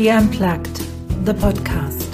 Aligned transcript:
She 0.00 0.10
Unplugged, 0.10 0.80
the 1.26 1.34
podcast. 1.34 2.08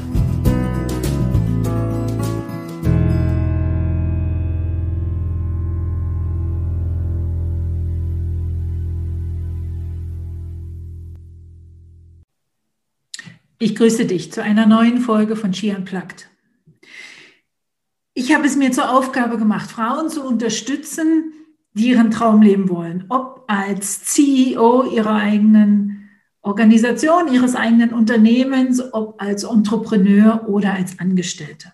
Ich 13.60 13.76
grüße 13.76 14.06
dich 14.06 14.32
zu 14.32 14.42
einer 14.42 14.66
neuen 14.66 14.98
Folge 14.98 15.36
von 15.36 15.54
She 15.54 15.70
Unplugged. 15.70 16.28
Ich 18.14 18.34
habe 18.34 18.48
es 18.48 18.56
mir 18.56 18.72
zur 18.72 18.90
Aufgabe 18.90 19.38
gemacht, 19.38 19.70
Frauen 19.70 20.10
zu 20.10 20.26
unterstützen, 20.26 21.32
die 21.74 21.90
ihren 21.90 22.10
Traum 22.10 22.42
leben 22.42 22.68
wollen, 22.68 23.04
ob 23.10 23.44
als 23.46 24.02
CEO 24.02 24.90
ihrer 24.90 25.14
eigenen 25.14 25.95
Organisation, 26.46 27.32
ihres 27.32 27.56
eigenen 27.56 27.92
Unternehmens, 27.92 28.80
ob 28.92 29.20
als 29.20 29.42
Entrepreneur 29.42 30.48
oder 30.48 30.74
als 30.74 30.98
Angestellte. 31.00 31.72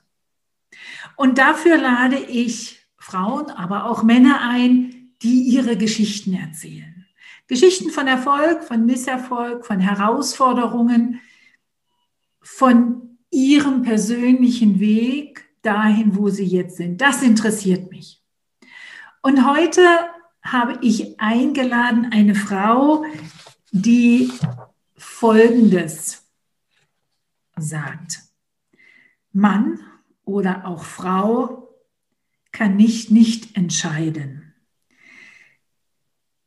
Und 1.17 1.37
dafür 1.37 1.77
lade 1.77 2.17
ich 2.17 2.81
Frauen, 2.97 3.51
aber 3.51 3.85
auch 3.85 4.03
Männer 4.03 4.41
ein, 4.41 5.13
die 5.23 5.43
ihre 5.43 5.77
Geschichten 5.77 6.35
erzählen. 6.35 7.07
Geschichten 7.49 7.91
von 7.91 8.07
Erfolg, 8.07 8.65
von 8.65 8.87
Misserfolg, 8.87 9.67
von 9.67 9.79
Herausforderungen, 9.79 11.21
von 12.41 13.19
ihrem 13.31 13.83
persönlichen 13.83 14.81
Weg 14.81 15.45
dahin, 15.61 16.17
wo 16.17 16.31
sie 16.31 16.47
jetzt 16.47 16.79
sind. 16.79 16.99
Das 17.01 17.23
interessiert 17.23 17.91
mich. 17.91 18.23
Und 19.21 19.47
heute 19.47 19.83
habe 20.43 20.79
ich 20.81 21.21
eingeladen 21.21 22.09
eine 22.11 22.35
Frau, 22.35 23.05
die 23.73 24.31
Folgendes 24.97 26.25
sagt. 27.57 28.21
Mann 29.33 29.81
oder 30.25 30.67
auch 30.67 30.85
Frau 30.85 31.69
kann 32.53 32.77
nicht 32.77 33.11
nicht 33.11 33.57
entscheiden. 33.57 34.55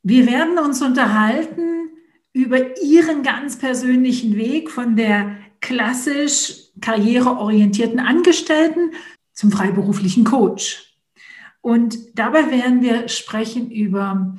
Wir 0.04 0.28
werden 0.28 0.60
uns 0.60 0.84
unterhalten 0.84 1.90
über 2.32 2.80
ihren 2.80 3.24
ganz 3.24 3.58
persönlichen 3.58 4.36
Weg 4.36 4.70
von 4.70 4.96
der 4.96 5.36
klassisch 5.62 6.66
karriereorientierten 6.80 8.00
Angestellten 8.00 8.92
zum 9.34 9.52
freiberuflichen 9.52 10.26
Coach. 10.26 10.96
Und 11.62 11.98
dabei 12.20 12.52
werden 12.52 12.84
wir 12.84 13.08
sprechen 13.08 13.72
über 13.72 14.38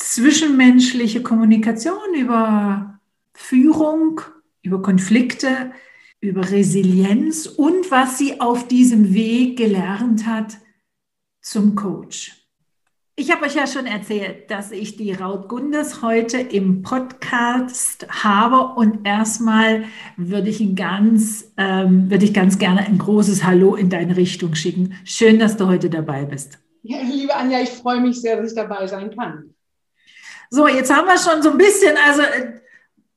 zwischenmenschliche 0.00 1.22
Kommunikation, 1.22 2.14
über 2.16 2.98
Führung, 3.34 4.20
über 4.62 4.82
Konflikte, 4.82 5.72
über 6.20 6.50
Resilienz 6.50 7.46
und 7.46 7.90
was 7.90 8.18
sie 8.18 8.40
auf 8.40 8.66
diesem 8.66 9.14
Weg 9.14 9.56
gelernt 9.56 10.26
hat 10.26 10.58
zum 11.40 11.74
Coach. 11.74 12.36
Ich 13.16 13.30
habe 13.30 13.44
euch 13.44 13.54
ja 13.54 13.66
schon 13.66 13.84
erzählt, 13.84 14.50
dass 14.50 14.70
ich 14.70 14.96
die 14.96 15.12
Raut 15.12 15.48
Gundes 15.48 16.00
heute 16.00 16.38
im 16.38 16.80
Podcast 16.80 18.06
habe 18.08 18.74
und 18.80 19.06
erstmal 19.06 19.84
würde 20.16 20.48
ich 20.48 20.60
ein 20.60 20.74
ganz, 20.74 21.52
ähm, 21.58 22.10
würde 22.10 22.24
ich 22.24 22.32
ganz 22.32 22.58
gerne 22.58 22.80
ein 22.80 22.96
großes 22.96 23.44
Hallo 23.44 23.74
in 23.74 23.90
deine 23.90 24.16
Richtung 24.16 24.54
schicken. 24.54 24.94
Schön, 25.04 25.38
dass 25.38 25.58
du 25.58 25.66
heute 25.66 25.90
dabei 25.90 26.24
bist. 26.24 26.58
Ja, 26.82 26.98
liebe 27.02 27.34
Anja, 27.34 27.60
ich 27.60 27.68
freue 27.68 28.00
mich 28.00 28.22
sehr, 28.22 28.36
dass 28.36 28.52
ich 28.52 28.56
dabei 28.56 28.86
sein 28.86 29.14
kann. 29.14 29.54
So, 30.50 30.66
jetzt 30.66 30.94
haben 30.94 31.06
wir 31.06 31.18
schon 31.18 31.42
so 31.42 31.52
ein 31.52 31.58
bisschen, 31.58 31.96
also 31.96 32.22
äh, 32.22 32.60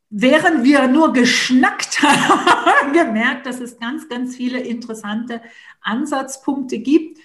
während 0.09 0.63
wir 0.63 0.87
nur 0.87 1.13
geschnackt 1.13 2.01
haben, 2.03 2.93
gemerkt, 2.93 3.47
dass 3.47 3.59
es 3.59 3.79
ganz, 3.79 4.07
ganz 4.07 4.35
viele 4.35 4.59
interessante 4.59 5.41
Ansatzpunkte 5.81 6.77
gibt 6.79 7.19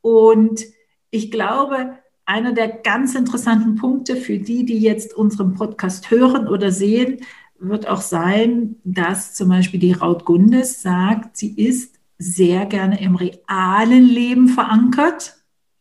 und 0.00 0.64
ich 1.10 1.30
glaube, 1.30 1.98
einer 2.24 2.52
der 2.52 2.68
ganz 2.68 3.14
interessanten 3.14 3.76
Punkte 3.76 4.16
für 4.16 4.38
die, 4.38 4.64
die 4.64 4.78
jetzt 4.78 5.14
unseren 5.14 5.54
Podcast 5.54 6.10
hören 6.10 6.48
oder 6.48 6.72
sehen, 6.72 7.20
wird 7.58 7.86
auch 7.86 8.00
sein, 8.00 8.76
dass 8.82 9.34
zum 9.34 9.48
Beispiel 9.50 9.78
die 9.78 9.92
Raut 9.92 10.24
Gundes 10.24 10.82
sagt, 10.82 11.36
sie 11.36 11.52
ist 11.54 12.00
sehr 12.18 12.66
gerne 12.66 13.00
im 13.00 13.14
realen 13.14 14.04
Leben 14.04 14.48
verankert, 14.48 15.36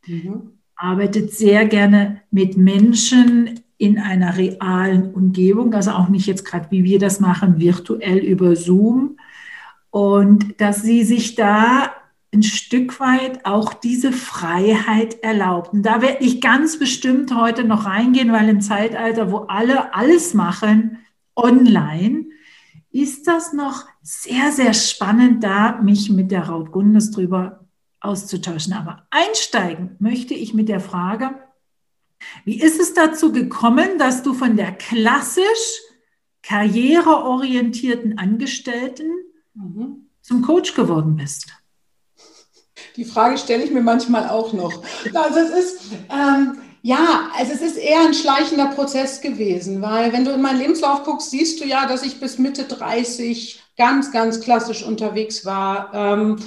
mhm. 0.06 0.52
arbeitet 0.75 1.34
sehr 1.34 1.66
gerne 1.66 2.22
mit 2.30 2.58
Menschen 2.58 3.60
in 3.81 3.97
einer 3.97 4.38
realen 4.38 5.12
Umgebung, 5.12 5.74
also 5.74 5.90
auch 5.92 6.08
nicht 6.08 6.28
jetzt 6.28 6.46
gerade, 6.46 6.69
wie 6.69 6.84
wir 6.84 7.00
das 7.00 7.19
machen, 7.19 7.59
virtuell 7.59 8.19
über 8.19 8.56
Zoom. 8.56 9.18
Und 9.90 10.62
dass 10.62 10.84
sie 10.84 11.03
sich 11.03 11.34
da 11.34 11.91
ein 12.31 12.44
Stück 12.44 13.00
weit 13.00 13.44
auch 13.44 13.74
diese 13.74 14.12
Freiheit 14.12 15.24
erlaubt. 15.24 15.74
Und 15.74 15.81
da 15.81 16.00
werde 16.03 16.24
ich 16.24 16.41
ganz 16.41 16.78
bestimmt 16.78 17.36
heute 17.36 17.64
noch 17.64 17.88
reingehen, 17.88 18.31
weil 18.31 18.50
im 18.50 18.62
Zeitalter, 18.62 19.31
wo 19.31 19.40
alle 19.47 19.96
alles 19.96 20.36
machen, 20.36 21.00
online, 21.36 22.25
ist 22.91 23.25
das 23.25 23.52
noch 23.52 23.86
sehr, 24.03 24.52
sehr 24.52 24.75
spannend, 24.75 25.44
da 25.44 25.81
mich 25.81 26.12
mit 26.12 26.30
der 26.30 26.47
Raut 26.50 26.72
Gundes 26.72 27.09
drüber 27.09 27.66
auszutauschen. 28.00 28.74
Aber 28.74 29.08
einsteigen 29.09 29.96
möchte 29.97 30.36
ich 30.36 30.53
mit 30.53 30.70
der 30.70 30.81
Frage, 30.81 31.31
wie 32.46 32.62
ist 32.62 32.80
es 32.80 32.94
dazu 32.94 33.32
gekommen, 33.32 33.98
dass 33.98 34.24
du 34.24 34.34
von 34.34 34.58
der 34.58 34.72
klassisch 34.72 35.82
karriereorientierten 36.44 38.18
Angestellten 38.18 39.12
mhm. 39.54 40.09
zum 40.22 40.42
Coach 40.42 40.74
geworden 40.74 41.16
bist? 41.16 41.48
Die 42.96 43.06
Frage 43.06 43.38
stelle 43.38 43.64
ich 43.64 43.72
mir 43.72 43.82
manchmal 43.82 44.30
auch 44.30 44.54
noch. 44.54 44.84
Also 45.14 45.40
es 45.40 45.50
ist, 45.52 45.92
ähm, 46.09 46.58
ja, 46.82 47.30
also 47.38 47.54
es 47.54 47.62
ist 47.62 47.78
eher 47.78 48.02
ein 48.02 48.14
schleichender 48.14 48.68
Prozess 48.68 49.22
gewesen, 49.22 49.82
weil 49.82 50.12
wenn 50.14 50.26
du 50.26 50.32
in 50.32 50.42
meinen 50.42 50.59
Lebenslauf 50.59 51.03
guckst, 51.03 51.32
siehst 51.32 51.62
du 51.62 51.66
ja, 51.66 51.86
dass 51.86 52.03
ich 52.03 52.20
bis 52.20 52.38
Mitte 52.38 52.66
30 52.66 53.62
ganz, 53.78 54.12
ganz 54.12 54.42
klassisch 54.42 54.84
unterwegs 54.84 55.46
war 55.46 55.94
ähm, 55.94 56.38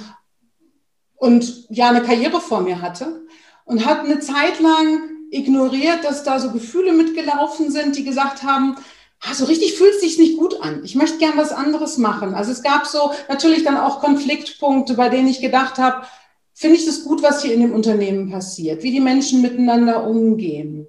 und 1.15 1.65
ja 1.69 1.89
eine 1.89 2.03
Karriere 2.03 2.41
vor 2.41 2.61
mir 2.61 2.81
hatte 2.81 3.25
und 3.63 3.85
hat 3.85 4.01
eine 4.01 4.19
Zeit 4.19 4.59
lang 4.59 5.14
ignoriert, 5.35 6.03
dass 6.03 6.23
da 6.23 6.39
so 6.39 6.51
Gefühle 6.51 6.93
mitgelaufen 6.93 7.71
sind, 7.71 7.95
die 7.95 8.03
gesagt 8.03 8.43
haben, 8.43 8.77
ah, 9.21 9.33
so 9.33 9.45
richtig 9.45 9.75
fühlt 9.75 9.95
es 9.95 10.01
sich 10.01 10.17
nicht 10.17 10.37
gut 10.37 10.61
an. 10.61 10.83
Ich 10.83 10.95
möchte 10.95 11.17
gern 11.17 11.37
was 11.37 11.51
anderes 11.51 11.97
machen. 11.97 12.33
Also 12.33 12.51
es 12.51 12.63
gab 12.63 12.85
so 12.85 13.11
natürlich 13.27 13.63
dann 13.63 13.77
auch 13.77 14.01
Konfliktpunkte, 14.01 14.93
bei 14.95 15.09
denen 15.09 15.27
ich 15.27 15.41
gedacht 15.41 15.77
habe, 15.77 16.05
finde 16.53 16.77
ich 16.77 16.85
das 16.85 17.03
gut, 17.03 17.21
was 17.21 17.43
hier 17.43 17.53
in 17.53 17.61
dem 17.61 17.73
Unternehmen 17.73 18.31
passiert, 18.31 18.83
wie 18.83 18.91
die 18.91 19.01
Menschen 19.01 19.41
miteinander 19.41 20.07
umgehen. 20.07 20.87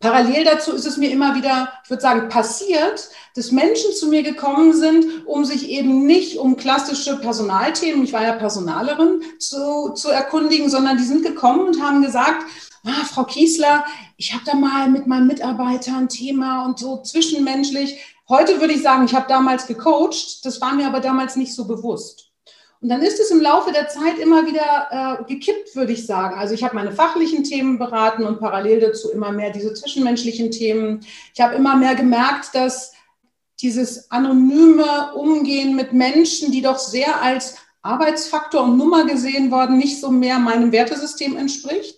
Parallel 0.00 0.44
dazu 0.44 0.72
ist 0.72 0.86
es 0.86 0.96
mir 0.96 1.10
immer 1.10 1.34
wieder, 1.34 1.72
ich 1.82 1.90
würde 1.90 2.02
sagen, 2.02 2.28
passiert, 2.28 3.08
dass 3.34 3.50
Menschen 3.50 3.92
zu 3.92 4.06
mir 4.06 4.22
gekommen 4.22 4.72
sind, 4.72 5.26
um 5.26 5.44
sich 5.44 5.70
eben 5.70 6.06
nicht 6.06 6.38
um 6.38 6.56
klassische 6.56 7.16
Personalthemen, 7.16 8.04
ich 8.04 8.12
war 8.12 8.22
ja 8.22 8.32
Personalerin, 8.34 9.22
zu, 9.40 9.90
zu 9.94 10.10
erkundigen, 10.10 10.70
sondern 10.70 10.98
die 10.98 11.04
sind 11.04 11.24
gekommen 11.24 11.66
und 11.66 11.82
haben 11.82 12.02
gesagt, 12.02 12.44
ah, 12.88 13.04
Frau 13.04 13.24
Kiesler, 13.24 13.84
ich 14.16 14.32
habe 14.32 14.44
da 14.44 14.54
mal 14.54 14.88
mit 14.88 15.06
meinem 15.06 15.26
Mitarbeiter 15.26 15.96
ein 15.96 16.08
Thema 16.08 16.64
und 16.64 16.78
so 16.78 17.02
zwischenmenschlich. 17.02 17.98
Heute 18.28 18.60
würde 18.60 18.74
ich 18.74 18.82
sagen, 18.82 19.04
ich 19.04 19.14
habe 19.14 19.26
damals 19.28 19.66
gecoacht, 19.66 20.44
das 20.44 20.60
war 20.60 20.74
mir 20.74 20.86
aber 20.86 21.00
damals 21.00 21.36
nicht 21.36 21.54
so 21.54 21.66
bewusst. 21.66 22.26
Und 22.80 22.90
dann 22.90 23.02
ist 23.02 23.18
es 23.18 23.30
im 23.30 23.40
Laufe 23.40 23.72
der 23.72 23.88
Zeit 23.88 24.18
immer 24.20 24.46
wieder 24.46 25.18
äh, 25.20 25.24
gekippt, 25.24 25.74
würde 25.74 25.92
ich 25.92 26.06
sagen. 26.06 26.38
Also 26.38 26.54
ich 26.54 26.62
habe 26.62 26.76
meine 26.76 26.92
fachlichen 26.92 27.42
Themen 27.42 27.78
beraten 27.78 28.22
und 28.22 28.38
parallel 28.38 28.80
dazu 28.80 29.10
immer 29.10 29.32
mehr 29.32 29.50
diese 29.50 29.74
zwischenmenschlichen 29.74 30.52
Themen. 30.52 31.00
Ich 31.34 31.40
habe 31.40 31.56
immer 31.56 31.76
mehr 31.76 31.96
gemerkt, 31.96 32.54
dass 32.54 32.92
dieses 33.60 34.10
anonyme 34.12 35.12
Umgehen 35.14 35.74
mit 35.74 35.92
Menschen, 35.92 36.52
die 36.52 36.62
doch 36.62 36.78
sehr 36.78 37.20
als 37.20 37.56
Arbeitsfaktor 37.82 38.62
und 38.62 38.76
Nummer 38.76 39.06
gesehen 39.06 39.50
worden, 39.50 39.78
nicht 39.78 40.00
so 40.00 40.10
mehr 40.10 40.38
meinem 40.38 40.70
Wertesystem 40.70 41.36
entspricht 41.36 41.97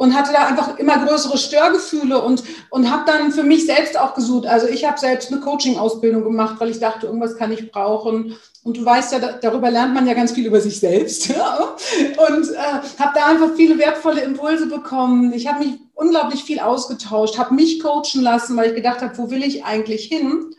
und 0.00 0.14
hatte 0.14 0.32
da 0.32 0.46
einfach 0.46 0.78
immer 0.78 1.04
größere 1.04 1.36
Störgefühle 1.36 2.22
und, 2.22 2.42
und 2.70 2.90
habe 2.90 3.02
dann 3.04 3.32
für 3.32 3.42
mich 3.42 3.66
selbst 3.66 4.00
auch 4.00 4.14
gesucht. 4.14 4.46
Also 4.46 4.66
ich 4.66 4.86
habe 4.86 4.98
selbst 4.98 5.30
eine 5.30 5.42
Coaching-Ausbildung 5.42 6.24
gemacht, 6.24 6.56
weil 6.58 6.70
ich 6.70 6.80
dachte, 6.80 7.04
irgendwas 7.04 7.36
kann 7.36 7.52
ich 7.52 7.70
brauchen. 7.70 8.34
Und 8.64 8.78
du 8.78 8.82
weißt 8.82 9.12
ja, 9.12 9.18
darüber 9.18 9.70
lernt 9.70 9.92
man 9.92 10.06
ja 10.06 10.14
ganz 10.14 10.32
viel 10.32 10.46
über 10.46 10.58
sich 10.58 10.80
selbst. 10.80 11.28
und 11.28 12.48
äh, 12.48 12.98
habe 12.98 13.12
da 13.14 13.26
einfach 13.26 13.50
viele 13.56 13.76
wertvolle 13.76 14.22
Impulse 14.22 14.68
bekommen. 14.68 15.34
Ich 15.34 15.46
habe 15.46 15.66
mich 15.66 15.74
unglaublich 15.92 16.44
viel 16.44 16.60
ausgetauscht, 16.60 17.36
habe 17.36 17.52
mich 17.52 17.82
coachen 17.82 18.22
lassen, 18.22 18.56
weil 18.56 18.70
ich 18.70 18.76
gedacht 18.76 19.02
habe, 19.02 19.18
wo 19.18 19.30
will 19.30 19.42
ich 19.42 19.66
eigentlich 19.66 20.06
hin? 20.06 20.54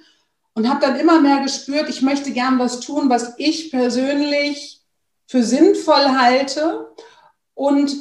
Und 0.53 0.69
habe 0.69 0.81
dann 0.81 0.99
immer 0.99 1.19
mehr 1.19 1.41
gespürt, 1.41 1.89
ich 1.89 2.03
möchte 2.03 2.29
gern 2.29 2.59
was 2.59 2.79
tun, 2.79 3.09
was 3.09 3.33
ich 3.39 3.71
persönlich 3.71 4.81
für 5.25 5.41
sinnvoll 5.41 6.15
halte 6.15 6.91
und 7.55 7.91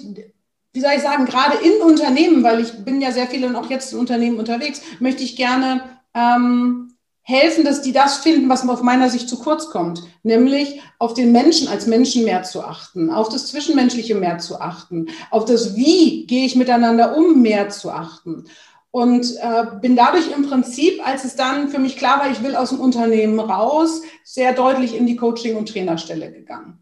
wie 0.73 0.81
soll 0.81 0.93
ich 0.97 1.03
sagen, 1.03 1.25
gerade 1.25 1.59
in 1.59 1.83
Unternehmen, 1.83 2.43
weil 2.45 2.61
ich 2.61 2.85
bin 2.85 3.01
ja 3.01 3.11
sehr 3.13 3.27
viel 3.27 3.45
und 3.45 3.57
auch 3.57 3.69
jetzt 3.71 3.93
in 3.93 3.99
Unternehmen 3.99 4.39
unterwegs, 4.39 4.81
möchte 5.01 5.23
ich 5.23 5.37
gerne 5.37 5.83
ähm, 6.15 6.91
helfen, 7.23 7.65
dass 7.65 7.83
die 7.83 7.93
das 7.93 8.19
finden, 8.19 8.49
was 8.49 8.69
auf 8.69 8.83
meiner 8.83 9.09
Sicht 9.11 9.29
zu 9.29 9.39
kurz 9.39 9.71
kommt, 9.71 10.03
nämlich 10.23 10.81
auf 10.99 11.15
den 11.15 11.33
Menschen 11.33 11.69
als 11.69 11.87
Menschen 11.87 12.25
mehr 12.25 12.43
zu 12.43 12.63
achten, 12.63 13.11
auf 13.11 13.29
das 13.29 13.47
Zwischenmenschliche 13.49 14.15
mehr 14.15 14.39
zu 14.39 14.61
achten, 14.61 15.07
auf 15.31 15.45
das 15.45 15.77
Wie 15.77 16.27
gehe 16.27 16.47
ich 16.47 16.57
miteinander 16.57 17.17
um 17.17 17.43
mehr 17.43 17.69
zu 17.69 17.91
achten. 17.91 18.45
Und 18.93 19.37
äh, 19.37 19.67
bin 19.81 19.95
dadurch 19.95 20.33
im 20.33 20.49
Prinzip, 20.49 21.07
als 21.07 21.25
es 21.25 21.37
dann 21.37 21.69
für 21.69 21.79
mich 21.79 21.97
klar 21.97 22.19
war, 22.19 22.31
ich 22.31 22.43
will 22.43 22.57
aus 22.57 22.71
dem 22.71 22.81
Unternehmen 22.81 23.39
raus, 23.39 24.03
sehr 24.25 24.53
deutlich 24.53 24.97
in 24.97 25.07
die 25.07 25.15
Coaching- 25.15 25.57
und 25.57 25.69
Trainerstelle 25.69 26.33
gegangen. 26.33 26.80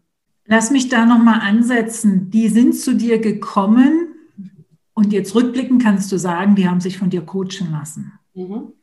Lass 0.51 0.71
mich 0.71 0.89
da 0.89 1.05
nochmal 1.05 1.41
ansetzen. 1.41 2.31
Die 2.31 2.49
sind 2.49 2.75
zu 2.75 2.95
dir 2.95 3.19
gekommen 3.19 4.15
und 4.95 5.13
jetzt 5.13 5.35
rückblickend 5.35 5.83
kannst 5.83 6.11
du 6.11 6.17
sagen, 6.17 6.55
die 6.55 6.67
haben 6.67 6.81
sich 6.81 6.97
von 6.97 7.11
dir 7.11 7.21
coachen 7.21 7.71
lassen. 7.71 8.13
Mhm. 8.33 8.73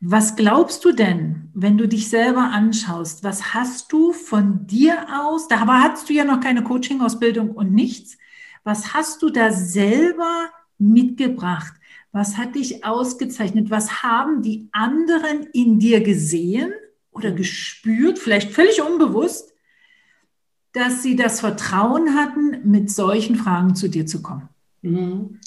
Was 0.00 0.36
glaubst 0.36 0.84
du 0.84 0.92
denn, 0.92 1.50
wenn 1.52 1.78
du 1.78 1.88
dich 1.88 2.08
selber 2.08 2.50
anschaust? 2.52 3.24
Was 3.24 3.54
hast 3.54 3.92
du 3.92 4.12
von 4.12 4.68
dir 4.68 5.04
aus? 5.12 5.48
Da 5.48 5.66
hattest 5.66 6.08
du 6.08 6.12
ja 6.12 6.24
noch 6.24 6.38
keine 6.38 6.62
Coaching-Ausbildung 6.62 7.50
und 7.50 7.72
nichts. 7.72 8.16
Was 8.62 8.94
hast 8.94 9.20
du 9.22 9.30
da 9.30 9.50
selber 9.50 10.48
mitgebracht? 10.78 11.74
Was 12.12 12.36
hat 12.36 12.54
dich 12.54 12.84
ausgezeichnet? 12.84 13.70
Was 13.70 14.04
haben 14.04 14.42
die 14.42 14.68
anderen 14.70 15.42
in 15.52 15.80
dir 15.80 16.02
gesehen 16.02 16.72
oder 17.10 17.32
mhm. 17.32 17.36
gespürt, 17.36 18.20
vielleicht 18.20 18.52
völlig 18.52 18.80
unbewusst, 18.80 19.51
dass 20.72 21.02
sie 21.02 21.16
das 21.16 21.40
Vertrauen 21.40 22.14
hatten, 22.16 22.70
mit 22.70 22.90
solchen 22.90 23.36
Fragen 23.36 23.74
zu 23.74 23.88
dir 23.88 24.06
zu 24.06 24.22
kommen? 24.22 24.48
Mhm. 24.82 25.40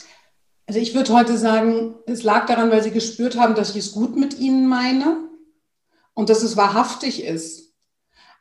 Also 0.68 0.80
ich 0.80 0.96
würde 0.96 1.14
heute 1.14 1.38
sagen, 1.38 1.96
es 2.08 2.24
lag 2.24 2.48
daran, 2.48 2.72
weil 2.72 2.82
sie 2.82 2.92
gespürt 2.92 3.38
haben, 3.38 3.56
dass 3.56 3.72
ich 3.72 3.78
es 3.78 3.92
gut 3.92 4.16
mit 4.16 4.40
ihnen 4.40 4.68
meine 4.68 5.18
und 6.14 6.30
dass 6.30 6.42
es 6.42 6.58
wahrhaftig 6.58 7.24
ist. 7.24 7.74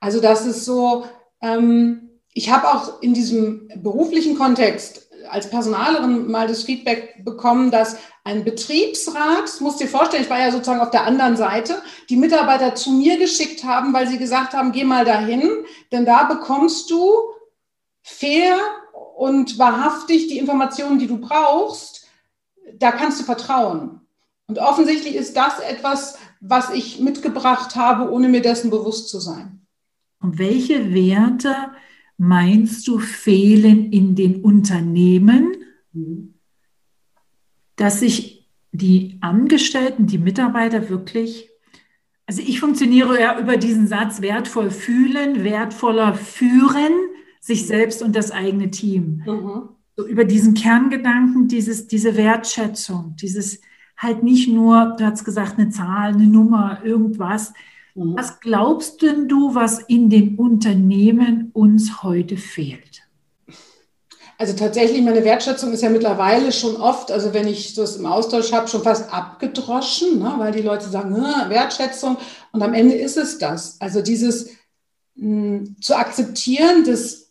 Also 0.00 0.20
das 0.20 0.46
ist 0.46 0.64
so, 0.64 1.04
ähm, 1.42 2.10
ich 2.32 2.50
habe 2.50 2.68
auch 2.68 3.02
in 3.02 3.14
diesem 3.14 3.68
beruflichen 3.76 4.36
Kontext 4.36 5.08
als 5.28 5.50
Personalerin 5.50 6.30
mal 6.30 6.46
das 6.46 6.64
Feedback 6.64 7.24
bekommen, 7.24 7.70
dass 7.70 7.96
ein 8.24 8.44
Betriebsrat, 8.44 9.60
du 9.60 9.64
dir 9.84 9.88
vorstellen, 9.88 10.22
ich 10.22 10.30
war 10.30 10.38
ja 10.38 10.50
sozusagen 10.50 10.80
auf 10.80 10.90
der 10.90 11.04
anderen 11.04 11.36
Seite, 11.36 11.82
die 12.08 12.16
Mitarbeiter 12.16 12.74
zu 12.74 12.90
mir 12.90 13.18
geschickt 13.18 13.64
haben, 13.64 13.92
weil 13.92 14.08
sie 14.08 14.18
gesagt 14.18 14.54
haben, 14.54 14.72
geh 14.72 14.84
mal 14.84 15.04
dahin, 15.04 15.50
denn 15.92 16.04
da 16.04 16.24
bekommst 16.24 16.90
du 16.90 17.10
fair 18.02 18.56
und 19.16 19.58
wahrhaftig 19.58 20.28
die 20.28 20.38
Informationen, 20.38 20.98
die 20.98 21.06
du 21.06 21.18
brauchst 21.18 22.04
da 22.78 22.92
kannst 22.92 23.20
du 23.20 23.24
vertrauen. 23.24 24.00
Und 24.46 24.58
offensichtlich 24.58 25.14
ist 25.14 25.36
das 25.36 25.60
etwas, 25.60 26.18
was 26.40 26.70
ich 26.70 27.00
mitgebracht 27.00 27.76
habe, 27.76 28.10
ohne 28.10 28.28
mir 28.28 28.42
dessen 28.42 28.70
bewusst 28.70 29.08
zu 29.08 29.20
sein. 29.20 29.66
Und 30.20 30.38
welche 30.38 30.94
Werte 30.94 31.70
meinst 32.16 32.86
du 32.86 32.98
fehlen 32.98 33.92
in 33.92 34.14
den 34.14 34.42
Unternehmen, 34.42 35.56
mhm. 35.92 36.34
dass 37.76 38.00
sich 38.00 38.48
die 38.72 39.18
Angestellten, 39.20 40.06
die 40.06 40.18
Mitarbeiter 40.18 40.88
wirklich, 40.88 41.50
also 42.26 42.42
ich 42.42 42.60
funktioniere 42.60 43.20
ja 43.20 43.38
über 43.38 43.56
diesen 43.56 43.86
Satz 43.86 44.20
wertvoll 44.20 44.70
fühlen, 44.70 45.44
wertvoller 45.44 46.14
führen, 46.14 46.92
sich 47.40 47.66
selbst 47.66 48.02
und 48.02 48.16
das 48.16 48.30
eigene 48.30 48.70
Team. 48.70 49.22
Mhm 49.26 49.68
so 49.96 50.06
über 50.06 50.24
diesen 50.24 50.54
Kerngedanken, 50.54 51.48
dieses, 51.48 51.86
diese 51.86 52.16
Wertschätzung, 52.16 53.16
dieses 53.20 53.60
halt 53.96 54.22
nicht 54.22 54.48
nur, 54.48 54.96
du 54.98 55.04
hast 55.04 55.24
gesagt, 55.24 55.58
eine 55.58 55.70
Zahl, 55.70 56.14
eine 56.14 56.26
Nummer, 56.26 56.80
irgendwas. 56.84 57.52
Mhm. 57.94 58.16
Was 58.16 58.40
glaubst 58.40 59.02
denn 59.02 59.28
du, 59.28 59.54
was 59.54 59.80
in 59.80 60.10
den 60.10 60.36
Unternehmen 60.36 61.50
uns 61.52 62.02
heute 62.02 62.36
fehlt? 62.36 63.02
Also 64.36 64.52
tatsächlich, 64.54 65.00
meine 65.00 65.24
Wertschätzung 65.24 65.72
ist 65.72 65.82
ja 65.82 65.90
mittlerweile 65.90 66.50
schon 66.50 66.76
oft, 66.76 67.12
also 67.12 67.32
wenn 67.32 67.46
ich 67.46 67.74
das 67.74 67.96
im 67.96 68.06
Austausch 68.06 68.52
habe, 68.52 68.66
schon 68.66 68.82
fast 68.82 69.12
abgedroschen, 69.12 70.18
ne? 70.18 70.34
weil 70.38 70.50
die 70.50 70.62
Leute 70.62 70.88
sagen, 70.88 71.14
Wertschätzung 71.14 72.16
und 72.50 72.62
am 72.62 72.74
Ende 72.74 72.96
ist 72.96 73.16
es 73.16 73.38
das. 73.38 73.80
Also 73.80 74.02
dieses 74.02 74.50
mh, 75.14 75.58
hm, 75.58 75.76
zu 75.80 75.96
akzeptieren, 75.96 76.84
dass 76.84 77.24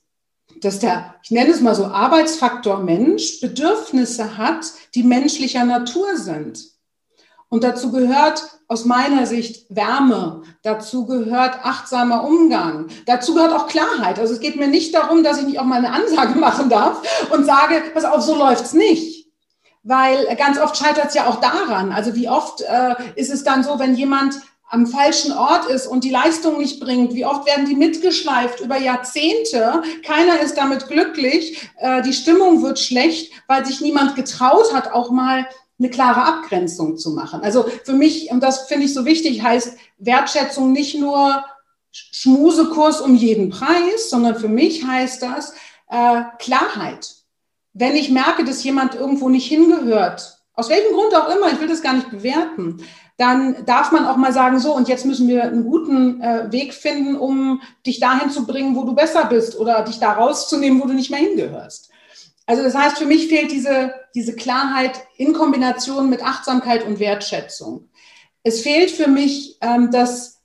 dass 0.61 0.79
der, 0.79 1.15
ich 1.23 1.31
nenne 1.31 1.51
es 1.51 1.61
mal 1.61 1.75
so, 1.75 1.85
Arbeitsfaktor 1.85 2.79
Mensch 2.79 3.41
Bedürfnisse 3.41 4.37
hat, 4.37 4.65
die 4.95 5.03
menschlicher 5.03 5.65
Natur 5.65 6.15
sind. 6.15 6.72
Und 7.53 7.63
dazu 7.63 7.91
gehört 7.91 8.41
aus 8.67 8.85
meiner 8.85 9.27
Sicht 9.27 9.67
Wärme, 9.69 10.41
dazu 10.63 11.05
gehört 11.05 11.63
achtsamer 11.63 12.23
Umgang, 12.23 12.87
dazu 13.05 13.35
gehört 13.35 13.53
auch 13.53 13.67
Klarheit. 13.67 14.17
Also 14.17 14.33
es 14.33 14.39
geht 14.39 14.55
mir 14.55 14.67
nicht 14.67 14.95
darum, 14.95 15.23
dass 15.23 15.37
ich 15.37 15.45
nicht 15.45 15.59
auch 15.59 15.63
mal 15.63 15.77
eine 15.77 15.91
Ansage 15.91 16.33
machen 16.39 16.69
darf 16.69 17.03
und 17.29 17.45
sage, 17.45 17.83
pass 17.93 18.05
auf, 18.05 18.23
so 18.23 18.35
läuft's 18.35 18.73
nicht. 18.73 19.27
Weil 19.83 20.35
ganz 20.35 20.59
oft 20.59 20.75
scheitert 20.75 21.09
es 21.09 21.13
ja 21.13 21.27
auch 21.27 21.41
daran. 21.41 21.91
Also 21.91 22.15
wie 22.15 22.27
oft 22.27 22.61
äh, 22.61 22.95
ist 23.15 23.31
es 23.31 23.43
dann 23.43 23.63
so, 23.63 23.77
wenn 23.77 23.93
jemand 23.93 24.33
am 24.73 24.87
falschen 24.87 25.31
Ort 25.31 25.67
ist 25.67 25.85
und 25.85 26.03
die 26.03 26.09
Leistung 26.09 26.57
nicht 26.57 26.79
bringt. 26.79 27.13
Wie 27.13 27.27
oft 27.27 27.45
werden 27.45 27.67
die 27.67 27.75
mitgeschleift 27.75 28.61
über 28.61 28.79
Jahrzehnte? 28.79 29.83
Keiner 30.03 30.39
ist 30.39 30.57
damit 30.57 30.87
glücklich. 30.87 31.69
Äh, 31.77 32.01
die 32.01 32.13
Stimmung 32.13 32.63
wird 32.63 32.79
schlecht, 32.79 33.31
weil 33.47 33.63
sich 33.63 33.81
niemand 33.81 34.15
getraut 34.15 34.73
hat, 34.73 34.91
auch 34.91 35.11
mal 35.11 35.45
eine 35.83 35.91
klare 35.91 36.23
Abgrenzung 36.23 36.97
zu 36.97 37.11
machen. 37.11 37.41
Also 37.41 37.65
für 37.83 37.93
mich, 37.93 38.31
und 38.31 38.41
das 38.41 38.67
finde 38.67 38.85
ich 38.85 38.93
so 38.93 39.05
wichtig, 39.05 39.43
heißt 39.43 39.77
Wertschätzung 39.97 40.71
nicht 40.71 40.97
nur 40.97 41.43
Schmusekurs 41.91 43.01
um 43.01 43.15
jeden 43.15 43.49
Preis, 43.49 44.09
sondern 44.09 44.35
für 44.35 44.47
mich 44.47 44.85
heißt 44.85 45.21
das 45.21 45.53
äh, 45.89 46.23
Klarheit. 46.39 47.15
Wenn 47.73 47.95
ich 47.95 48.09
merke, 48.09 48.45
dass 48.45 48.63
jemand 48.63 48.95
irgendwo 48.95 49.29
nicht 49.29 49.47
hingehört, 49.47 50.39
aus 50.55 50.69
welchem 50.69 50.93
Grund 50.93 51.15
auch 51.15 51.35
immer, 51.35 51.51
ich 51.51 51.59
will 51.59 51.67
das 51.67 51.81
gar 51.81 51.93
nicht 51.93 52.11
bewerten, 52.11 52.83
dann 53.17 53.65
darf 53.65 53.91
man 53.91 54.05
auch 54.05 54.17
mal 54.17 54.33
sagen, 54.33 54.59
so, 54.59 54.75
und 54.75 54.87
jetzt 54.87 55.05
müssen 55.05 55.27
wir 55.27 55.43
einen 55.43 55.63
guten 55.63 56.21
äh, 56.21 56.51
Weg 56.51 56.73
finden, 56.73 57.15
um 57.15 57.61
dich 57.85 57.99
dahin 57.99 58.31
zu 58.31 58.45
bringen, 58.45 58.75
wo 58.75 58.83
du 58.83 58.95
besser 58.95 59.25
bist 59.25 59.59
oder 59.59 59.83
dich 59.83 59.99
da 59.99 60.13
rauszunehmen, 60.13 60.81
wo 60.81 60.87
du 60.87 60.93
nicht 60.93 61.11
mehr 61.11 61.19
hingehörst. 61.19 61.89
Also 62.45 62.63
das 62.63 62.75
heißt, 62.75 62.97
für 62.97 63.05
mich 63.05 63.27
fehlt 63.27 63.51
diese, 63.51 63.93
diese 64.15 64.35
Klarheit 64.35 64.99
in 65.17 65.33
Kombination 65.33 66.09
mit 66.09 66.23
Achtsamkeit 66.23 66.85
und 66.85 66.99
Wertschätzung. 66.99 67.89
Es 68.43 68.61
fehlt 68.61 68.91
für 68.91 69.07
mich, 69.07 69.57
ähm, 69.61 69.91
dass 69.91 70.41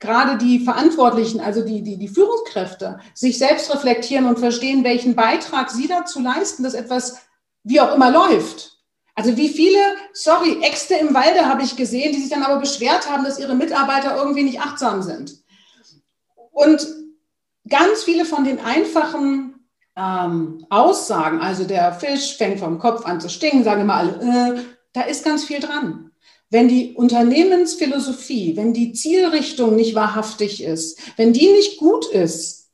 gerade 0.00 0.38
die 0.38 0.60
Verantwortlichen, 0.60 1.40
also 1.40 1.64
die, 1.64 1.82
die, 1.82 1.98
die 1.98 2.08
Führungskräfte, 2.08 2.98
sich 3.14 3.38
selbst 3.38 3.72
reflektieren 3.72 4.26
und 4.26 4.38
verstehen, 4.38 4.84
welchen 4.84 5.14
Beitrag 5.14 5.70
sie 5.70 5.86
dazu 5.86 6.20
leisten, 6.20 6.62
dass 6.62 6.74
etwas 6.74 7.18
wie 7.62 7.80
auch 7.80 7.94
immer 7.94 8.10
läuft. 8.10 8.78
Also 9.14 9.36
wie 9.36 9.48
viele, 9.48 9.78
sorry, 10.12 10.62
Äxte 10.62 10.94
im 10.94 11.14
Walde 11.14 11.46
habe 11.46 11.62
ich 11.62 11.76
gesehen, 11.76 12.12
die 12.12 12.20
sich 12.20 12.30
dann 12.30 12.42
aber 12.42 12.58
beschwert 12.58 13.08
haben, 13.08 13.24
dass 13.24 13.38
ihre 13.38 13.54
Mitarbeiter 13.54 14.16
irgendwie 14.16 14.42
nicht 14.42 14.60
achtsam 14.60 15.02
sind. 15.02 15.42
Und 16.50 16.86
ganz 17.68 18.02
viele 18.02 18.24
von 18.24 18.44
den 18.44 18.60
einfachen 18.60 19.53
ähm, 19.96 20.66
Aussagen, 20.70 21.40
also 21.40 21.64
der 21.64 21.92
Fisch 21.92 22.36
fängt 22.36 22.60
vom 22.60 22.78
Kopf 22.78 23.04
an 23.04 23.20
zu 23.20 23.28
stinken, 23.28 23.64
sagen 23.64 23.82
immer 23.82 23.94
alle, 23.94 24.58
äh, 24.58 24.62
da 24.92 25.02
ist 25.02 25.24
ganz 25.24 25.44
viel 25.44 25.60
dran. 25.60 26.10
Wenn 26.50 26.68
die 26.68 26.94
Unternehmensphilosophie, 26.94 28.56
wenn 28.56 28.72
die 28.72 28.92
Zielrichtung 28.92 29.76
nicht 29.76 29.94
wahrhaftig 29.94 30.62
ist, 30.62 31.00
wenn 31.16 31.32
die 31.32 31.50
nicht 31.50 31.78
gut 31.78 32.06
ist, 32.06 32.70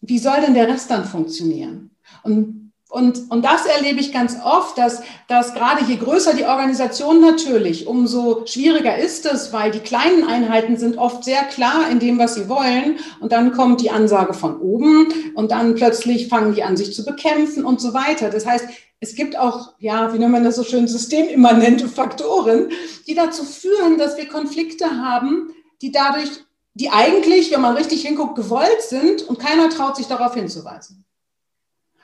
wie 0.00 0.18
soll 0.18 0.40
denn 0.40 0.54
der 0.54 0.68
Rest 0.68 0.90
dann 0.90 1.04
funktionieren? 1.04 1.90
Und 2.22 2.59
und, 2.90 3.30
und 3.30 3.44
das 3.44 3.66
erlebe 3.66 4.00
ich 4.00 4.12
ganz 4.12 4.36
oft, 4.44 4.76
dass, 4.76 5.00
dass 5.28 5.54
gerade 5.54 5.84
je 5.84 5.94
größer 5.94 6.34
die 6.34 6.44
Organisation 6.44 7.20
natürlich, 7.20 7.86
umso 7.86 8.44
schwieriger 8.46 8.98
ist 8.98 9.26
es, 9.26 9.52
weil 9.52 9.70
die 9.70 9.78
kleinen 9.78 10.24
Einheiten 10.24 10.76
sind 10.76 10.98
oft 10.98 11.22
sehr 11.22 11.44
klar 11.44 11.88
in 11.88 12.00
dem, 12.00 12.18
was 12.18 12.34
sie 12.34 12.48
wollen. 12.48 12.98
Und 13.20 13.30
dann 13.30 13.52
kommt 13.52 13.80
die 13.80 13.90
Ansage 13.90 14.34
von 14.34 14.60
oben 14.60 15.06
und 15.36 15.52
dann 15.52 15.76
plötzlich 15.76 16.26
fangen 16.26 16.54
die 16.56 16.64
an, 16.64 16.76
sich 16.76 16.92
zu 16.92 17.04
bekämpfen 17.04 17.64
und 17.64 17.80
so 17.80 17.94
weiter. 17.94 18.28
Das 18.28 18.44
heißt, 18.44 18.66
es 18.98 19.14
gibt 19.14 19.38
auch, 19.38 19.74
ja, 19.78 20.12
wie 20.12 20.18
nennt 20.18 20.32
man 20.32 20.42
das 20.42 20.56
so 20.56 20.64
schön, 20.64 20.88
systemimmanente 20.88 21.86
Faktoren, 21.86 22.70
die 23.06 23.14
dazu 23.14 23.44
führen, 23.44 23.98
dass 23.98 24.16
wir 24.16 24.26
Konflikte 24.26 24.86
haben, 25.00 25.54
die 25.80 25.92
dadurch, 25.92 26.28
die 26.74 26.90
eigentlich, 26.90 27.52
wenn 27.52 27.60
man 27.60 27.76
richtig 27.76 28.02
hinguckt, 28.02 28.34
gewollt 28.34 28.82
sind 28.82 29.22
und 29.22 29.38
keiner 29.38 29.70
traut 29.70 29.94
sich 29.94 30.06
darauf 30.06 30.34
hinzuweisen. 30.34 31.04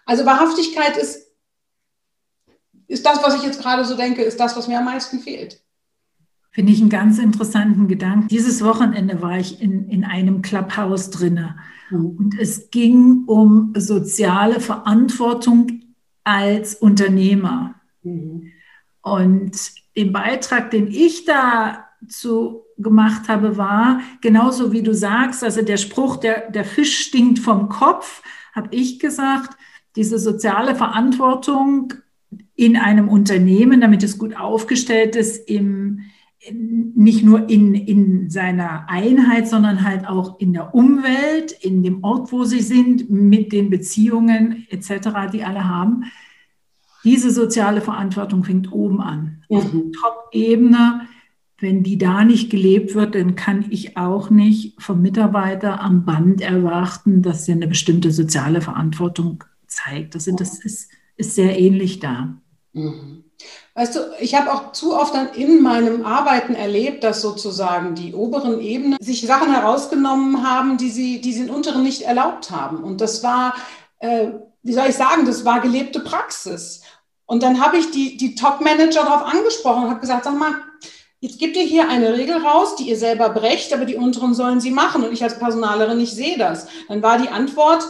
Also 0.07 0.25
Wahrhaftigkeit 0.25 0.97
ist, 0.97 1.27
ist 2.87 3.05
das, 3.05 3.23
was 3.23 3.35
ich 3.35 3.43
jetzt 3.43 3.61
gerade 3.61 3.85
so 3.85 3.97
denke, 3.97 4.23
ist 4.23 4.41
das, 4.41 4.57
was 4.57 4.69
mir 4.69 4.79
am 4.79 4.85
meisten 4.87 5.19
fehlt. 5.19 5.61
Finde 6.53 6.73
ich 6.73 6.81
einen 6.81 6.89
ganz 6.89 7.19
interessanten 7.19 7.87
Gedanken. 7.87 8.29
Dieses 8.29 8.65
Wochenende 8.65 9.21
war 9.21 9.39
ich 9.39 9.61
in, 9.61 9.91
in 9.91 10.05
einem 10.05 10.41
Clubhouse 10.41 11.11
drinne 11.11 11.59
mhm. 11.91 12.17
und 12.19 12.41
es 12.41 12.71
ging 12.71 13.25
um 13.27 13.75
soziale 13.77 14.61
Verantwortung 14.61 15.83
als 16.25 16.75
Unternehmer. 16.77 17.75
Mhm. 18.03 18.53
Und 19.03 19.71
den 19.97 20.13
Beitrag, 20.13 20.71
den 20.71 20.89
ich 20.89 21.25
da 21.27 21.87
dazu 22.01 22.65
gemacht 22.79 23.29
habe, 23.29 23.57
war 23.57 24.01
genauso 24.21 24.73
wie 24.73 24.83
du 24.83 24.95
sagst, 24.95 25.43
also 25.43 25.63
der 25.63 25.77
Spruch, 25.77 26.17
der, 26.17 26.51
der 26.51 26.65
Fisch 26.65 26.99
stinkt 26.99 27.39
vom 27.39 27.69
Kopf, 27.69 28.23
habe 28.55 28.69
ich 28.71 28.99
gesagt, 28.99 29.57
diese 29.97 30.19
soziale 30.19 30.75
Verantwortung 30.75 31.95
in 32.55 32.77
einem 32.77 33.09
Unternehmen, 33.09 33.81
damit 33.81 34.03
es 34.03 34.19
gut 34.19 34.37
aufgestellt 34.37 35.17
ist, 35.17 35.49
im, 35.49 36.01
nicht 36.53 37.25
nur 37.25 37.49
in, 37.49 37.75
in 37.75 38.31
seiner 38.31 38.89
Einheit, 38.89 39.49
sondern 39.49 39.83
halt 39.83 40.07
auch 40.07 40.39
in 40.39 40.53
der 40.53 40.75
Umwelt, 40.75 41.53
in 41.53 41.83
dem 41.83 42.05
Ort, 42.05 42.31
wo 42.33 42.45
sie 42.45 42.61
sind, 42.61 43.11
mit 43.11 43.53
den 43.53 43.71
Beziehungen 43.71 44.67
etc., 44.71 45.31
die 45.33 45.45
alle 45.45 45.69
haben. 45.69 46.05
Diese 47.05 47.31
soziale 47.31 47.81
Verantwortung 47.81 48.45
fängt 48.45 48.73
oben 48.73 49.01
an. 49.01 49.45
Mhm. 49.49 49.93
Top-Ebene, 49.93 51.03
wenn 51.59 51.83
die 51.83 51.99
da 51.99 52.25
nicht 52.25 52.51
gelebt 52.51 52.95
wird, 52.95 53.15
dann 53.15 53.35
kann 53.35 53.65
ich 53.71 53.97
auch 53.97 54.29
nicht 54.29 54.81
vom 54.83 55.01
Mitarbeiter 55.01 55.81
am 55.81 56.05
Band 56.05 56.41
erwarten, 56.43 57.23
dass 57.23 57.49
er 57.49 57.55
eine 57.55 57.69
bestimmte 57.69 58.11
soziale 58.11 58.61
Verantwortung 58.61 59.45
zeigt. 59.67 60.15
Das, 60.15 60.25
sind, 60.25 60.41
das 60.41 60.59
ist, 60.59 60.91
ist 61.17 61.35
sehr 61.35 61.59
ähnlich 61.59 62.01
da. 62.01 62.35
Mhm. 62.73 63.25
Weißt 63.75 63.95
du, 63.95 64.01
ich 64.21 64.35
habe 64.35 64.53
auch 64.53 64.73
zu 64.73 64.99
oft 64.99 65.15
dann 65.15 65.35
in 65.35 65.63
meinem 65.63 66.05
Arbeiten 66.07 66.55
erlebt, 66.55 67.05
dass 67.05 67.21
sozusagen 67.21 67.95
die 67.95 68.15
oberen 68.15 68.61
Ebenen 68.61 68.97
sich 69.01 69.27
Sachen 69.27 69.53
herausgenommen 69.53 70.49
haben, 70.49 70.79
die 70.79 70.91
sie, 70.91 71.21
die 71.21 71.35
sie 71.35 71.45
den 71.45 71.55
unteren 71.55 71.83
nicht 71.83 72.03
erlaubt 72.03 72.51
haben. 72.51 72.83
Und 72.83 73.03
das 73.03 73.23
war, 73.23 73.55
äh, 73.99 74.29
wie 74.63 74.73
soll 74.73 74.87
ich 74.89 74.95
sagen, 74.95 75.27
das 75.27 75.45
war 75.45 75.61
gelebte 75.61 76.01
Praxis. 76.01 76.81
Und 77.27 77.43
dann 77.43 77.61
habe 77.61 77.77
ich 77.77 77.91
die, 77.91 78.17
die 78.17 78.35
Top-Manager 78.35 79.03
darauf 79.03 79.23
angesprochen 79.25 79.85
und 79.85 79.91
habe 79.91 80.01
gesagt, 80.01 80.25
sag 80.25 80.39
mal, 80.39 80.55
jetzt 81.21 81.39
gibt 81.39 81.57
ihr 81.57 81.65
hier 81.65 81.89
eine 81.89 82.17
Regel 82.17 82.39
raus, 82.39 82.77
die 82.77 82.89
ihr 82.89 82.97
selber 82.97 83.29
brecht, 83.29 83.75
aber 83.75 83.85
die 83.85 83.97
unteren 83.97 84.33
sollen 84.33 84.61
sie 84.61 84.71
machen. 84.71 85.05
Und 85.05 85.13
ich 85.13 85.23
als 85.23 85.39
Personalerin, 85.39 86.01
ich 86.01 86.13
sehe 86.13 86.39
das. 86.39 86.67
Dann 86.89 87.03
war 87.03 87.19
die 87.19 87.29
Antwort, 87.29 87.87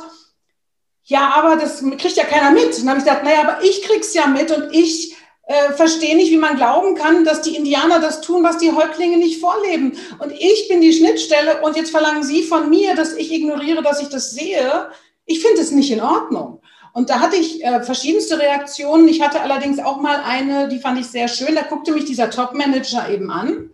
ja, 1.07 1.35
aber 1.37 1.57
das 1.57 1.83
kriegt 1.83 2.17
ja 2.17 2.25
keiner 2.25 2.51
mit. 2.51 2.67
Und 2.67 2.79
dann 2.81 2.91
habe 2.91 2.99
ich 2.99 3.05
gesagt, 3.05 3.25
naja, 3.25 3.43
aber 3.43 3.65
ich 3.65 3.83
krieg's 3.83 4.13
ja 4.13 4.27
mit 4.27 4.51
und 4.51 4.75
ich 4.75 5.17
äh, 5.47 5.73
verstehe 5.75 6.17
nicht, 6.17 6.33
wie 6.33 6.37
man 6.37 6.57
glauben 6.57 6.97
kann, 6.97 7.25
dass 7.25 7.43
die 7.43 7.55
Indianer 7.55 8.01
das 8.01 8.21
tun, 8.21 8.43
was 8.43 8.59
die 8.59 8.73
Häuptlinge 8.73 9.17
nicht 9.17 9.41
vorleben. 9.41 9.97
Und 10.19 10.33
ich 10.33 10.67
bin 10.69 10.81
die 10.81 10.93
Schnittstelle 10.93 11.63
und 11.63 11.77
jetzt 11.77 11.93
verlangen 11.93 12.25
Sie 12.25 12.43
von 12.43 12.69
mir, 12.69 12.97
dass 12.97 13.15
ich 13.15 13.33
ignoriere, 13.33 13.83
dass 13.83 14.03
ich 14.03 14.09
das 14.09 14.33
sehe. 14.33 14.91
Ich 15.25 15.41
finde 15.41 15.61
es 15.61 15.71
nicht 15.71 15.93
in 15.93 16.01
Ordnung. 16.01 16.61
Und 16.93 17.09
da 17.09 17.21
hatte 17.21 17.37
ich 17.37 17.63
äh, 17.63 17.85
verschiedenste 17.85 18.41
Reaktionen. 18.41 19.07
Ich 19.07 19.23
hatte 19.23 19.41
allerdings 19.41 19.79
auch 19.79 20.01
mal 20.01 20.23
eine, 20.25 20.67
die 20.67 20.81
fand 20.81 20.99
ich 20.99 21.07
sehr 21.07 21.29
schön. 21.29 21.55
Da 21.55 21.63
guckte 21.63 21.93
mich 21.93 22.07
dieser 22.07 22.31
Top-Manager 22.31 23.09
eben 23.11 23.31
an. 23.31 23.71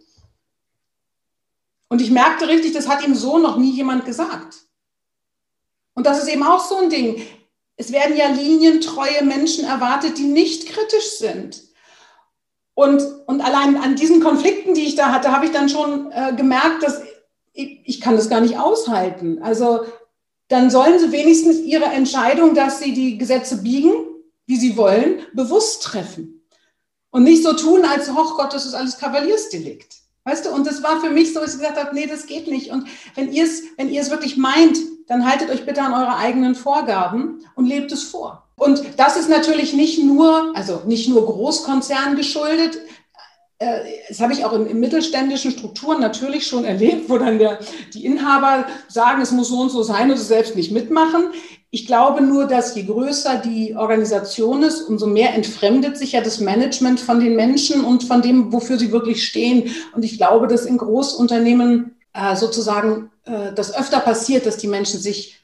Und 1.89 2.03
ich 2.03 2.11
merkte 2.11 2.49
richtig, 2.49 2.73
das 2.73 2.89
hat 2.89 3.07
ihm 3.07 3.15
so 3.15 3.39
noch 3.39 3.57
nie 3.57 3.71
jemand 3.71 4.05
gesagt. 4.05 4.67
Und 5.95 6.07
das 6.07 6.23
ist 6.23 6.29
eben 6.29 6.43
auch 6.43 6.65
so 6.65 6.77
ein 6.77 6.91
Ding. 6.91 7.23
Es 7.77 7.93
werden 7.93 8.17
ja 8.17 8.29
linientreue 8.29 9.25
Menschen 9.25 9.65
erwartet, 9.65 10.19
die 10.19 10.25
nicht 10.25 10.67
kritisch 10.69 11.19
sind. 11.19 11.63
Und, 12.75 13.03
und 13.27 13.41
allein 13.41 13.77
an 13.77 13.97
diesen 13.97 14.23
Konflikten, 14.23 14.75
die 14.75 14.87
ich 14.87 14.95
da 14.95 15.13
hatte, 15.13 15.33
habe 15.33 15.47
ich 15.47 15.53
dann 15.53 15.69
schon 15.69 16.11
äh, 16.13 16.33
gemerkt, 16.35 16.83
dass 16.83 17.03
ich, 17.53 17.81
ich 17.85 18.01
kann 18.01 18.17
das 18.17 18.31
gar 18.31 18.41
nicht 18.41 18.59
aushalten. 18.59 19.43
Also 19.43 19.85
dann 20.49 20.71
sollen 20.71 20.99
sie 20.99 21.13
wenigstens 21.13 21.61
ihre 21.61 21.85
Entscheidung, 21.85 22.55
dass 22.55 22.81
sie 22.81 22.95
die 22.95 23.19
Gesetze 23.19 23.63
biegen, 23.63 23.93
wie 24.47 24.57
sie 24.57 24.77
wollen, 24.77 25.21
bewusst 25.35 25.83
treffen. 25.83 26.47
Und 27.11 27.25
nicht 27.25 27.43
so 27.43 27.53
tun, 27.53 27.85
als, 27.85 28.09
oh 28.09 28.37
Gott, 28.37 28.55
das 28.55 28.65
ist 28.65 28.75
alles 28.75 28.99
Kavaliersdelikt. 28.99 29.97
Weißt 30.25 30.47
du, 30.47 30.51
und 30.51 30.67
das 30.67 30.83
war 30.83 31.01
für 31.01 31.11
mich 31.11 31.33
so, 31.35 31.41
dass 31.41 31.55
ich 31.55 31.61
gesagt 31.61 31.83
habe, 31.83 31.95
nee, 31.95 32.07
das 32.07 32.27
geht 32.27 32.47
nicht. 32.49 32.71
Und 32.71 32.87
wenn 33.15 33.33
ihr 33.33 33.45
es, 33.45 33.63
wenn 33.77 33.91
ihr 33.91 34.01
es 34.01 34.11
wirklich 34.11 34.37
meint, 34.37 34.79
dann 35.13 35.29
haltet 35.29 35.51
euch 35.51 35.67
bitte 35.67 35.83
an 35.83 35.93
eure 35.93 36.17
eigenen 36.17 36.55
Vorgaben 36.55 37.45
und 37.55 37.67
lebt 37.67 37.93
es 37.93 38.03
vor. 38.03 38.45
Und 38.57 38.83
das 38.97 39.17
ist 39.19 39.29
natürlich 39.29 39.75
nicht 39.75 40.03
nur, 40.03 40.53
also 40.55 40.83
nicht 40.87 41.09
nur 41.09 41.27
Großkonzernen 41.27 42.17
geschuldet. 42.17 42.79
Äh, 43.59 43.81
das 44.09 44.21
habe 44.21 44.33
ich 44.33 44.45
auch 44.45 44.55
in, 44.55 44.81
mittelständischen 44.81 45.51
Strukturen 45.51 46.01
natürlich 46.01 46.47
schon 46.47 46.65
erlebt, 46.65 47.11
wo 47.11 47.19
dann 47.19 47.39
der, 47.39 47.59
die 47.93 48.07
Inhaber 48.07 48.67
sagen, 48.89 49.21
es 49.21 49.33
muss 49.33 49.49
so 49.49 49.61
und 49.61 49.71
so 49.71 49.83
sein 49.83 50.11
und 50.11 50.17
sie 50.17 50.25
selbst 50.25 50.57
nicht 50.57 50.73
mitmachen. 50.73 51.25
Ich 51.71 51.87
glaube 51.87 52.23
nur, 52.23 52.47
dass 52.47 52.75
je 52.75 52.85
größer 52.85 53.43
die 53.45 53.75
Organisation 53.77 54.63
ist, 54.63 54.83
umso 54.83 55.07
mehr 55.07 55.35
entfremdet 55.35 55.99
sich 55.99 56.13
ja 56.13 56.23
das 56.23 56.41
Management 56.41 57.01
von 57.01 57.21
den 57.21 57.37
Menschen 57.37 57.85
und 57.85 58.05
von 58.05 58.23
dem, 58.23 58.51
wofür 58.51 58.79
sie 58.79 58.93
wirklich 58.93 59.25
stehen. 59.25 59.75
Und 59.95 60.05
ich 60.05 60.17
glaube, 60.17 60.47
dass 60.47 60.65
in 60.65 60.79
Großunternehmen 60.79 61.97
äh, 62.15 62.37
sozusagen 62.37 63.11
äh, 63.25 63.53
das 63.55 63.75
öfter 63.75 64.01
passiert, 64.01 64.47
dass 64.47 64.57
die 64.57 64.69
Menschen 64.69 65.01
sich 65.01 65.43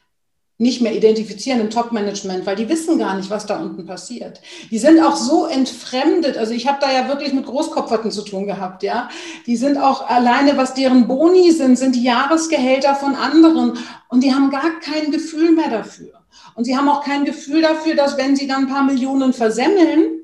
nicht 0.60 0.80
mehr 0.80 0.94
identifizieren 0.94 1.60
im 1.60 1.70
Top-Management, 1.70 2.44
weil 2.44 2.56
die 2.56 2.68
wissen 2.68 2.98
gar 2.98 3.16
nicht, 3.16 3.30
was 3.30 3.46
da 3.46 3.60
unten 3.60 3.86
passiert. 3.86 4.40
Die 4.72 4.80
sind 4.80 5.00
auch 5.00 5.14
so 5.14 5.46
entfremdet. 5.46 6.36
Also 6.36 6.52
ich 6.52 6.66
habe 6.66 6.78
da 6.80 6.92
ja 6.92 7.06
wirklich 7.06 7.32
mit 7.32 7.46
Großkopferten 7.46 8.10
zu 8.10 8.22
tun 8.22 8.46
gehabt, 8.46 8.82
ja. 8.82 9.08
Die 9.46 9.56
sind 9.56 9.78
auch 9.78 10.08
alleine, 10.08 10.56
was 10.56 10.74
deren 10.74 11.06
Boni 11.06 11.52
sind, 11.52 11.78
sind 11.78 11.94
die 11.94 12.02
Jahresgehälter 12.02 12.96
von 12.96 13.14
anderen 13.14 13.78
und 14.08 14.24
die 14.24 14.34
haben 14.34 14.50
gar 14.50 14.80
kein 14.80 15.12
Gefühl 15.12 15.52
mehr 15.52 15.70
dafür. 15.70 16.14
Und 16.56 16.64
sie 16.64 16.76
haben 16.76 16.88
auch 16.88 17.04
kein 17.04 17.24
Gefühl 17.24 17.62
dafür, 17.62 17.94
dass 17.94 18.16
wenn 18.16 18.34
sie 18.34 18.48
dann 18.48 18.64
ein 18.64 18.68
paar 18.68 18.82
Millionen 18.82 19.32
versemmeln, 19.32 20.22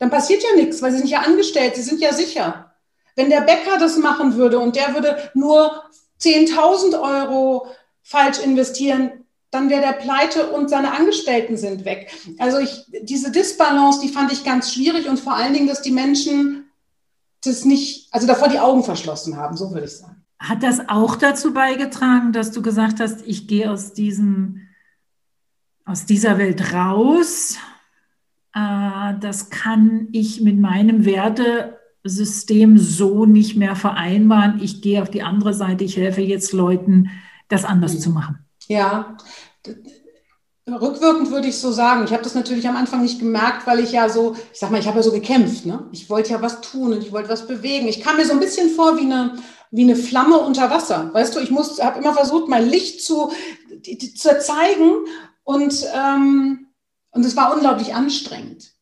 dann 0.00 0.10
passiert 0.10 0.42
ja 0.42 0.56
nichts, 0.56 0.82
weil 0.82 0.90
sie 0.90 0.98
sind 0.98 1.10
ja 1.10 1.20
angestellt, 1.20 1.76
sie 1.76 1.82
sind 1.82 2.00
ja 2.00 2.12
sicher. 2.12 2.67
Wenn 3.18 3.30
der 3.30 3.40
Bäcker 3.40 3.78
das 3.80 3.98
machen 3.98 4.36
würde 4.36 4.60
und 4.60 4.76
der 4.76 4.94
würde 4.94 5.16
nur 5.34 5.82
10.000 6.20 7.00
Euro 7.00 7.66
falsch 8.00 8.38
investieren, 8.38 9.10
dann 9.50 9.68
wäre 9.70 9.80
der 9.80 9.94
pleite 9.94 10.52
und 10.52 10.70
seine 10.70 10.92
Angestellten 10.92 11.56
sind 11.56 11.84
weg. 11.84 12.12
Also 12.38 12.58
ich, 12.58 12.86
diese 13.02 13.32
Disbalance, 13.32 14.00
die 14.00 14.08
fand 14.08 14.30
ich 14.32 14.44
ganz 14.44 14.72
schwierig 14.72 15.08
und 15.08 15.18
vor 15.18 15.34
allen 15.34 15.52
Dingen, 15.52 15.66
dass 15.66 15.82
die 15.82 15.90
Menschen 15.90 16.70
das 17.42 17.64
nicht, 17.64 18.06
also 18.12 18.28
davor 18.28 18.50
die 18.50 18.60
Augen 18.60 18.84
verschlossen 18.84 19.36
haben, 19.36 19.56
so 19.56 19.72
würde 19.72 19.86
ich 19.86 19.96
sagen. 19.96 20.24
Hat 20.38 20.62
das 20.62 20.88
auch 20.88 21.16
dazu 21.16 21.52
beigetragen, 21.52 22.32
dass 22.32 22.52
du 22.52 22.62
gesagt 22.62 23.00
hast, 23.00 23.26
ich 23.26 23.48
gehe 23.48 23.68
aus 23.68 23.94
diesem, 23.94 24.68
aus 25.84 26.06
dieser 26.06 26.38
Welt 26.38 26.72
raus? 26.72 27.56
Äh, 28.54 29.14
das 29.18 29.50
kann 29.50 30.06
ich 30.12 30.40
mit 30.40 30.60
meinem 30.60 31.04
Wertesystem 32.08 32.78
so 32.78 33.26
nicht 33.26 33.56
mehr 33.56 33.76
vereinbaren. 33.76 34.60
Ich 34.62 34.80
gehe 34.80 35.02
auf 35.02 35.10
die 35.10 35.22
andere 35.22 35.52
Seite, 35.52 35.84
ich 35.84 35.96
helfe 35.96 36.22
jetzt 36.22 36.52
Leuten, 36.52 37.10
das 37.48 37.64
anders 37.64 37.94
mhm. 37.94 37.98
zu 38.00 38.10
machen. 38.10 38.38
Ja, 38.66 39.16
rückwirkend 40.66 41.30
würde 41.30 41.48
ich 41.48 41.58
so 41.58 41.70
sagen. 41.70 42.04
Ich 42.04 42.12
habe 42.12 42.22
das 42.22 42.34
natürlich 42.34 42.66
am 42.66 42.76
Anfang 42.76 43.02
nicht 43.02 43.18
gemerkt, 43.18 43.66
weil 43.66 43.80
ich 43.80 43.92
ja 43.92 44.08
so, 44.08 44.36
ich 44.52 44.58
sag 44.58 44.70
mal, 44.70 44.80
ich 44.80 44.86
habe 44.86 44.96
ja 44.96 45.02
so 45.02 45.12
gekämpft. 45.12 45.66
Ne? 45.66 45.86
Ich 45.92 46.08
wollte 46.08 46.32
ja 46.32 46.40
was 46.40 46.62
tun 46.62 46.94
und 46.94 47.02
ich 47.02 47.12
wollte 47.12 47.28
was 47.28 47.46
bewegen. 47.46 47.88
Ich 47.88 48.00
kam 48.00 48.16
mir 48.16 48.24
so 48.24 48.32
ein 48.32 48.40
bisschen 48.40 48.70
vor 48.70 48.96
wie 48.96 49.02
eine, 49.02 49.36
wie 49.70 49.82
eine 49.82 49.96
Flamme 49.96 50.38
unter 50.38 50.70
Wasser. 50.70 51.10
Weißt 51.12 51.36
du, 51.36 51.40
ich 51.40 51.50
habe 51.82 52.00
immer 52.00 52.14
versucht, 52.14 52.48
mein 52.48 52.68
Licht 52.68 53.02
zu, 53.02 53.30
zu 54.16 54.38
zeigen 54.40 54.92
und, 55.44 55.84
ähm, 55.94 56.68
und 57.10 57.24
es 57.24 57.36
war 57.36 57.54
unglaublich 57.54 57.94
anstrengend. 57.94 58.77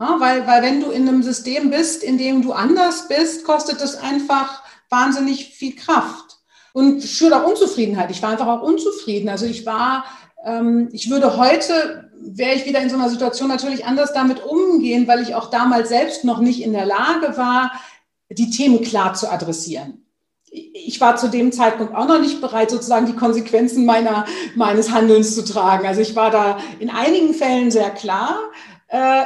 Ja, 0.00 0.16
weil, 0.18 0.46
weil 0.46 0.62
wenn 0.62 0.80
du 0.80 0.90
in 0.90 1.06
einem 1.06 1.22
System 1.22 1.68
bist, 1.68 2.02
in 2.02 2.16
dem 2.16 2.40
du 2.40 2.52
anders 2.52 3.06
bist, 3.08 3.44
kostet 3.44 3.82
es 3.82 3.96
einfach 3.96 4.62
wahnsinnig 4.88 5.54
viel 5.54 5.76
Kraft 5.76 6.38
und 6.72 7.02
schürt 7.02 7.34
auch 7.34 7.46
Unzufriedenheit. 7.46 8.10
Ich 8.10 8.22
war 8.22 8.30
einfach 8.30 8.46
auch 8.46 8.62
unzufrieden. 8.62 9.28
Also 9.28 9.44
ich 9.44 9.66
war, 9.66 10.04
ähm, 10.42 10.88
ich 10.92 11.10
würde 11.10 11.36
heute, 11.36 12.10
wäre 12.18 12.54
ich 12.54 12.64
wieder 12.64 12.80
in 12.80 12.88
so 12.88 12.96
einer 12.96 13.10
Situation 13.10 13.48
natürlich 13.48 13.84
anders 13.84 14.14
damit 14.14 14.42
umgehen, 14.42 15.06
weil 15.06 15.20
ich 15.20 15.34
auch 15.34 15.50
damals 15.50 15.90
selbst 15.90 16.24
noch 16.24 16.40
nicht 16.40 16.62
in 16.62 16.72
der 16.72 16.86
Lage 16.86 17.36
war, 17.36 17.70
die 18.30 18.48
Themen 18.48 18.80
klar 18.80 19.12
zu 19.12 19.30
adressieren. 19.30 20.06
Ich 20.50 21.00
war 21.00 21.16
zu 21.16 21.28
dem 21.28 21.52
Zeitpunkt 21.52 21.94
auch 21.94 22.08
noch 22.08 22.20
nicht 22.20 22.40
bereit, 22.40 22.70
sozusagen 22.70 23.06
die 23.06 23.14
Konsequenzen 23.14 23.84
meiner, 23.84 24.24
meines 24.56 24.90
Handelns 24.90 25.34
zu 25.34 25.44
tragen. 25.44 25.86
Also 25.86 26.00
ich 26.00 26.16
war 26.16 26.30
da 26.30 26.58
in 26.80 26.90
einigen 26.90 27.34
Fällen 27.34 27.70
sehr 27.70 27.90
klar, 27.90 28.36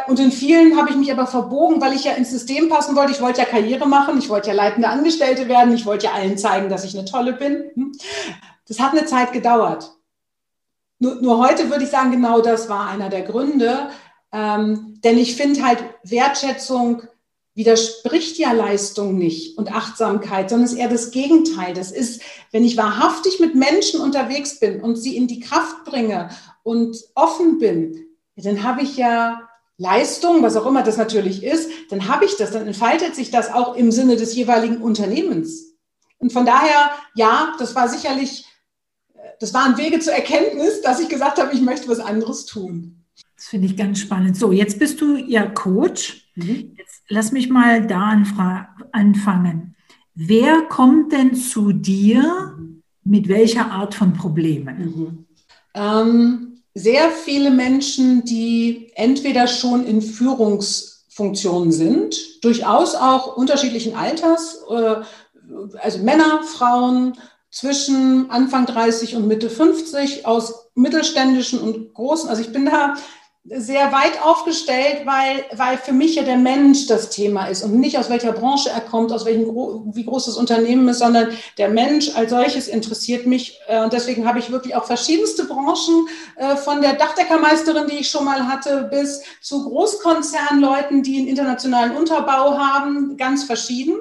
und 0.08 0.20
in 0.20 0.30
vielen 0.30 0.76
habe 0.76 0.90
ich 0.90 0.96
mich 0.96 1.10
aber 1.10 1.26
verbogen, 1.26 1.80
weil 1.80 1.94
ich 1.94 2.04
ja 2.04 2.12
ins 2.12 2.30
System 2.30 2.68
passen 2.68 2.96
wollte. 2.96 3.12
Ich 3.12 3.22
wollte 3.22 3.40
ja 3.40 3.46
Karriere 3.46 3.88
machen, 3.88 4.18
ich 4.18 4.28
wollte 4.28 4.48
ja 4.48 4.54
leitende 4.54 4.88
Angestellte 4.88 5.48
werden, 5.48 5.74
ich 5.74 5.86
wollte 5.86 6.06
ja 6.06 6.12
allen 6.12 6.36
zeigen, 6.36 6.68
dass 6.68 6.84
ich 6.84 6.96
eine 6.96 7.06
tolle 7.06 7.32
bin. 7.32 7.70
Hm? 7.74 7.92
Das 8.68 8.78
hat 8.78 8.92
eine 8.92 9.06
Zeit 9.06 9.32
gedauert. 9.32 9.90
Nur, 10.98 11.16
nur 11.16 11.38
heute 11.38 11.70
würde 11.70 11.84
ich 11.84 11.90
sagen, 11.90 12.10
genau 12.10 12.40
das 12.40 12.68
war 12.68 12.88
einer 12.88 13.08
der 13.08 13.22
Gründe. 13.22 13.88
Ähm, 14.32 15.00
denn 15.02 15.16
ich 15.16 15.36
finde 15.36 15.62
halt, 15.62 15.82
Wertschätzung 16.02 17.02
widerspricht 17.54 18.36
ja 18.36 18.52
Leistung 18.52 19.16
nicht 19.16 19.56
und 19.56 19.72
Achtsamkeit, 19.72 20.50
sondern 20.50 20.66
ist 20.66 20.76
eher 20.76 20.88
das 20.88 21.10
Gegenteil. 21.10 21.72
Das 21.72 21.92
ist, 21.92 22.20
wenn 22.50 22.64
ich 22.64 22.76
wahrhaftig 22.76 23.38
mit 23.40 23.54
Menschen 23.54 24.00
unterwegs 24.00 24.58
bin 24.58 24.82
und 24.82 24.96
sie 24.96 25.16
in 25.16 25.28
die 25.28 25.40
Kraft 25.40 25.84
bringe 25.84 26.30
und 26.64 26.96
offen 27.14 27.58
bin, 27.58 28.06
dann 28.36 28.64
habe 28.64 28.82
ich 28.82 28.96
ja 28.96 29.48
Leistung, 29.76 30.42
was 30.42 30.56
auch 30.56 30.66
immer 30.66 30.82
das 30.82 30.96
natürlich 30.96 31.42
ist, 31.42 31.68
dann 31.90 32.08
habe 32.08 32.24
ich 32.24 32.36
das, 32.36 32.52
dann 32.52 32.66
entfaltet 32.66 33.14
sich 33.14 33.30
das 33.30 33.52
auch 33.52 33.76
im 33.76 33.90
Sinne 33.90 34.16
des 34.16 34.34
jeweiligen 34.34 34.78
Unternehmens. 34.78 35.74
Und 36.18 36.32
von 36.32 36.46
daher, 36.46 36.90
ja, 37.14 37.54
das 37.58 37.74
war 37.74 37.88
sicherlich, 37.88 38.46
das 39.40 39.52
waren 39.52 39.76
Wege 39.76 39.98
zur 39.98 40.12
Erkenntnis, 40.12 40.80
dass 40.82 41.00
ich 41.00 41.08
gesagt 41.08 41.40
habe, 41.40 41.52
ich 41.52 41.60
möchte 41.60 41.88
was 41.88 41.98
anderes 41.98 42.46
tun. 42.46 43.04
Das 43.36 43.46
finde 43.46 43.66
ich 43.66 43.76
ganz 43.76 43.98
spannend. 43.98 44.36
So, 44.36 44.52
jetzt 44.52 44.78
bist 44.78 45.00
du 45.00 45.16
ja 45.16 45.46
Coach. 45.46 46.30
Mhm. 46.36 46.74
Jetzt 46.78 47.02
lass 47.08 47.32
mich 47.32 47.50
mal 47.50 47.86
da 47.86 48.22
anfangen. 48.92 49.76
Wer 50.14 50.62
kommt 50.62 51.12
denn 51.12 51.34
zu 51.34 51.72
dir 51.72 52.56
mit 53.02 53.28
welcher 53.28 53.70
Art 53.70 53.94
von 53.94 54.14
Problemen? 54.14 54.78
Mhm. 54.78 55.26
Ähm, 55.74 56.53
sehr 56.74 57.10
viele 57.10 57.50
Menschen, 57.50 58.24
die 58.24 58.90
entweder 58.96 59.46
schon 59.46 59.86
in 59.86 60.02
Führungsfunktionen 60.02 61.70
sind, 61.70 62.44
durchaus 62.44 62.96
auch 62.96 63.36
unterschiedlichen 63.36 63.94
Alters, 63.94 64.64
äh, 64.68 64.96
also 65.78 65.98
Männer, 66.00 66.42
Frauen 66.42 67.16
zwischen 67.50 68.28
Anfang 68.30 68.66
30 68.66 69.14
und 69.14 69.28
Mitte 69.28 69.48
50 69.48 70.26
aus 70.26 70.70
mittelständischen 70.74 71.60
und 71.60 71.94
großen. 71.94 72.28
Also 72.28 72.42
ich 72.42 72.52
bin 72.52 72.66
da 72.66 72.94
sehr 73.46 73.92
weit 73.92 74.22
aufgestellt, 74.22 75.02
weil, 75.04 75.44
weil 75.54 75.76
für 75.76 75.92
mich 75.92 76.14
ja 76.14 76.22
der 76.22 76.38
Mensch 76.38 76.86
das 76.86 77.10
Thema 77.10 77.46
ist 77.46 77.62
und 77.62 77.78
nicht 77.78 77.98
aus 77.98 78.08
welcher 78.08 78.32
Branche 78.32 78.70
er 78.70 78.80
kommt, 78.80 79.12
aus 79.12 79.26
welchem, 79.26 79.44
wie 79.94 80.04
groß 80.04 80.26
das 80.26 80.38
Unternehmen 80.38 80.88
ist, 80.88 81.00
sondern 81.00 81.28
der 81.58 81.68
Mensch 81.68 82.16
als 82.16 82.30
solches 82.30 82.68
interessiert 82.68 83.26
mich. 83.26 83.60
Äh, 83.68 83.82
und 83.82 83.92
deswegen 83.92 84.26
habe 84.26 84.38
ich 84.38 84.50
wirklich 84.50 84.74
auch 84.74 84.86
verschiedenste 84.86 85.44
Branchen, 85.44 86.08
äh, 86.36 86.56
von 86.56 86.80
der 86.80 86.94
Dachdeckermeisterin, 86.94 87.86
die 87.86 87.98
ich 87.98 88.08
schon 88.08 88.24
mal 88.24 88.48
hatte, 88.48 88.88
bis 88.90 89.22
zu 89.42 89.68
Großkonzernleuten, 89.68 91.02
die 91.02 91.18
einen 91.18 91.28
internationalen 91.28 91.96
Unterbau 91.96 92.56
haben, 92.56 93.18
ganz 93.18 93.44
verschieden 93.44 93.96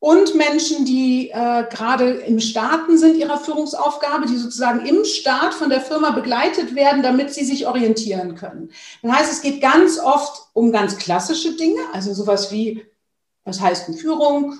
und 0.00 0.34
Menschen, 0.34 0.86
die 0.86 1.28
äh, 1.28 1.64
gerade 1.70 2.10
im 2.10 2.40
Starten 2.40 2.96
sind 2.96 3.18
ihrer 3.18 3.38
Führungsaufgabe, 3.38 4.26
die 4.26 4.38
sozusagen 4.38 4.86
im 4.86 5.04
Start 5.04 5.52
von 5.52 5.68
der 5.68 5.82
Firma 5.82 6.10
begleitet 6.12 6.74
werden, 6.74 7.02
damit 7.02 7.34
sie 7.34 7.44
sich 7.44 7.66
orientieren 7.66 8.34
können. 8.34 8.70
Das 9.02 9.12
heißt, 9.12 9.32
es 9.32 9.42
geht 9.42 9.60
ganz 9.60 9.98
oft 9.98 10.48
um 10.54 10.72
ganz 10.72 10.96
klassische 10.96 11.54
Dinge, 11.54 11.80
also 11.92 12.14
sowas 12.14 12.50
wie, 12.50 12.86
was 13.44 13.60
heißt 13.60 13.88
denn 13.88 13.94
Führung? 13.94 14.58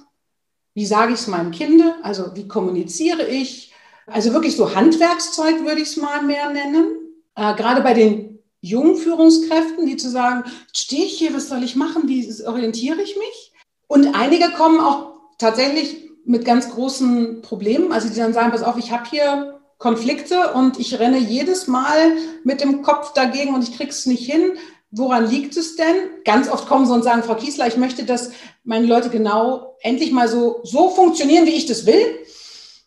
Wie 0.74 0.84
sage 0.84 1.14
ich 1.14 1.20
es 1.20 1.26
meinem 1.26 1.52
Kind? 1.52 1.82
Also 2.02 2.36
wie 2.36 2.46
kommuniziere 2.46 3.26
ich? 3.26 3.72
Also 4.06 4.34
wirklich 4.34 4.56
so 4.56 4.74
Handwerkszeug 4.74 5.64
würde 5.64 5.80
ich 5.80 5.88
es 5.88 5.96
mal 5.96 6.22
mehr 6.22 6.50
nennen. 6.50 6.96
Äh, 7.34 7.54
gerade 7.54 7.80
bei 7.80 7.94
den 7.94 8.40
jungen 8.60 8.96
Führungskräften, 8.96 9.86
die 9.86 9.96
zu 9.96 10.10
sagen, 10.10 10.44
stehe 10.74 11.06
ich 11.06 11.16
hier, 11.16 11.32
was 11.32 11.48
soll 11.48 11.62
ich 11.62 11.76
machen, 11.76 12.08
wie 12.08 12.30
orientiere 12.44 13.00
ich 13.00 13.16
mich? 13.16 13.52
Und 13.86 14.14
einige 14.14 14.50
kommen 14.50 14.80
auch 14.80 15.09
tatsächlich 15.40 16.10
mit 16.24 16.44
ganz 16.44 16.70
großen 16.70 17.42
Problemen. 17.42 17.92
Also 17.92 18.08
die 18.08 18.18
dann 18.18 18.32
sagen, 18.32 18.52
pass 18.52 18.62
auf, 18.62 18.76
ich 18.76 18.92
habe 18.92 19.08
hier 19.10 19.60
Konflikte 19.78 20.52
und 20.52 20.78
ich 20.78 20.98
renne 20.98 21.18
jedes 21.18 21.66
Mal 21.66 22.12
mit 22.44 22.60
dem 22.60 22.82
Kopf 22.82 23.14
dagegen 23.14 23.54
und 23.54 23.62
ich 23.62 23.76
krieg's 23.76 24.06
nicht 24.06 24.30
hin. 24.30 24.52
Woran 24.90 25.28
liegt 25.28 25.56
es 25.56 25.76
denn? 25.76 25.96
Ganz 26.24 26.48
oft 26.48 26.66
kommen 26.68 26.84
sie 26.84 26.92
und 26.92 27.02
sagen, 27.02 27.22
Frau 27.22 27.34
Kiesler, 27.34 27.66
ich 27.66 27.76
möchte, 27.76 28.04
dass 28.04 28.30
meine 28.64 28.86
Leute 28.86 29.08
genau 29.08 29.76
endlich 29.80 30.12
mal 30.12 30.28
so, 30.28 30.60
so 30.64 30.90
funktionieren, 30.90 31.46
wie 31.46 31.56
ich 31.56 31.66
das 31.66 31.86
will. 31.86 32.04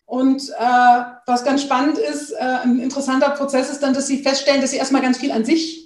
Und 0.05 0.49
äh, 0.49 1.03
was 1.25 1.43
ganz 1.43 1.63
spannend 1.63 1.97
ist, 1.97 2.31
äh, 2.31 2.35
ein 2.63 2.79
interessanter 2.79 3.31
Prozess 3.31 3.71
ist 3.71 3.81
dann, 3.81 3.93
dass 3.93 4.05
sie 4.05 4.21
feststellen, 4.21 4.61
dass 4.61 4.71
sie 4.71 4.77
erstmal 4.77 5.01
ganz 5.01 5.17
viel 5.17 5.31
an 5.31 5.45
sich 5.45 5.82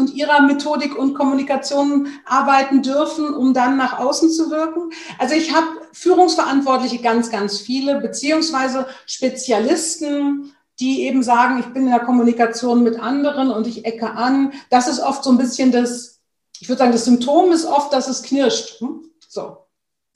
und 0.00 0.14
ihrer 0.14 0.42
Methodik 0.42 0.96
und 0.96 1.14
Kommunikation 1.14 2.08
arbeiten 2.24 2.82
dürfen, 2.82 3.32
um 3.34 3.54
dann 3.54 3.76
nach 3.76 3.98
außen 3.98 4.30
zu 4.30 4.50
wirken. 4.50 4.90
Also 5.18 5.34
ich 5.34 5.54
habe 5.54 5.66
Führungsverantwortliche 5.92 6.98
ganz, 6.98 7.30
ganz 7.30 7.58
viele, 7.58 8.00
beziehungsweise 8.00 8.86
Spezialisten, 9.06 10.52
die 10.80 11.02
eben 11.02 11.22
sagen, 11.22 11.60
ich 11.60 11.66
bin 11.66 11.84
in 11.84 11.90
der 11.90 12.00
Kommunikation 12.00 12.82
mit 12.82 12.98
anderen 12.98 13.50
und 13.50 13.66
ich 13.66 13.84
ecke 13.84 14.12
an. 14.12 14.52
Das 14.70 14.88
ist 14.88 15.00
oft 15.00 15.22
so 15.22 15.30
ein 15.30 15.38
bisschen 15.38 15.70
das, 15.70 16.20
ich 16.58 16.68
würde 16.68 16.78
sagen, 16.78 16.92
das 16.92 17.04
Symptom 17.04 17.52
ist 17.52 17.66
oft, 17.66 17.92
dass 17.92 18.08
es 18.08 18.22
knirscht. 18.22 18.80
Hm? 18.80 19.04
So. 19.28 19.58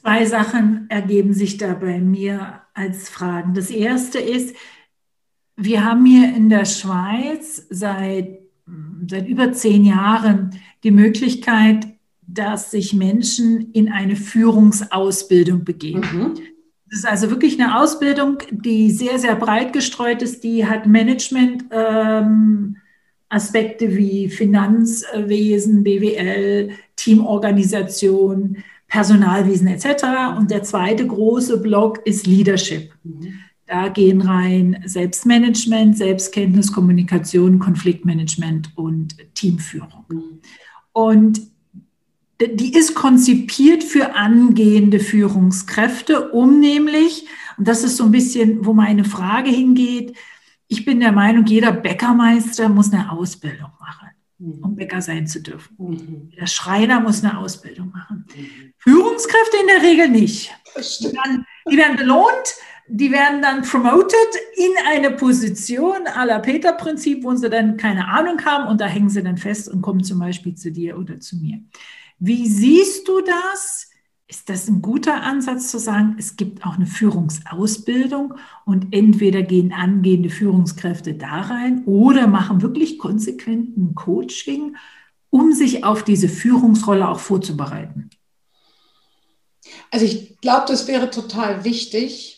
Zwei 0.00 0.24
Sachen 0.24 0.86
ergeben 0.88 1.34
sich 1.34 1.58
da 1.58 1.74
bei 1.74 1.98
mir 1.98 2.62
als 2.72 3.08
Fragen. 3.08 3.54
Das 3.54 3.70
erste 3.70 4.18
ist, 4.18 4.56
wir 5.56 5.84
haben 5.84 6.04
hier 6.04 6.34
in 6.34 6.48
der 6.48 6.64
Schweiz 6.64 7.66
seit 7.70 8.43
seit 9.08 9.28
über 9.28 9.52
zehn 9.52 9.84
Jahren 9.84 10.50
die 10.82 10.90
Möglichkeit, 10.90 11.86
dass 12.26 12.70
sich 12.70 12.94
Menschen 12.94 13.72
in 13.72 13.90
eine 13.90 14.16
Führungsausbildung 14.16 15.64
begeben. 15.64 16.00
Mhm. 16.00 16.34
Das 16.88 17.00
ist 17.00 17.06
also 17.06 17.30
wirklich 17.30 17.60
eine 17.60 17.78
Ausbildung, 17.80 18.38
die 18.50 18.90
sehr, 18.90 19.18
sehr 19.18 19.36
breit 19.36 19.72
gestreut 19.72 20.22
ist. 20.22 20.44
Die 20.44 20.66
hat 20.66 20.86
Management. 20.86 21.64
Ähm, 21.70 22.76
Aspekte 23.34 23.96
wie 23.96 24.28
Finanzwesen, 24.28 25.82
BWL, 25.82 26.70
Teamorganisation, 26.94 28.58
Personalwesen 28.86 29.66
etc. 29.66 30.04
Und 30.38 30.50
der 30.50 30.62
zweite 30.62 31.06
große 31.06 31.60
Block 31.60 32.06
ist 32.06 32.26
Leadership. 32.26 32.92
Mhm. 33.02 33.40
Da 33.66 33.88
gehen 33.88 34.20
rein 34.20 34.82
Selbstmanagement, 34.84 35.96
Selbstkenntnis, 35.96 36.72
Kommunikation, 36.72 37.58
Konfliktmanagement 37.58 38.70
und 38.76 39.16
Teamführung. 39.34 40.04
Und 40.92 41.40
die 42.40 42.74
ist 42.74 42.94
konzipiert 42.94 43.84
für 43.84 44.14
angehende 44.16 45.00
Führungskräfte, 45.00 46.30
um 46.30 46.60
nämlich, 46.60 47.26
und 47.56 47.66
das 47.68 47.84
ist 47.84 47.96
so 47.96 48.04
ein 48.04 48.10
bisschen, 48.10 48.66
wo 48.66 48.74
meine 48.74 49.04
Frage 49.04 49.50
hingeht, 49.50 50.16
ich 50.68 50.84
bin 50.84 51.00
der 51.00 51.12
Meinung, 51.12 51.46
jeder 51.46 51.72
Bäckermeister 51.72 52.68
muss 52.68 52.92
eine 52.92 53.12
Ausbildung 53.12 53.70
machen, 53.78 54.08
um 54.62 54.74
Bäcker 54.74 55.00
sein 55.00 55.26
zu 55.26 55.40
dürfen. 55.40 55.76
Mhm. 55.78 56.30
Der 56.38 56.46
Schreiner 56.46 57.00
muss 57.00 57.22
eine 57.22 57.38
Ausbildung 57.38 57.92
machen. 57.92 58.26
Mhm. 58.36 58.72
Führungskräfte 58.78 59.56
in 59.60 59.66
der 59.68 59.82
Regel 59.82 60.08
nicht. 60.08 60.52
Die 61.00 61.12
werden, 61.12 61.46
die 61.70 61.76
werden 61.76 61.96
belohnt, 61.96 62.56
die 62.86 63.10
werden 63.10 63.40
dann 63.40 63.62
promoted 63.62 64.14
in 64.56 64.72
eine 64.86 65.10
Position 65.12 66.04
la 66.04 66.38
Peter-Prinzip, 66.38 67.24
wo 67.24 67.34
sie 67.34 67.48
dann 67.48 67.76
keine 67.76 68.08
Ahnung 68.08 68.44
haben 68.44 68.68
und 68.68 68.80
da 68.80 68.86
hängen 68.86 69.08
sie 69.08 69.22
dann 69.22 69.38
fest 69.38 69.68
und 69.68 69.82
kommen 69.82 70.04
zum 70.04 70.18
Beispiel 70.18 70.54
zu 70.54 70.70
dir 70.70 70.98
oder 70.98 71.18
zu 71.20 71.36
mir. 71.36 71.60
Wie 72.18 72.46
siehst 72.46 73.08
du 73.08 73.20
das? 73.20 73.90
Ist 74.26 74.48
das 74.48 74.68
ein 74.68 74.80
guter 74.80 75.22
Ansatz 75.22 75.70
zu 75.70 75.78
sagen, 75.78 76.16
es 76.18 76.36
gibt 76.36 76.64
auch 76.64 76.76
eine 76.76 76.86
Führungsausbildung 76.86 78.34
und 78.64 78.94
entweder 78.94 79.42
gehen 79.42 79.72
angehende 79.72 80.30
Führungskräfte 80.30 81.14
da 81.14 81.42
rein 81.42 81.84
oder 81.84 82.26
machen 82.26 82.62
wirklich 82.62 82.98
konsequent 82.98 83.76
ein 83.76 83.94
Coaching, 83.94 84.76
um 85.30 85.52
sich 85.52 85.84
auf 85.84 86.04
diese 86.04 86.28
Führungsrolle 86.28 87.06
auch 87.06 87.20
vorzubereiten? 87.20 88.08
Also 89.90 90.06
ich 90.06 90.38
glaube, 90.40 90.64
das 90.68 90.88
wäre 90.88 91.10
total 91.10 91.64
wichtig, 91.64 92.33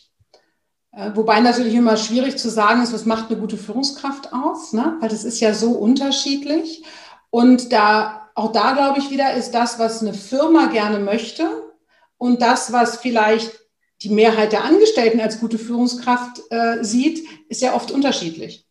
wobei 1.13 1.39
natürlich 1.39 1.75
immer 1.75 1.97
schwierig 1.97 2.37
zu 2.37 2.49
sagen 2.49 2.81
ist, 2.81 2.93
was 2.93 3.05
macht 3.05 3.29
eine 3.29 3.39
gute 3.39 3.57
Führungskraft 3.57 4.33
aus, 4.33 4.73
ne? 4.73 4.97
weil 4.99 5.09
das 5.09 5.23
ist 5.23 5.39
ja 5.39 5.53
so 5.53 5.71
unterschiedlich. 5.71 6.83
Und 7.29 7.71
da, 7.71 8.29
auch 8.35 8.51
da 8.51 8.73
glaube 8.73 8.99
ich 8.99 9.09
wieder, 9.09 9.33
ist 9.33 9.51
das, 9.51 9.79
was 9.79 10.01
eine 10.01 10.13
Firma 10.13 10.67
gerne 10.67 10.99
möchte 10.99 11.47
und 12.17 12.41
das, 12.41 12.71
was 12.71 12.97
vielleicht 12.97 13.51
die 14.01 14.09
Mehrheit 14.09 14.51
der 14.51 14.63
Angestellten 14.63 15.19
als 15.19 15.39
gute 15.39 15.57
Führungskraft 15.57 16.41
äh, 16.49 16.83
sieht, 16.83 17.27
ist 17.49 17.61
ja 17.61 17.73
oft 17.73 17.91
unterschiedlich. 17.91 18.66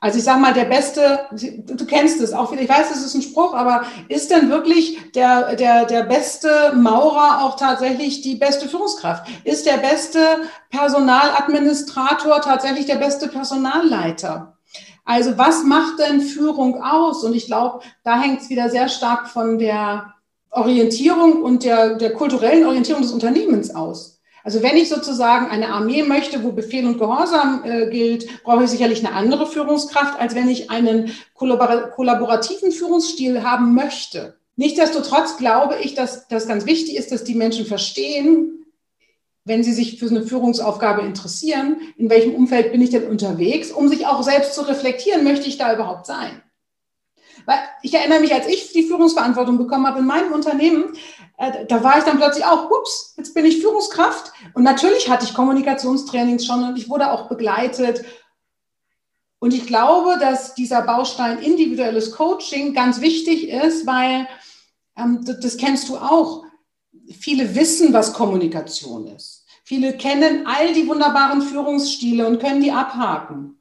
Also 0.00 0.18
ich 0.18 0.24
sage 0.24 0.40
mal, 0.40 0.52
der 0.52 0.66
beste, 0.66 1.20
du 1.30 1.86
kennst 1.86 2.20
es 2.20 2.32
auch 2.32 2.52
ich 2.52 2.68
weiß, 2.68 2.90
das 2.90 3.04
ist 3.04 3.14
ein 3.14 3.22
Spruch, 3.22 3.54
aber 3.54 3.84
ist 4.08 4.30
denn 4.30 4.50
wirklich 4.50 5.12
der, 5.12 5.56
der, 5.56 5.86
der 5.86 6.02
beste 6.02 6.72
Maurer 6.74 7.42
auch 7.42 7.56
tatsächlich 7.56 8.20
die 8.20 8.36
beste 8.36 8.68
Führungskraft? 8.68 9.26
Ist 9.44 9.66
der 9.66 9.78
beste 9.78 10.18
Personaladministrator 10.70 12.40
tatsächlich 12.42 12.86
der 12.86 12.96
beste 12.96 13.28
Personalleiter? 13.28 14.56
Also 15.04 15.38
was 15.38 15.62
macht 15.62 16.00
denn 16.00 16.20
Führung 16.20 16.82
aus? 16.82 17.24
Und 17.24 17.34
ich 17.34 17.46
glaube, 17.46 17.80
da 18.02 18.20
hängt 18.20 18.42
es 18.42 18.50
wieder 18.50 18.68
sehr 18.68 18.88
stark 18.88 19.28
von 19.28 19.58
der 19.58 20.14
Orientierung 20.50 21.42
und 21.42 21.64
der, 21.64 21.94
der 21.94 22.12
kulturellen 22.12 22.66
Orientierung 22.66 23.02
des 23.02 23.12
Unternehmens 23.12 23.74
aus. 23.74 24.15
Also 24.46 24.62
wenn 24.62 24.76
ich 24.76 24.88
sozusagen 24.88 25.48
eine 25.48 25.70
Armee 25.70 26.04
möchte, 26.04 26.44
wo 26.44 26.52
Befehl 26.52 26.86
und 26.86 26.98
Gehorsam 26.98 27.64
äh, 27.64 27.90
gilt, 27.90 28.44
brauche 28.44 28.62
ich 28.62 28.70
sicherlich 28.70 29.04
eine 29.04 29.12
andere 29.12 29.44
Führungskraft, 29.44 30.20
als 30.20 30.36
wenn 30.36 30.48
ich 30.48 30.70
einen 30.70 31.10
kollaborativen 31.34 32.70
Führungsstil 32.70 33.42
haben 33.42 33.74
möchte. 33.74 34.36
Nichtsdestotrotz 34.54 35.36
glaube 35.36 35.78
ich, 35.82 35.94
dass 35.94 36.28
das 36.28 36.46
ganz 36.46 36.64
wichtig 36.64 36.94
ist, 36.94 37.10
dass 37.10 37.24
die 37.24 37.34
Menschen 37.34 37.66
verstehen, 37.66 38.64
wenn 39.44 39.64
sie 39.64 39.72
sich 39.72 39.98
für 39.98 40.06
eine 40.06 40.22
Führungsaufgabe 40.22 41.02
interessieren, 41.02 41.80
in 41.96 42.08
welchem 42.08 42.32
Umfeld 42.32 42.70
bin 42.70 42.82
ich 42.82 42.90
denn 42.90 43.08
unterwegs, 43.08 43.72
um 43.72 43.88
sich 43.88 44.06
auch 44.06 44.22
selbst 44.22 44.54
zu 44.54 44.60
reflektieren, 44.60 45.24
möchte 45.24 45.48
ich 45.48 45.58
da 45.58 45.74
überhaupt 45.74 46.06
sein? 46.06 46.40
Weil 47.46 47.58
ich 47.82 47.94
erinnere 47.94 48.20
mich, 48.20 48.32
als 48.32 48.46
ich 48.46 48.72
die 48.72 48.84
Führungsverantwortung 48.84 49.58
bekommen 49.58 49.86
habe 49.86 49.98
in 49.98 50.06
meinem 50.06 50.32
Unternehmen, 50.32 50.92
da 51.36 51.84
war 51.84 51.98
ich 51.98 52.04
dann 52.04 52.16
plötzlich 52.16 52.44
auch, 52.44 52.70
ups, 52.70 53.14
jetzt 53.16 53.34
bin 53.34 53.44
ich 53.44 53.60
Führungskraft. 53.60 54.32
Und 54.54 54.62
natürlich 54.62 55.10
hatte 55.10 55.26
ich 55.26 55.34
Kommunikationstrainings 55.34 56.46
schon 56.46 56.64
und 56.64 56.78
ich 56.78 56.88
wurde 56.88 57.12
auch 57.12 57.28
begleitet. 57.28 58.04
Und 59.38 59.52
ich 59.52 59.66
glaube, 59.66 60.18
dass 60.18 60.54
dieser 60.54 60.82
Baustein 60.82 61.38
individuelles 61.38 62.12
Coaching 62.12 62.72
ganz 62.72 63.00
wichtig 63.00 63.50
ist, 63.50 63.86
weil 63.86 64.26
ähm, 64.96 65.24
das, 65.24 65.40
das 65.40 65.56
kennst 65.58 65.88
du 65.88 65.98
auch. 65.98 66.44
Viele 67.20 67.54
wissen, 67.54 67.92
was 67.92 68.14
Kommunikation 68.14 69.06
ist. 69.08 69.44
Viele 69.62 69.96
kennen 69.96 70.46
all 70.46 70.72
die 70.72 70.88
wunderbaren 70.88 71.42
Führungsstile 71.42 72.26
und 72.26 72.40
können 72.40 72.62
die 72.62 72.72
abhaken. 72.72 73.60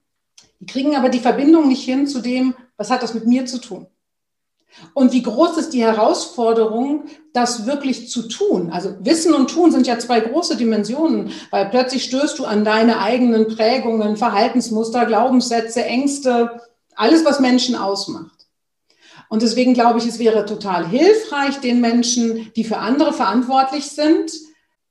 Die 0.59 0.65
kriegen 0.65 0.95
aber 0.95 1.09
die 1.09 1.19
Verbindung 1.19 1.67
nicht 1.67 1.83
hin 1.83 2.07
zu 2.07 2.21
dem, 2.21 2.55
was 2.77 2.89
hat 2.89 3.03
das 3.03 3.13
mit 3.13 3.27
mir 3.27 3.45
zu 3.45 3.59
tun. 3.59 3.87
Und 4.93 5.13
wie 5.13 5.21
groß 5.21 5.57
ist 5.57 5.69
die 5.69 5.83
Herausforderung, 5.83 7.05
das 7.33 7.65
wirklich 7.65 8.09
zu 8.09 8.27
tun? 8.27 8.71
Also 8.71 8.95
Wissen 8.99 9.33
und 9.33 9.49
Tun 9.49 9.71
sind 9.71 9.87
ja 9.87 9.97
zwei 9.99 10.19
große 10.19 10.57
Dimensionen, 10.57 11.31
weil 11.49 11.69
plötzlich 11.69 12.03
stößt 12.03 12.37
du 12.39 12.45
an 12.45 12.65
deine 12.65 12.99
eigenen 12.99 13.47
Prägungen, 13.47 14.17
Verhaltensmuster, 14.17 15.05
Glaubenssätze, 15.05 15.83
Ängste, 15.83 16.61
alles, 16.95 17.23
was 17.25 17.39
Menschen 17.39 17.75
ausmacht. 17.75 18.47
Und 19.29 19.41
deswegen 19.41 19.73
glaube 19.73 19.99
ich, 19.99 20.05
es 20.05 20.19
wäre 20.19 20.45
total 20.45 20.87
hilfreich, 20.87 21.59
den 21.59 21.81
Menschen, 21.81 22.51
die 22.55 22.63
für 22.63 22.77
andere 22.77 23.13
verantwortlich 23.13 23.87
sind, 23.87 24.31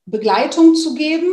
Begleitung 0.05 0.75
zu 0.75 0.93
geben 0.93 1.31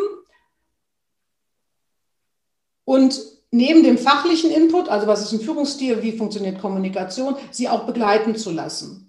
und 2.84 3.20
neben 3.52 3.84
dem 3.84 3.98
fachlichen 3.98 4.50
Input, 4.50 4.88
also 4.88 5.06
was 5.06 5.22
ist 5.22 5.32
ein 5.32 5.40
Führungsstil, 5.40 6.02
wie 6.02 6.12
funktioniert 6.12 6.60
Kommunikation, 6.60 7.36
sie 7.50 7.68
auch 7.68 7.84
begleiten 7.84 8.34
zu 8.34 8.50
lassen. 8.50 9.08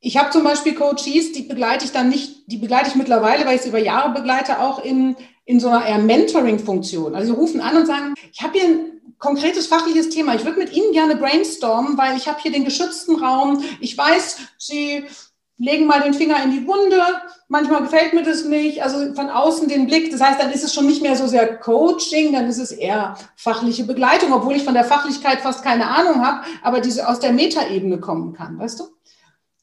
Ich 0.00 0.18
habe 0.18 0.30
zum 0.30 0.44
Beispiel 0.44 0.74
Coaches, 0.74 1.32
die 1.32 1.42
begleite 1.42 1.84
ich 1.84 1.92
dann 1.92 2.08
nicht, 2.10 2.50
die 2.50 2.58
begleite 2.58 2.90
ich 2.90 2.96
mittlerweile, 2.96 3.46
weil 3.46 3.54
ich 3.54 3.62
es 3.62 3.66
über 3.66 3.78
Jahre 3.78 4.12
begleite, 4.12 4.60
auch 4.60 4.84
in, 4.84 5.16
in 5.44 5.60
so 5.60 5.68
einer 5.68 5.86
eher 5.86 5.98
Mentoring-Funktion. 5.98 7.14
Also 7.14 7.32
sie 7.32 7.38
rufen 7.38 7.60
an 7.60 7.76
und 7.76 7.86
sagen, 7.86 8.14
ich 8.32 8.42
habe 8.42 8.58
hier 8.58 8.68
ein 8.68 9.00
konkretes 9.18 9.68
fachliches 9.68 10.10
Thema. 10.10 10.34
Ich 10.34 10.44
würde 10.44 10.58
mit 10.58 10.72
Ihnen 10.72 10.92
gerne 10.92 11.16
brainstormen, 11.16 11.96
weil 11.96 12.16
ich 12.16 12.28
habe 12.28 12.40
hier 12.40 12.52
den 12.52 12.64
geschützten 12.64 13.16
Raum. 13.16 13.62
Ich 13.80 13.96
weiß, 13.96 14.38
Sie 14.58 15.04
legen 15.58 15.86
mal 15.86 16.02
den 16.02 16.14
Finger 16.14 16.42
in 16.42 16.50
die 16.50 16.66
Wunde. 16.66 17.00
Manchmal 17.48 17.82
gefällt 17.82 18.12
mir 18.12 18.22
das 18.22 18.44
nicht. 18.44 18.82
Also 18.82 19.14
von 19.14 19.30
außen 19.30 19.68
den 19.68 19.86
Blick. 19.86 20.10
Das 20.10 20.20
heißt, 20.20 20.40
dann 20.40 20.50
ist 20.50 20.64
es 20.64 20.74
schon 20.74 20.86
nicht 20.86 21.02
mehr 21.02 21.16
so 21.16 21.26
sehr 21.26 21.56
Coaching, 21.58 22.32
dann 22.32 22.46
ist 22.46 22.58
es 22.58 22.72
eher 22.72 23.16
fachliche 23.36 23.84
Begleitung, 23.84 24.32
obwohl 24.32 24.56
ich 24.56 24.64
von 24.64 24.74
der 24.74 24.84
Fachlichkeit 24.84 25.40
fast 25.40 25.64
keine 25.64 25.88
Ahnung 25.88 26.24
habe, 26.24 26.46
aber 26.62 26.80
diese 26.80 27.08
aus 27.08 27.20
der 27.20 27.32
Metaebene 27.32 27.98
kommen 27.98 28.32
kann, 28.32 28.58
weißt 28.58 28.80
du? 28.80 28.84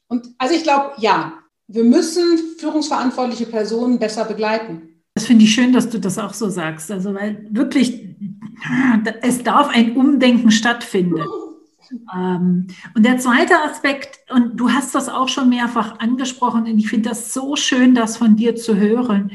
Und 0.08 0.28
also 0.38 0.54
ich 0.56 0.64
glaube, 0.64 0.94
ja, 0.98 1.34
wir 1.68 1.84
müssen 1.84 2.38
führungsverantwortliche 2.60 3.46
Personen 3.46 4.00
besser 4.00 4.26
begleiten. 4.26 4.90
Das 5.16 5.26
finde 5.26 5.46
ich 5.46 5.54
schön, 5.54 5.74
dass 5.74 5.90
du 5.90 6.00
das 6.00 6.18
auch 6.18 6.34
so 6.34 6.50
sagst. 6.50 6.92
Also, 6.92 7.14
weil 7.14 7.48
wirklich, 7.52 8.16
es 9.22 9.44
darf 9.44 9.70
ein 9.70 9.96
Umdenken 9.96 10.52
stattfinden. 10.52 11.22
Ähm, 11.92 12.68
und 12.96 13.06
der 13.06 13.18
zweite 13.18 13.60
Aspekt, 13.62 14.20
und 14.32 14.58
du 14.58 14.72
hast 14.72 14.96
das 14.96 15.10
auch 15.10 15.30
schon 15.30 15.50
mehrfach 15.50 16.00
angesprochen, 16.00 16.66
und 16.66 16.78
ich 16.78 16.90
finde 16.90 17.10
das 17.10 17.34
so 17.34 17.56
schön, 17.56 17.96
das 17.96 18.18
von 18.18 18.36
dir 18.36 18.56
zu 18.56 18.76
hören. 18.76 19.32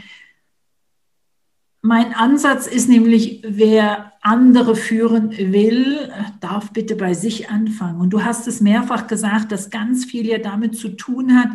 Mein 1.80 2.12
Ansatz 2.12 2.66
ist 2.66 2.88
nämlich, 2.88 3.42
wer 3.46 4.12
andere 4.20 4.74
führen 4.74 5.30
will, 5.30 6.11
darf 6.40 6.72
bitte 6.72 6.96
bei 6.96 7.14
sich 7.14 7.50
anfangen. 7.50 8.00
Und 8.00 8.11
du 8.11 8.24
hast 8.24 8.48
es 8.48 8.61
mehrfach 8.61 9.06
gesagt, 9.06 9.52
dass 9.52 9.70
ganz 9.70 10.04
viel 10.04 10.26
ja 10.26 10.38
damit 10.38 10.76
zu 10.76 10.90
tun 10.90 11.38
hat, 11.38 11.50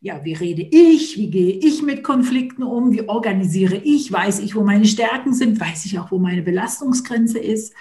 ja, 0.00 0.24
wie 0.24 0.34
rede 0.34 0.62
ich, 0.62 1.16
wie 1.16 1.30
gehe 1.30 1.54
ich 1.54 1.80
mit 1.80 2.02
Konflikten 2.02 2.64
um, 2.64 2.90
wie 2.90 3.08
organisiere 3.08 3.76
ich, 3.76 4.10
weiß 4.10 4.40
ich, 4.40 4.56
wo 4.56 4.64
meine 4.64 4.84
Stärken 4.84 5.32
sind, 5.32 5.60
weiß 5.60 5.86
ich 5.86 6.00
auch, 6.00 6.10
wo 6.10 6.18
meine 6.18 6.42
Belastungsgrenze 6.42 7.38
ist, 7.38 7.72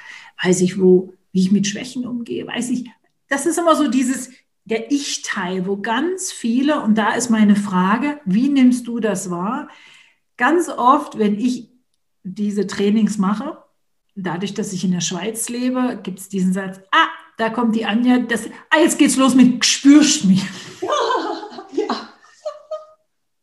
weiß 0.44 0.62
ich, 0.62 0.80
wo 0.80 1.16
wie 1.32 1.42
ich 1.42 1.52
mit 1.52 1.68
Schwächen 1.68 2.06
umgehe, 2.06 2.46
weiß 2.46 2.70
ich. 2.72 2.90
Das 3.28 3.46
ist 3.46 3.58
immer 3.58 3.76
so 3.76 3.88
dieses, 3.88 4.30
der 4.66 4.92
Ich-Teil, 4.92 5.66
wo 5.66 5.78
ganz 5.78 6.32
viele, 6.32 6.82
und 6.82 6.98
da 6.98 7.14
ist 7.14 7.30
meine 7.30 7.56
Frage, 7.56 8.20
wie 8.26 8.50
nimmst 8.50 8.88
du 8.88 9.00
das 9.00 9.30
wahr? 9.30 9.70
Ganz 10.38 10.70
oft, 10.70 11.18
wenn 11.18 11.40
ich 11.40 11.70
diese 12.24 12.68
Trainings 12.68 13.18
mache, 13.18 13.58
dadurch, 14.16 14.54
dass 14.54 14.74
ich 14.74 14.84
in 14.84 14.92
der 14.92 15.02
Schweiz 15.02 15.50
lebe, 15.50 16.00
gibt 16.04 16.20
es 16.20 16.30
diesen 16.30 16.54
Satz, 16.54 16.80
ah, 16.92 17.08
da 17.38 17.50
kommt 17.50 17.76
die 17.76 17.86
Anja, 17.86 18.20
das, 18.20 18.48
ah, 18.70 18.80
jetzt 18.80 19.00
geht's 19.00 19.16
los 19.16 19.36
mit 19.36 19.66
spürst 19.66 20.26
mich. 20.26 20.44
Ja, 21.74 21.86
ja. 21.86 22.10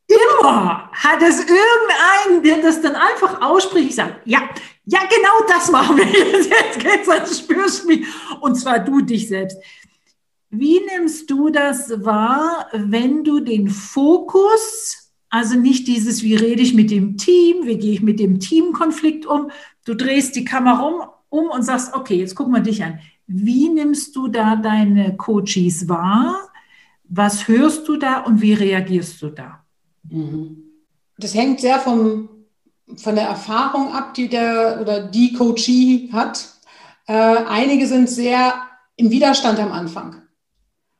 Immer 0.07 0.90
hat 0.92 1.22
es 1.22 1.40
irgendeinen, 1.40 2.42
der 2.42 2.62
das 2.62 2.81
dann 2.81 2.94
einfach 2.94 3.40
ausspricht. 3.40 3.90
Ich 3.90 3.94
sage, 3.94 4.16
ja, 4.24 4.48
ja, 4.90 5.01
genau 5.01 5.46
das 5.46 5.70
machen 5.70 5.98
wir 5.98 6.07
jetzt. 6.07 6.51
Jetzt 6.51 6.81
geht's 6.81 7.09
an 7.09 7.27
spürst 7.27 7.87
mich. 7.87 8.07
Und 8.40 8.55
zwar 8.55 8.79
du 8.79 9.03
dich 9.03 9.29
selbst. 9.29 9.59
Wie 10.48 10.81
nimmst 10.81 11.29
du 11.31 11.51
das 11.51 12.05
wahr, 12.05 12.68
wenn 12.72 13.22
du 13.22 13.40
den 13.40 13.68
Fokus, 13.68 15.12
also 15.29 15.59
nicht 15.59 15.87
dieses, 15.88 16.22
wie 16.22 16.37
rede 16.37 16.62
ich 16.62 16.72
mit 16.72 16.90
dem 16.90 17.18
Team, 17.18 17.66
wie 17.66 17.77
gehe 17.77 17.92
ich 17.92 18.01
mit 18.01 18.18
dem 18.18 18.40
Teamkonflikt 18.40 19.27
um, 19.27 19.51
du 19.85 19.92
drehst 19.92 20.35
die 20.37 20.46
Kamera 20.46 20.81
um, 20.81 21.03
um 21.29 21.51
und 21.51 21.62
sagst, 21.64 21.92
okay, 21.92 22.14
jetzt 22.14 22.35
guck 22.35 22.48
mal 22.48 22.62
dich 22.62 22.83
an. 22.83 22.98
Wie 23.27 23.68
nimmst 23.68 24.16
du 24.16 24.29
da 24.29 24.57
deine 24.57 25.18
Coaches 25.18 25.87
wahr? 25.87 26.48
Was 27.05 27.46
hörst 27.46 27.87
du 27.88 27.98
da 27.98 28.20
und 28.20 28.40
wie 28.40 28.55
reagierst 28.55 29.20
du 29.20 29.29
da? 29.29 29.62
Mhm. 30.09 30.62
Das 31.18 31.35
hängt 31.35 31.61
sehr 31.61 31.79
vom 31.79 32.38
von 32.96 33.14
der 33.14 33.27
Erfahrung 33.27 33.92
ab, 33.92 34.14
die 34.14 34.29
der 34.29 34.79
oder 34.81 35.01
die 35.01 35.33
Coachie 35.33 36.11
hat. 36.12 36.46
Äh, 37.07 37.12
einige 37.12 37.87
sind 37.87 38.09
sehr 38.09 38.55
im 38.96 39.11
Widerstand 39.11 39.59
am 39.59 39.72
Anfang. 39.72 40.22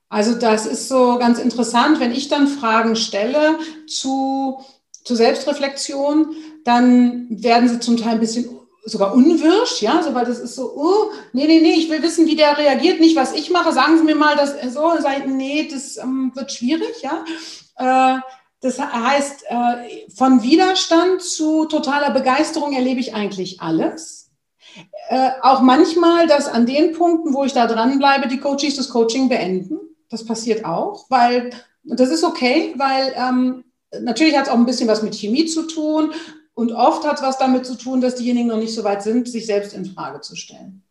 Also 0.09 0.35
das 0.35 0.65
ist 0.65 0.89
so 0.89 1.19
ganz 1.19 1.39
interessant, 1.39 2.01
wenn 2.01 2.13
ich 2.13 2.29
dann 2.29 2.49
Fragen 2.49 2.97
stelle 2.97 3.59
zu, 3.87 4.61
zu 5.05 5.15
Selbstreflexion, 5.15 6.35
dann 6.65 7.27
werden 7.29 7.69
sie 7.69 7.81
zum 7.81 7.97
Teil 7.99 8.13
ein 8.13 8.21
bisschen 8.21 8.49
sogar 8.85 9.13
unwirsch, 9.13 9.83
ja, 9.83 10.03
so, 10.03 10.15
weil 10.15 10.25
das 10.25 10.39
ist 10.39 10.55
so, 10.55 10.73
oh, 10.75 11.13
nee, 11.35 11.47
nee, 11.47 11.61
nee, 11.61 11.75
ich 11.75 11.91
will 11.91 12.03
wissen, 12.03 12.27
wie 12.27 12.37
der 12.37 12.57
reagiert, 12.57 13.01
nicht 13.01 13.17
was 13.17 13.35
ich 13.35 13.51
mache, 13.51 13.73
sagen 13.73 13.99
Sie 13.99 14.05
mir 14.05 14.15
mal 14.15 14.35
das 14.35 14.55
so, 14.73 14.99
sagen, 14.99 15.37
nee, 15.37 15.69
das 15.71 15.99
ähm, 15.99 16.33
wird 16.35 16.53
schwierig, 16.53 17.03
ja. 17.03 17.25
Äh, 17.77 18.21
das 18.61 18.79
heißt, 18.81 19.45
äh, 19.49 20.11
von 20.15 20.43
Widerstand 20.43 21.23
zu 21.23 21.67
totaler 21.67 22.11
Begeisterung 22.11 22.73
erlebe 22.73 23.01
ich 23.01 23.15
eigentlich 23.15 23.61
alles. 23.61 24.31
Äh, 25.09 25.31
auch 25.43 25.61
manchmal, 25.61 26.27
dass 26.27 26.49
an 26.49 26.67
den 26.67 26.93
Punkten, 26.93 27.35
wo 27.35 27.45
ich 27.45 27.53
da 27.53 27.67
dranbleibe, 27.67 28.29
die 28.29 28.41
Coaches 28.41 28.77
das 28.77 28.89
Coaching 28.89 29.29
beenden. 29.29 29.79
Das 30.11 30.25
passiert 30.25 30.65
auch, 30.65 31.07
weil 31.09 31.51
das 31.85 32.11
ist 32.11 32.25
okay, 32.25 32.75
weil 32.77 33.15
ähm, 33.17 33.65
natürlich 34.01 34.37
hat 34.37 34.47
es 34.47 34.51
auch 34.51 34.57
ein 34.57 34.67
bisschen 34.67 34.89
was 34.89 35.03
mit 35.03 35.15
Chemie 35.15 35.47
zu 35.47 35.63
tun 35.63 36.13
und 36.55 36.73
oft 36.73 37.07
hat 37.07 37.17
es 37.17 37.23
was 37.23 37.39
damit 37.39 37.67
zu 37.67 37.77
tun, 37.77 38.01
dass 38.01 38.17
diejenigen 38.17 38.49
noch 38.49 38.59
nicht 38.59 38.75
so 38.75 38.85
weit 38.85 39.03
sind, 39.03 39.29
sich 39.29 39.47
selbst 39.47 39.75
in 39.75 39.87
Frage 39.87 40.21
zu 40.21 40.35
stellen. 40.35 40.83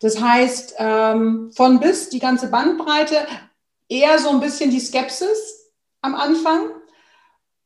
Das 0.00 0.20
heißt, 0.20 0.74
ähm, 0.78 1.50
von 1.54 1.78
bis 1.78 2.08
die 2.08 2.18
ganze 2.18 2.48
Bandbreite, 2.48 3.16
eher 3.88 4.18
so 4.18 4.30
ein 4.30 4.40
bisschen 4.40 4.70
die 4.70 4.80
Skepsis 4.80 5.70
am 6.00 6.14
Anfang, 6.14 6.70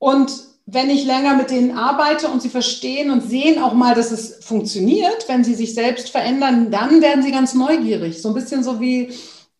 und 0.04 0.30
wenn 0.66 0.90
ich 0.90 1.06
länger 1.06 1.34
mit 1.34 1.50
denen 1.50 1.78
arbeite 1.78 2.28
und 2.28 2.42
sie 2.42 2.50
verstehen 2.50 3.10
und 3.10 3.22
sehen 3.22 3.62
auch 3.62 3.72
mal, 3.72 3.94
dass 3.94 4.10
es 4.10 4.44
funktioniert, 4.44 5.26
wenn 5.28 5.44
sie 5.44 5.54
sich 5.54 5.72
selbst 5.72 6.10
verändern, 6.10 6.70
dann 6.70 7.00
werden 7.00 7.22
sie 7.22 7.30
ganz 7.30 7.54
neugierig. 7.54 8.20
So 8.20 8.28
ein 8.28 8.34
bisschen 8.34 8.62
so 8.62 8.80
wie, 8.80 9.04
äh, 9.04 9.12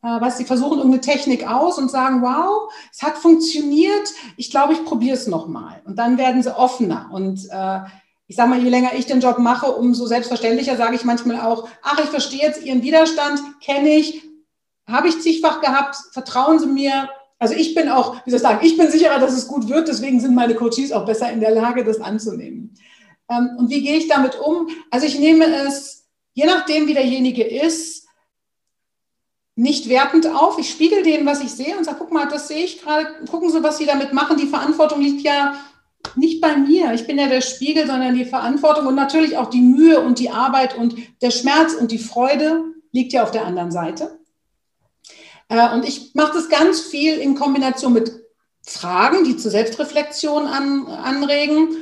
was 0.02 0.36
sie 0.36 0.44
versuchen 0.44 0.76
irgendeine 0.76 1.00
Technik 1.00 1.48
aus 1.48 1.78
und 1.78 1.90
sagen, 1.90 2.20
wow, 2.20 2.70
es 2.92 3.02
hat 3.02 3.16
funktioniert, 3.16 4.10
ich 4.36 4.50
glaube, 4.50 4.74
ich 4.74 4.84
probiere 4.84 5.16
es 5.16 5.26
nochmal. 5.26 5.80
Und 5.86 5.98
dann 5.98 6.18
werden 6.18 6.42
sie 6.42 6.54
offener. 6.54 7.08
Und 7.10 7.48
äh, 7.50 7.78
ich 8.26 8.36
sage 8.36 8.50
mal, 8.50 8.62
je 8.62 8.68
länger 8.68 8.92
ich 8.98 9.06
den 9.06 9.20
Job 9.20 9.38
mache, 9.38 9.72
umso 9.72 10.04
selbstverständlicher 10.04 10.76
sage 10.76 10.94
ich 10.94 11.04
manchmal 11.04 11.40
auch, 11.40 11.66
ach, 11.82 11.98
ich 12.00 12.10
verstehe 12.10 12.42
jetzt 12.42 12.62
Ihren 12.62 12.82
Widerstand, 12.82 13.40
kenne 13.62 13.94
ich, 13.94 14.22
habe 14.86 15.08
ich 15.08 15.22
zigfach 15.22 15.62
gehabt, 15.62 15.96
vertrauen 16.12 16.58
Sie 16.58 16.66
mir, 16.66 17.08
also 17.38 17.54
ich 17.54 17.74
bin 17.74 17.88
auch, 17.88 18.24
wie 18.24 18.30
soll 18.30 18.36
ich 18.36 18.42
sagen, 18.42 18.64
ich 18.64 18.76
bin 18.76 18.90
sicherer, 18.90 19.18
dass 19.18 19.36
es 19.36 19.48
gut 19.48 19.68
wird, 19.68 19.88
deswegen 19.88 20.20
sind 20.20 20.34
meine 20.34 20.54
Coaches 20.54 20.92
auch 20.92 21.04
besser 21.04 21.30
in 21.30 21.40
der 21.40 21.50
Lage, 21.50 21.84
das 21.84 22.00
anzunehmen. 22.00 22.74
Ähm, 23.28 23.50
und 23.58 23.70
wie 23.70 23.82
gehe 23.82 23.96
ich 23.96 24.08
damit 24.08 24.38
um? 24.38 24.68
Also 24.90 25.06
ich 25.06 25.18
nehme 25.18 25.46
es, 25.66 26.06
je 26.32 26.46
nachdem, 26.46 26.86
wie 26.86 26.94
derjenige 26.94 27.44
ist, 27.44 28.06
nicht 29.56 29.88
wertend 29.88 30.26
auf. 30.26 30.58
Ich 30.58 30.70
spiegel 30.70 31.02
denen, 31.02 31.26
was 31.26 31.42
ich 31.42 31.50
sehe 31.50 31.76
und 31.76 31.84
sage, 31.84 31.98
guck 32.00 32.12
mal, 32.12 32.26
das 32.26 32.48
sehe 32.48 32.64
ich 32.64 32.82
gerade, 32.82 33.24
gucken 33.30 33.50
Sie, 33.50 33.62
was 33.62 33.78
Sie 33.78 33.86
damit 33.86 34.12
machen. 34.12 34.36
Die 34.36 34.48
Verantwortung 34.48 35.00
liegt 35.00 35.22
ja 35.22 35.54
nicht 36.16 36.40
bei 36.40 36.56
mir. 36.56 36.92
Ich 36.92 37.06
bin 37.06 37.18
ja 37.18 37.28
der 37.28 37.40
Spiegel, 37.40 37.86
sondern 37.86 38.14
die 38.14 38.24
Verantwortung 38.24 38.86
und 38.86 38.94
natürlich 38.94 39.36
auch 39.36 39.50
die 39.50 39.60
Mühe 39.60 40.00
und 40.00 40.18
die 40.18 40.30
Arbeit 40.30 40.76
und 40.76 40.96
der 41.22 41.30
Schmerz 41.30 41.74
und 41.74 41.92
die 41.92 41.98
Freude 41.98 42.64
liegt 42.92 43.12
ja 43.12 43.22
auf 43.22 43.30
der 43.30 43.46
anderen 43.46 43.70
Seite. 43.70 44.18
Äh, 45.48 45.74
und 45.74 45.86
ich 45.86 46.14
mache 46.14 46.34
das 46.34 46.48
ganz 46.48 46.80
viel 46.80 47.18
in 47.18 47.34
Kombination 47.34 47.92
mit 47.92 48.12
Fragen, 48.62 49.24
die 49.24 49.36
zur 49.36 49.50
Selbstreflexion 49.50 50.46
an, 50.46 50.86
anregen. 50.86 51.76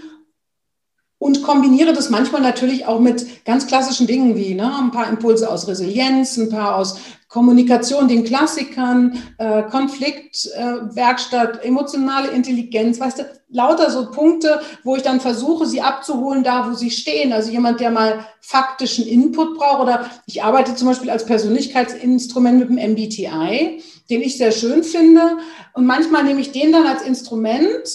Und 1.18 1.44
kombiniere 1.44 1.92
das 1.92 2.11
manchmal 2.11 2.40
natürlich 2.40 2.87
auch 2.87 2.98
mit 2.98 3.44
ganz 3.44 3.68
klassischen 3.68 4.09
Dingen 4.09 4.35
wie 4.35 4.55
ne, 4.55 4.77
ein 4.77 4.90
paar 4.90 5.09
Impulse 5.09 5.48
aus 5.48 5.68
Resilienz, 5.68 6.37
ein 6.37 6.51
paar 6.51 6.75
aus 6.75 6.98
Kommunikation, 7.33 8.09
den 8.09 8.25
Klassikern, 8.25 9.18
äh, 9.38 9.62
Konfliktwerkstatt, 9.62 11.64
äh, 11.64 11.66
emotionale 11.66 12.29
Intelligenz, 12.29 13.01
weißt 13.01 13.21
du, 13.21 13.40
lauter 13.49 13.90
so 13.90 14.11
Punkte, 14.11 14.61
wo 14.85 14.97
ich 14.97 15.03
dann 15.03 15.18
versuche, 15.18 15.64
sie 15.64 15.81
abzuholen, 15.81 16.45
da 16.45 16.68
wo 16.68 16.75
sie 16.75 16.90
stehen. 16.90 17.33
Also 17.33 17.51
jemand, 17.51 17.81
der 17.81 17.90
mal 17.90 18.27
faktischen 18.42 19.07
Input 19.07 19.57
braucht 19.57 19.81
oder 19.81 20.11
ich 20.27 20.42
arbeite 20.42 20.75
zum 20.75 20.88
Beispiel 20.88 21.09
als 21.09 21.25
Persönlichkeitsinstrument 21.25 22.59
mit 22.59 22.68
dem 22.68 22.92
MBTI, 22.92 23.83
den 24.11 24.21
ich 24.21 24.37
sehr 24.37 24.53
schön 24.53 24.85
finde. 24.85 25.38
Und 25.73 25.87
manchmal 25.87 26.25
nehme 26.25 26.42
ich 26.42 26.53
den 26.53 26.71
dann 26.71 26.87
als 26.87 27.01
Instrument, 27.01 27.88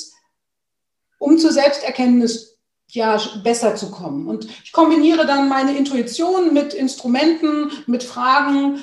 um 1.20 1.38
zur 1.38 1.52
Selbsterkenntnis 1.52 2.58
ja, 2.90 3.22
besser 3.44 3.76
zu 3.76 3.92
kommen. 3.92 4.28
Und 4.28 4.48
ich 4.64 4.72
kombiniere 4.72 5.28
dann 5.28 5.48
meine 5.48 5.78
Intuition 5.78 6.56
mit 6.56 6.74
Instrumenten, 6.74 7.70
mit 7.86 8.04
Fragen, 8.04 8.80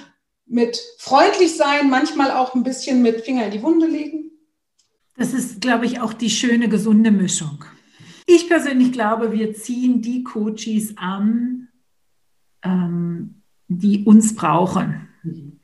mit 0.46 0.80
freundlich 0.98 1.56
sein, 1.56 1.90
manchmal 1.90 2.30
auch 2.30 2.54
ein 2.54 2.62
bisschen 2.62 3.02
mit 3.02 3.22
Finger 3.22 3.46
in 3.46 3.50
die 3.52 3.62
Wunde 3.62 3.86
legen. 3.86 4.30
Das 5.16 5.32
ist, 5.32 5.60
glaube 5.60 5.86
ich, 5.86 6.00
auch 6.00 6.12
die 6.12 6.30
schöne, 6.30 6.68
gesunde 6.68 7.10
Mischung. 7.10 7.64
Ich 8.26 8.48
persönlich 8.48 8.92
glaube, 8.92 9.32
wir 9.32 9.54
ziehen 9.54 10.02
die 10.02 10.24
Coaches 10.24 10.96
an, 10.96 11.68
ähm, 12.62 13.42
die 13.68 14.04
uns 14.04 14.34
brauchen. 14.34 15.08
Mhm. 15.22 15.60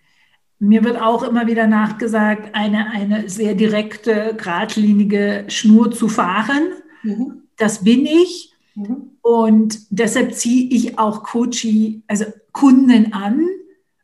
Mir 0.59 0.85
wird 0.85 1.01
auch 1.01 1.23
immer 1.23 1.47
wieder 1.47 1.66
nachgesagt, 1.66 2.55
eine, 2.55 2.90
eine 2.90 3.31
sehr 3.31 3.55
direkte, 3.55 4.35
geradlinige 4.37 5.47
Schnur 5.49 5.90
zu 5.90 6.09
fahren. 6.09 6.62
Mhm. 7.03 7.43
Das 7.57 7.83
bin 7.83 8.05
ich. 8.05 8.53
Mhm. 8.75 9.12
Und 9.23 9.79
deshalb 9.90 10.35
ziehe 10.35 10.69
ich 10.69 10.99
auch 10.99 11.23
Coachie, 11.23 12.03
also 12.07 12.27
Kunden 12.53 13.12
an, 13.12 13.47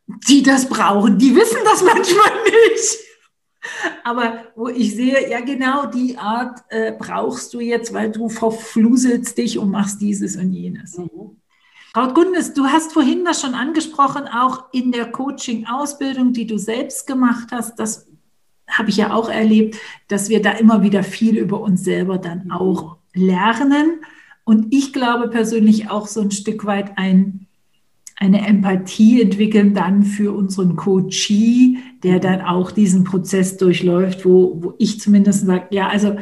die 0.06 0.42
das 0.42 0.68
brauchen. 0.68 1.18
Die 1.18 1.34
wissen 1.34 1.58
das 1.64 1.82
manchmal 1.82 2.30
nicht. 2.44 2.98
Aber 4.04 4.44
wo 4.54 4.68
ich 4.68 4.94
sehe, 4.94 5.28
ja 5.28 5.40
genau 5.40 5.86
die 5.86 6.16
Art 6.16 6.60
äh, 6.68 6.92
brauchst 6.92 7.52
du 7.54 7.60
jetzt, 7.60 7.92
weil 7.92 8.12
du 8.12 8.28
verfluselst 8.28 9.36
dich 9.36 9.58
und 9.58 9.70
machst 9.70 10.00
dieses 10.00 10.36
und 10.36 10.52
jenes. 10.52 10.96
Mhm. 10.98 11.36
Frau 11.92 12.12
Gundes, 12.12 12.52
du 12.52 12.66
hast 12.66 12.92
vorhin 12.92 13.24
das 13.24 13.40
schon 13.40 13.54
angesprochen, 13.54 14.28
auch 14.28 14.66
in 14.72 14.92
der 14.92 15.10
Coaching-Ausbildung, 15.10 16.32
die 16.34 16.46
du 16.46 16.58
selbst 16.58 17.06
gemacht 17.06 17.48
hast, 17.52 17.76
das 17.76 18.06
habe 18.68 18.90
ich 18.90 18.96
ja 18.96 19.12
auch 19.14 19.28
erlebt, 19.28 19.76
dass 20.08 20.28
wir 20.28 20.42
da 20.42 20.50
immer 20.52 20.82
wieder 20.82 21.02
viel 21.02 21.36
über 21.36 21.60
uns 21.60 21.84
selber 21.84 22.18
dann 22.18 22.44
mhm. 22.44 22.52
auch 22.52 22.98
lernen. 23.14 24.00
Und 24.44 24.72
ich 24.74 24.92
glaube 24.92 25.28
persönlich 25.28 25.90
auch 25.90 26.06
so 26.06 26.20
ein 26.20 26.30
Stück 26.30 26.66
weit 26.66 26.98
ein 26.98 27.45
eine 28.16 28.46
Empathie 28.46 29.20
entwickeln 29.20 29.74
dann 29.74 30.02
für 30.02 30.32
unseren 30.32 30.74
Coachee, 30.74 31.78
der 32.02 32.18
dann 32.18 32.40
auch 32.40 32.70
diesen 32.70 33.04
Prozess 33.04 33.58
durchläuft, 33.58 34.24
wo, 34.24 34.62
wo 34.62 34.74
ich 34.78 35.00
zumindest 35.00 35.46
sage, 35.46 35.66
ja, 35.70 35.88
also 35.88 36.16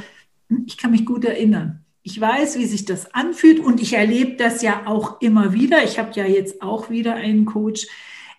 hm, 0.48 0.64
ich 0.66 0.76
kann 0.76 0.90
mich 0.90 1.06
gut 1.06 1.24
erinnern. 1.24 1.84
Ich 2.02 2.20
weiß, 2.20 2.58
wie 2.58 2.66
sich 2.66 2.84
das 2.84 3.14
anfühlt 3.14 3.60
und 3.60 3.80
ich 3.80 3.94
erlebe 3.94 4.36
das 4.36 4.60
ja 4.60 4.86
auch 4.86 5.20
immer 5.20 5.54
wieder. 5.54 5.84
Ich 5.84 5.98
habe 5.98 6.10
ja 6.14 6.26
jetzt 6.26 6.60
auch 6.60 6.90
wieder 6.90 7.14
einen 7.14 7.46
Coach. 7.46 7.86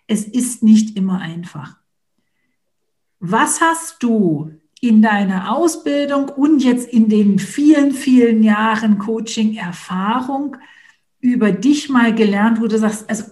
Es 0.05 0.25
ist 0.25 0.61
nicht 0.61 0.95
immer 0.97 1.19
einfach. 1.19 1.77
Was 3.19 3.61
hast 3.61 4.03
du 4.03 4.51
in 4.81 5.01
deiner 5.01 5.55
Ausbildung 5.55 6.29
und 6.29 6.63
jetzt 6.63 6.87
in 6.89 7.09
den 7.09 7.39
vielen, 7.39 7.91
vielen 7.91 8.43
Jahren 8.43 8.99
Coaching-Erfahrung 8.99 10.57
über 11.21 11.51
dich 11.51 11.89
mal 11.89 12.13
gelernt, 12.13 12.61
wo 12.61 12.67
du 12.67 12.77
sagst, 12.77 13.09
also 13.09 13.23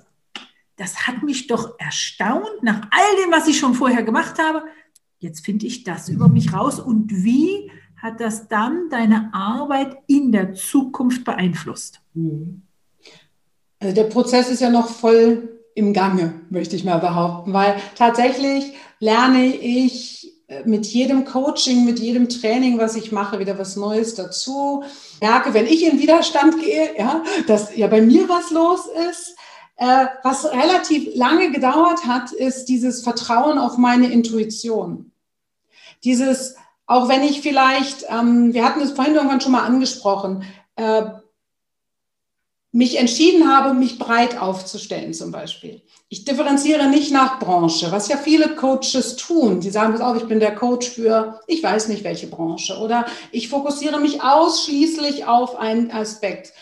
das 0.83 1.07
hat 1.07 1.23
mich 1.23 1.47
doch 1.47 1.79
erstaunt 1.79 2.61
nach 2.61 2.81
all 2.91 3.23
dem, 3.23 3.31
was 3.31 3.47
ich 3.47 3.57
schon 3.57 3.73
vorher 3.73 4.03
gemacht 4.03 4.37
habe. 4.37 4.63
Jetzt 5.17 5.45
finde 5.45 5.65
ich 5.65 5.85
das 5.85 6.09
über 6.09 6.27
mich 6.27 6.51
raus. 6.51 6.77
Und 6.77 7.23
wie 7.23 7.71
hat 7.95 8.19
das 8.19 8.49
dann 8.49 8.89
deine 8.89 9.33
Arbeit 9.33 9.95
in 10.07 10.33
der 10.33 10.53
Zukunft 10.55 11.23
beeinflusst? 11.23 12.01
Also 13.79 13.95
der 13.95 14.03
Prozess 14.03 14.49
ist 14.49 14.59
ja 14.59 14.69
noch 14.69 14.89
voll 14.89 15.61
im 15.73 15.93
Gange, 15.93 16.33
möchte 16.49 16.75
ich 16.75 16.83
mal 16.83 16.99
behaupten, 16.99 17.53
weil 17.53 17.77
tatsächlich 17.95 18.73
lerne 18.99 19.45
ich 19.45 20.33
äh, 20.49 20.63
mit 20.65 20.85
jedem 20.85 21.23
Coaching, 21.23 21.85
mit 21.85 21.99
jedem 21.99 22.27
Training, 22.27 22.77
was 22.77 22.97
ich 22.97 23.13
mache, 23.13 23.39
wieder 23.39 23.57
was 23.57 23.77
Neues 23.77 24.15
dazu. 24.15 24.83
Merke, 25.21 25.53
wenn 25.53 25.65
ich 25.65 25.85
in 25.85 25.99
Widerstand 25.99 26.59
gehe, 26.61 26.89
ja, 26.97 27.23
dass 27.47 27.73
ja 27.73 27.87
bei 27.87 28.01
mir 28.01 28.27
was 28.27 28.51
los 28.51 28.81
ist. 29.09 29.37
Äh, 29.75 30.05
was 30.23 30.45
relativ 30.45 31.15
lange 31.15 31.51
gedauert 31.51 32.05
hat, 32.05 32.31
ist 32.31 32.65
dieses 32.65 33.03
Vertrauen 33.03 33.57
auf 33.57 33.77
meine 33.77 34.11
Intuition. 34.11 35.11
Dieses, 36.03 36.55
auch 36.85 37.09
wenn 37.09 37.23
ich 37.23 37.41
vielleicht, 37.41 38.05
ähm, 38.09 38.53
wir 38.53 38.65
hatten 38.65 38.81
es 38.81 38.91
vorhin 38.91 39.15
irgendwann 39.15 39.41
schon 39.41 39.51
mal 39.51 39.65
angesprochen, 39.65 40.43
äh, 40.75 41.03
mich 42.75 42.97
entschieden 42.99 43.55
habe, 43.55 43.75
mich 43.75 43.99
breit 43.99 44.39
aufzustellen 44.39 45.13
zum 45.13 45.31
Beispiel. 45.31 45.83
Ich 46.09 46.25
differenziere 46.25 46.87
nicht 46.87 47.11
nach 47.11 47.39
Branche, 47.39 47.91
was 47.91 48.07
ja 48.07 48.17
viele 48.17 48.55
Coaches 48.55 49.15
tun. 49.15 49.59
Die 49.59 49.69
sagen, 49.69 50.01
auch, 50.01 50.15
ich 50.15 50.25
bin 50.25 50.39
der 50.39 50.55
Coach 50.55 50.89
für, 50.89 51.39
ich 51.45 51.61
weiß 51.61 51.87
nicht 51.87 52.03
welche 52.03 52.27
Branche 52.27 52.77
oder 52.79 53.05
ich 53.31 53.47
fokussiere 53.47 53.99
mich 53.99 54.23
ausschließlich 54.23 55.25
auf 55.25 55.55
einen 55.55 55.91
Aspekt. 55.91 56.53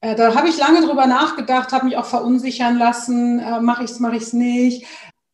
Äh, 0.00 0.14
da 0.14 0.34
habe 0.34 0.48
ich 0.48 0.58
lange 0.58 0.82
drüber 0.82 1.06
nachgedacht, 1.06 1.72
habe 1.72 1.86
mich 1.86 1.96
auch 1.96 2.04
verunsichern 2.04 2.76
lassen, 2.78 3.38
äh, 3.38 3.60
mache 3.60 3.84
ich 3.84 3.90
es, 3.90 4.00
mache 4.00 4.16
ich 4.16 4.24
es 4.24 4.32
nicht. 4.32 4.86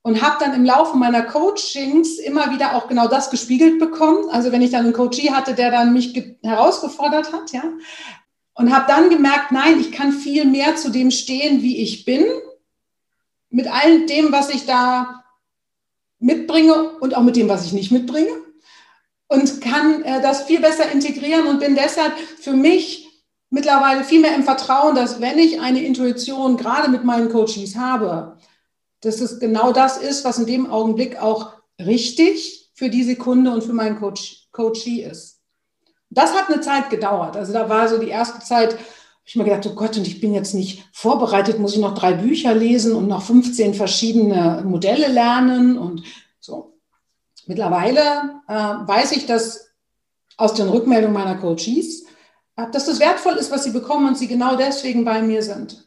Und 0.03 0.20
habe 0.20 0.37
dann 0.40 0.55
im 0.55 0.64
Laufe 0.64 0.96
meiner 0.96 1.22
Coachings 1.22 2.18
immer 2.18 2.51
wieder 2.53 2.75
auch 2.75 2.88
genau 2.88 3.07
das 3.07 3.31
gespiegelt 3.31 3.79
bekommen. 3.79 4.29
Also 4.31 4.51
wenn 4.51 4.62
ich 4.62 4.70
dann 4.70 4.85
einen 4.85 4.92
Coachie 4.92 5.31
hatte, 5.31 5.55
der 5.55 5.70
dann 5.70 5.92
mich 5.92 6.37
herausgefordert 6.42 7.33
hat, 7.33 7.53
ja. 7.53 7.62
Und 8.55 8.75
habe 8.75 8.87
dann 8.87 9.09
gemerkt, 9.11 9.53
nein, 9.53 9.81
ich 9.81 9.92
kann 9.92 10.12
viel 10.12 10.44
mehr 10.44 10.77
zu 10.77 10.90
dem 10.90 11.11
stehen, 11.11 11.62
wie 11.62 11.79
ich 11.79 12.05
bin, 12.05 12.27
mit 13.48 13.66
all 13.72 14.07
dem, 14.07 14.33
was 14.33 14.51
ich 14.51 14.66
da 14.66 15.25
mitbringe 16.18 16.98
und 16.98 17.16
auch 17.16 17.22
mit 17.22 17.37
dem, 17.37 17.48
was 17.48 17.64
ich 17.64 17.72
nicht 17.72 17.92
mitbringe. 17.92 18.31
Und 19.29 19.61
kann 19.61 20.03
äh, 20.03 20.20
das 20.20 20.42
viel 20.42 20.61
besser 20.61 20.90
integrieren 20.90 21.46
und 21.46 21.61
bin 21.61 21.75
deshalb 21.75 22.12
für 22.18 22.53
mich 22.53 23.02
mittlerweile 23.53 24.03
viel 24.03 24.21
mehr 24.21 24.35
im 24.35 24.43
Vertrauen, 24.43 24.97
dass 24.97 25.21
wenn 25.21 25.38
ich 25.38 25.61
eine 25.61 25.85
Intuition 25.85 26.57
gerade 26.57 26.91
mit 26.91 27.05
meinen 27.05 27.31
Coaches 27.31 27.77
habe, 27.77 28.38
dass 29.03 29.21
es 29.21 29.38
genau 29.38 29.73
das 29.73 29.99
ist, 29.99 30.25
was 30.25 30.38
in 30.38 30.47
dem 30.47 30.71
Augenblick 30.71 31.21
auch 31.21 31.53
richtig 31.79 32.71
für 32.75 32.88
die 32.88 33.05
Sekunde 33.05 33.53
und 33.53 33.62
für 33.62 33.75
meinen 33.75 33.99
Coach, 33.99 34.49
Coachee 34.53 35.03
ist. 35.03 35.41
Das 36.09 36.35
hat 36.35 36.49
eine 36.49 36.61
Zeit 36.61 36.91
gedauert. 36.91 37.37
Also 37.37 37.53
da 37.53 37.69
war 37.69 37.88
so 37.88 37.99
die 37.99 38.09
erste 38.09 38.41
Zeit, 38.41 38.77
ich 39.25 39.37
mir 39.37 39.45
gedacht, 39.45 39.67
oh 39.67 39.75
Gott, 39.75 39.97
und 39.97 40.07
ich 40.07 40.21
bin 40.21 40.35
jetzt 40.35 40.55
nicht 40.55 40.85
vorbereitet, 40.93 41.59
muss 41.59 41.75
ich 41.75 41.81
noch 41.81 41.95
drei 41.95 42.15
Bücher 42.15 42.55
lesen 42.55 42.95
und 42.95 43.07
noch 43.07 43.23
15 43.23 43.75
verschiedene 43.75 44.62
Modelle 44.65 45.09
lernen 45.09 45.79
und 45.79 46.03
so. 46.41 46.79
Mittlerweile 47.47 48.01
äh, 48.49 48.53
weiß 48.55 49.12
ich 49.12 49.27
das 49.27 49.73
aus 50.37 50.55
den 50.55 50.69
Rückmeldungen 50.69 51.15
meiner 51.15 51.37
Coaches, 51.37 52.05
dass 52.57 52.87
das 52.87 53.01
wertvoll 53.01 53.35
ist, 53.35 53.51
was 53.51 53.65
sie 53.65 53.71
bekommen 53.71 54.09
und 54.09 54.19
sie 54.19 54.29
genau 54.29 54.57
deswegen 54.57 55.05
bei 55.05 55.23
mir 55.23 55.43
sind. 55.43 55.87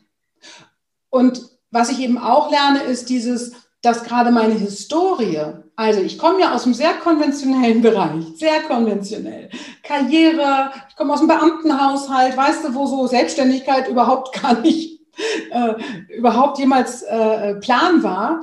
Und 1.10 1.41
was 1.71 1.89
ich 1.89 1.99
eben 1.99 2.17
auch 2.17 2.49
lerne, 2.49 2.84
ist 2.84 3.10
dieses, 3.10 3.54
dass 3.82 4.04
gerade 4.04 4.32
meine 4.32 4.56
Historie, 4.56 5.41
also 5.75 6.01
ich 6.01 6.17
komme 6.17 6.41
ja 6.41 6.54
aus 6.54 6.65
einem 6.65 6.73
sehr 6.73 6.93
konventionellen 6.95 7.82
Bereich, 7.84 8.25
sehr 8.36 8.62
konventionell. 8.62 9.49
Karriere, 9.84 10.71
ich 10.89 10.95
komme 10.95 11.13
aus 11.13 11.19
einem 11.19 11.28
Beamtenhaushalt, 11.28 12.36
weißt 12.36 12.65
du, 12.65 12.73
wo 12.73 12.88
so 12.88 13.08
Selbstständigkeit 13.08 13.88
überhaupt 13.88 14.41
gar 14.41 14.60
nicht, 14.62 15.01
äh, 15.51 15.73
überhaupt 16.10 16.58
jemals 16.58 17.04
äh, 17.04 17.56
Plan 17.56 18.01
war. 18.04 18.41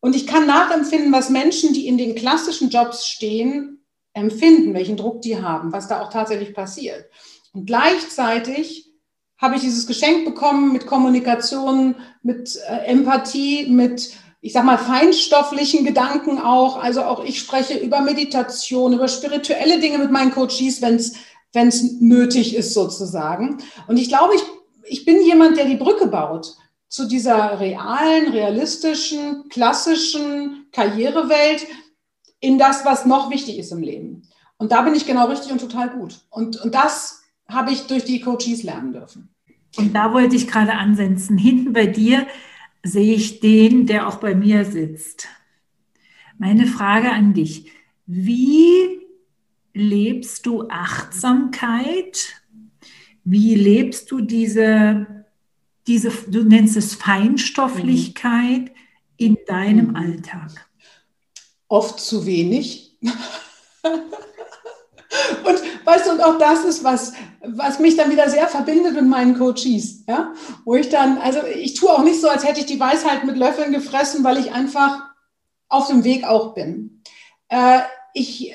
Und 0.00 0.16
ich 0.16 0.26
kann 0.26 0.46
nachempfinden, 0.46 1.12
was 1.12 1.30
Menschen, 1.30 1.72
die 1.72 1.86
in 1.86 1.96
den 1.96 2.16
klassischen 2.16 2.70
Jobs 2.70 3.06
stehen, 3.06 3.84
empfinden, 4.14 4.74
welchen 4.74 4.96
Druck 4.96 5.22
die 5.22 5.40
haben, 5.40 5.72
was 5.72 5.88
da 5.88 6.02
auch 6.02 6.10
tatsächlich 6.10 6.54
passiert. 6.54 7.06
Und 7.52 7.66
gleichzeitig 7.66 8.92
habe 9.38 9.56
ich 9.56 9.62
dieses 9.62 9.86
Geschenk 9.86 10.24
bekommen 10.24 10.72
mit 10.72 10.86
Kommunikation, 10.86 11.96
mit 12.22 12.56
äh, 12.68 12.86
Empathie, 12.86 13.66
mit, 13.66 14.12
ich 14.40 14.52
sag 14.52 14.64
mal, 14.64 14.78
feinstofflichen 14.78 15.84
Gedanken 15.84 16.38
auch. 16.38 16.76
Also 16.76 17.02
auch 17.02 17.24
ich 17.24 17.40
spreche 17.40 17.76
über 17.76 18.00
Meditation, 18.00 18.92
über 18.92 19.08
spirituelle 19.08 19.80
Dinge 19.80 19.98
mit 19.98 20.12
meinen 20.12 20.30
Coaches, 20.30 20.80
wenn 20.80 20.96
es 21.68 22.00
nötig 22.00 22.54
ist 22.54 22.72
sozusagen. 22.72 23.58
Und 23.88 23.96
ich 23.96 24.08
glaube, 24.08 24.34
ich, 24.36 24.42
ich 24.84 25.04
bin 25.04 25.22
jemand, 25.22 25.56
der 25.56 25.66
die 25.66 25.76
Brücke 25.76 26.06
baut 26.06 26.56
zu 26.88 27.06
dieser 27.06 27.58
realen, 27.58 28.28
realistischen, 28.28 29.48
klassischen 29.48 30.66
Karrierewelt 30.72 31.66
in 32.38 32.58
das, 32.58 32.84
was 32.84 33.06
noch 33.06 33.30
wichtig 33.30 33.58
ist 33.58 33.72
im 33.72 33.82
Leben. 33.82 34.28
Und 34.58 34.70
da 34.70 34.82
bin 34.82 34.94
ich 34.94 35.06
genau 35.06 35.26
richtig 35.26 35.50
und 35.50 35.60
total 35.60 35.90
gut. 35.90 36.20
Und, 36.30 36.60
und 36.60 36.74
das 36.74 37.21
habe 37.48 37.72
ich 37.72 37.86
durch 37.86 38.04
die 38.04 38.20
Coaches 38.20 38.62
lernen 38.62 38.92
dürfen. 38.92 39.28
Und 39.76 39.94
da 39.94 40.12
wollte 40.12 40.36
ich 40.36 40.48
gerade 40.48 40.74
ansetzen. 40.74 41.38
Hinten 41.38 41.72
bei 41.72 41.86
dir 41.86 42.26
sehe 42.82 43.14
ich 43.14 43.40
den, 43.40 43.86
der 43.86 44.08
auch 44.08 44.16
bei 44.16 44.34
mir 44.34 44.64
sitzt. 44.64 45.28
Meine 46.38 46.66
Frage 46.66 47.10
an 47.10 47.34
dich. 47.34 47.70
Wie 48.06 49.00
lebst 49.72 50.46
du 50.46 50.68
Achtsamkeit? 50.68 52.42
Wie 53.24 53.54
lebst 53.54 54.10
du 54.10 54.20
diese, 54.20 55.24
diese 55.86 56.10
du 56.10 56.42
nennst 56.42 56.76
es 56.76 56.94
Feinstofflichkeit 56.94 58.64
mhm. 58.64 58.70
in 59.16 59.38
deinem. 59.46 59.96
Alltag? 59.96 60.68
Oft 61.68 62.00
zu 62.00 62.26
wenig. 62.26 62.98
Und 65.44 65.62
weißt 65.84 66.06
du, 66.06 66.12
und 66.12 66.22
auch 66.22 66.38
das 66.38 66.64
ist 66.64 66.82
was, 66.84 67.12
was 67.44 67.78
mich 67.78 67.96
dann 67.96 68.10
wieder 68.10 68.28
sehr 68.28 68.48
verbindet 68.48 68.94
mit 68.94 69.06
meinen 69.06 69.36
Coaches, 69.36 70.04
ja, 70.06 70.32
wo 70.64 70.74
ich 70.74 70.88
dann, 70.88 71.18
also 71.18 71.40
ich 71.46 71.74
tue 71.74 71.90
auch 71.90 72.02
nicht 72.02 72.20
so, 72.20 72.28
als 72.28 72.46
hätte 72.46 72.60
ich 72.60 72.66
die 72.66 72.80
Weisheit 72.80 73.24
mit 73.24 73.36
Löffeln 73.36 73.72
gefressen, 73.72 74.24
weil 74.24 74.38
ich 74.38 74.52
einfach 74.52 75.02
auf 75.68 75.88
dem 75.88 76.04
Weg 76.04 76.24
auch 76.24 76.54
bin. 76.54 77.02
Äh, 77.48 77.80
ich 78.14 78.54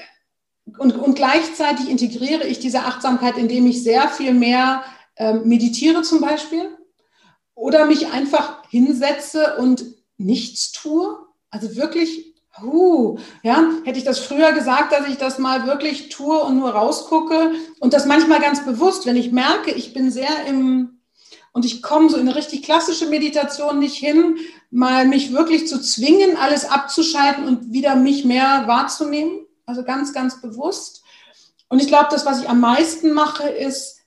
und, 0.77 0.97
und 0.97 1.15
gleichzeitig 1.15 1.89
integriere 1.89 2.45
ich 2.45 2.59
diese 2.59 2.81
Achtsamkeit, 2.81 3.37
indem 3.37 3.67
ich 3.67 3.83
sehr 3.83 4.09
viel 4.09 4.33
mehr 4.33 4.83
äh, 5.15 5.33
meditiere 5.33 6.01
zum 6.01 6.19
Beispiel 6.19 6.77
oder 7.55 7.85
mich 7.85 8.11
einfach 8.11 8.67
hinsetze 8.69 9.57
und 9.57 9.85
nichts 10.17 10.71
tue. 10.71 11.17
Also 11.49 11.75
wirklich 11.75 12.26
Uh, 12.63 13.17
ja, 13.43 13.69
hätte 13.85 13.99
ich 13.99 14.05
das 14.05 14.19
früher 14.19 14.51
gesagt, 14.51 14.91
dass 14.91 15.07
ich 15.07 15.17
das 15.17 15.37
mal 15.37 15.67
wirklich 15.67 16.09
tue 16.09 16.39
und 16.39 16.57
nur 16.57 16.71
rausgucke 16.71 17.51
und 17.79 17.93
das 17.93 18.05
manchmal 18.05 18.39
ganz 18.39 18.65
bewusst, 18.65 19.05
wenn 19.05 19.15
ich 19.15 19.31
merke, 19.31 19.71
ich 19.71 19.93
bin 19.93 20.11
sehr 20.11 20.45
im 20.47 20.97
und 21.57 21.65
ich 21.65 21.81
komme 21.81 22.07
so 22.07 22.17
in 22.17 22.27
eine 22.27 22.35
richtig 22.35 22.61
klassische 22.61 23.07
Meditation 23.07 23.79
nicht 23.79 23.97
hin, 23.97 24.37
mal 24.69 25.07
mich 25.07 25.33
wirklich 25.33 25.67
zu 25.67 25.81
zwingen, 25.81 26.37
alles 26.37 26.65
abzuschalten 26.65 27.47
und 27.47 27.73
wieder 27.73 27.95
mich 27.95 28.25
mehr 28.25 28.67
wahrzunehmen, 28.67 29.47
also 29.65 29.83
ganz, 29.83 30.13
ganz 30.13 30.39
bewusst. 30.39 31.03
Und 31.67 31.81
ich 31.81 31.87
glaube, 31.87 32.09
das, 32.11 32.27
was 32.27 32.41
ich 32.41 32.47
am 32.47 32.59
meisten 32.59 33.11
mache, 33.11 33.49
ist, 33.49 34.01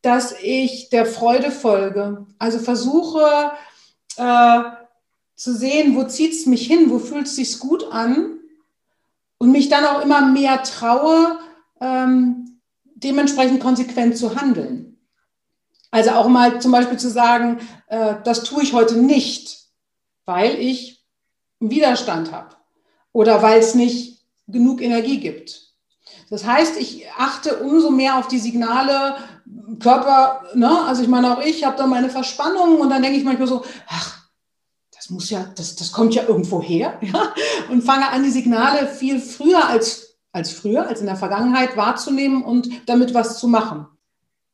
dass 0.00 0.34
ich 0.40 0.88
der 0.88 1.04
Freude 1.04 1.50
folge. 1.50 2.26
Also 2.38 2.58
versuche, 2.58 3.52
äh, 4.16 4.60
zu 5.36 5.54
sehen, 5.54 5.96
wo 5.96 6.04
zieht 6.04 6.32
es 6.32 6.46
mich 6.46 6.66
hin, 6.66 6.90
wo 6.90 6.98
fühlt 6.98 7.26
es 7.26 7.36
sich 7.36 7.58
gut 7.58 7.90
an 7.90 8.38
und 9.38 9.52
mich 9.52 9.68
dann 9.68 9.84
auch 9.84 10.02
immer 10.02 10.26
mehr 10.26 10.62
traue, 10.62 11.38
ähm, 11.80 12.60
dementsprechend 12.94 13.60
konsequent 13.60 14.16
zu 14.16 14.36
handeln. 14.40 14.98
Also 15.90 16.10
auch 16.10 16.28
mal 16.28 16.60
zum 16.60 16.72
Beispiel 16.72 16.98
zu 16.98 17.10
sagen, 17.10 17.58
äh, 17.88 18.16
das 18.24 18.44
tue 18.44 18.62
ich 18.62 18.72
heute 18.72 18.96
nicht, 18.96 19.68
weil 20.24 20.58
ich 20.58 21.04
einen 21.60 21.70
Widerstand 21.70 22.32
habe 22.32 22.56
oder 23.12 23.42
weil 23.42 23.60
es 23.60 23.74
nicht 23.74 24.24
genug 24.46 24.80
Energie 24.80 25.20
gibt. 25.20 25.74
Das 26.30 26.44
heißt, 26.44 26.78
ich 26.78 27.10
achte 27.16 27.58
umso 27.58 27.90
mehr 27.90 28.18
auf 28.18 28.28
die 28.28 28.38
Signale 28.38 29.16
Körper, 29.78 30.44
ne? 30.54 30.84
also 30.86 31.02
ich 31.02 31.08
meine 31.08 31.36
auch 31.36 31.42
ich 31.42 31.64
habe 31.64 31.76
da 31.76 31.86
meine 31.86 32.08
Verspannungen 32.08 32.78
und 32.80 32.90
dann 32.90 33.02
denke 33.02 33.18
ich 33.18 33.24
manchmal 33.24 33.48
so, 33.48 33.64
ach, 33.86 34.23
das 35.04 35.10
muss 35.10 35.28
ja, 35.28 35.44
das, 35.54 35.76
das 35.76 35.92
kommt 35.92 36.14
ja 36.14 36.22
irgendwo 36.26 36.62
her, 36.62 36.98
ja, 37.02 37.34
und 37.70 37.82
fange 37.82 38.08
an, 38.08 38.22
die 38.22 38.30
Signale 38.30 38.86
viel 38.86 39.20
früher 39.20 39.68
als, 39.68 40.16
als 40.32 40.50
früher, 40.50 40.88
als 40.88 41.00
in 41.00 41.06
der 41.06 41.16
Vergangenheit 41.16 41.76
wahrzunehmen 41.76 42.42
und 42.42 42.70
damit 42.88 43.12
was 43.12 43.38
zu 43.38 43.46
machen. 43.46 43.86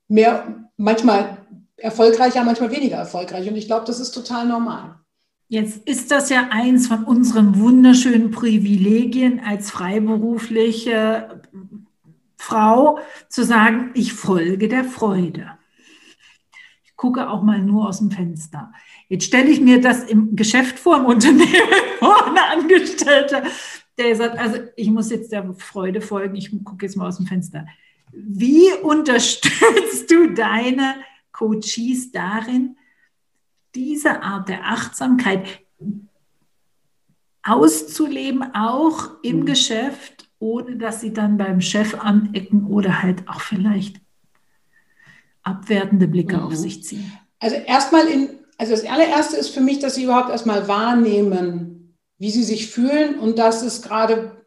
Mehr, 0.09 0.69
manchmal 0.77 1.39
erfolgreicher, 1.77 2.43
manchmal 2.43 2.73
weniger 2.73 2.97
erfolgreich. 2.97 3.49
Und 3.49 3.55
ich 3.55 3.67
glaube, 3.67 3.87
das 3.87 4.01
ist 4.01 4.11
total 4.11 4.49
normal. 4.49 4.97
Jetzt 5.47 5.89
ist 5.89 6.11
das 6.11 6.31
ja 6.31 6.49
eins 6.51 6.89
von 6.89 7.05
unseren 7.05 7.61
wunderschönen 7.61 8.33
Privilegien 8.33 9.41
als 9.41 9.71
freiberufliche 9.71 11.43
Frau, 12.37 12.99
zu 13.29 13.45
sagen, 13.45 13.91
ich 13.95 14.15
folge 14.15 14.67
der 14.67 14.85
Freude. 14.85 15.53
Ich 16.83 16.97
gucke 16.97 17.31
auch 17.31 17.43
mal 17.43 17.61
nur 17.61 17.89
aus 17.89 17.99
dem 17.99 18.11
Fenster. 18.11 18.73
Jetzt 19.11 19.25
stelle 19.25 19.51
ich 19.51 19.61
mir 19.61 19.81
das 19.81 20.05
im 20.05 20.37
Geschäft 20.37 20.79
vor, 20.79 20.99
im 20.99 21.07
Unternehmen 21.07 21.49
vor, 21.99 22.29
eine 22.29 22.45
Angestellte, 22.45 23.43
der 23.99 24.15
sagt, 24.15 24.39
also 24.39 24.61
ich 24.77 24.89
muss 24.89 25.11
jetzt 25.11 25.33
der 25.33 25.53
Freude 25.55 26.01
folgen, 26.01 26.37
ich 26.37 26.53
gucke 26.65 26.87
jetzt 26.87 26.97
mal 26.97 27.09
aus 27.09 27.17
dem 27.17 27.27
Fenster. 27.27 27.67
Wie 28.13 28.73
unterstützt 28.83 30.09
du 30.09 30.33
deine 30.33 30.95
Coaches 31.33 32.13
darin, 32.13 32.77
diese 33.75 34.23
Art 34.23 34.49
der 34.49 34.65
Achtsamkeit 34.65 35.61
auszuleben, 37.43 38.55
auch 38.55 39.11
im 39.23 39.41
mhm. 39.41 39.47
Geschäft, 39.47 40.31
ohne 40.39 40.77
dass 40.77 41.01
sie 41.01 41.13
dann 41.13 41.37
beim 41.37 41.61
Chef 41.61 41.97
anecken 41.97 42.65
oder 42.65 43.03
halt 43.03 43.29
auch 43.29 43.41
vielleicht 43.41 44.01
abwertende 45.43 46.07
Blicke 46.07 46.37
mhm. 46.37 46.43
auf 46.45 46.55
sich 46.55 46.85
ziehen? 46.85 47.13
Also 47.41 47.57
erstmal 47.57 48.07
in 48.07 48.40
also 48.61 48.73
das 48.73 48.85
allererste 48.85 49.39
ist 49.39 49.49
für 49.49 49.63
mich, 49.63 49.79
dass 49.79 49.95
sie 49.95 50.05
überhaupt 50.05 50.29
erstmal 50.29 50.69
wahrnehmen, 50.69 51.97
wie 52.19 52.31
sie 52.31 52.45
sich 52.45 52.69
fühlen 52.69 53.19
und 53.19 53.39
dass 53.39 53.63
es 53.63 53.81
gerade 53.81 54.45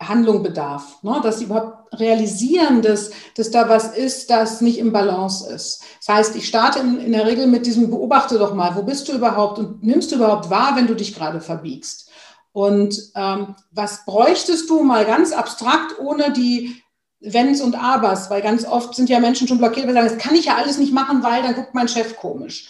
Handlung 0.00 0.44
bedarf, 0.44 1.02
ne? 1.02 1.18
dass 1.20 1.40
sie 1.40 1.46
überhaupt 1.46 1.92
realisieren, 1.98 2.80
dass, 2.80 3.10
dass 3.34 3.50
da 3.50 3.68
was 3.68 3.96
ist, 3.96 4.30
das 4.30 4.60
nicht 4.60 4.78
im 4.78 4.92
Balance 4.92 5.52
ist. 5.52 5.82
Das 5.98 6.14
heißt, 6.14 6.36
ich 6.36 6.46
starte 6.46 6.78
in, 6.78 7.00
in 7.00 7.10
der 7.10 7.26
Regel 7.26 7.48
mit 7.48 7.66
diesem 7.66 7.90
Beobachte 7.90 8.38
doch 8.38 8.54
mal, 8.54 8.76
wo 8.76 8.84
bist 8.84 9.08
du 9.08 9.14
überhaupt 9.14 9.58
und 9.58 9.82
nimmst 9.82 10.12
du 10.12 10.16
überhaupt 10.16 10.48
wahr, 10.48 10.76
wenn 10.76 10.86
du 10.86 10.94
dich 10.94 11.16
gerade 11.16 11.40
verbiegst? 11.40 12.08
Und 12.52 12.96
ähm, 13.16 13.56
was 13.72 14.04
bräuchtest 14.04 14.70
du 14.70 14.84
mal 14.84 15.04
ganz 15.04 15.32
abstrakt, 15.32 15.98
ohne 15.98 16.32
die 16.32 16.80
Wenns 17.18 17.60
und 17.60 17.74
Abers, 17.74 18.30
weil 18.30 18.42
ganz 18.42 18.64
oft 18.64 18.94
sind 18.94 19.10
ja 19.10 19.18
Menschen 19.18 19.48
schon 19.48 19.58
blockiert, 19.58 19.86
weil 19.86 19.94
sie 19.94 20.00
sagen, 20.00 20.14
das 20.14 20.24
kann 20.24 20.36
ich 20.36 20.44
ja 20.44 20.54
alles 20.54 20.78
nicht 20.78 20.92
machen, 20.92 21.24
weil 21.24 21.42
dann 21.42 21.56
guckt 21.56 21.74
mein 21.74 21.88
Chef 21.88 22.16
komisch. 22.16 22.68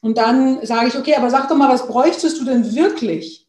Und 0.00 0.18
dann 0.18 0.64
sage 0.64 0.88
ich, 0.88 0.96
okay, 0.96 1.16
aber 1.16 1.30
sag 1.30 1.48
doch 1.48 1.56
mal, 1.56 1.68
was 1.68 1.86
bräuchtest 1.86 2.40
du 2.40 2.44
denn 2.44 2.74
wirklich? 2.74 3.48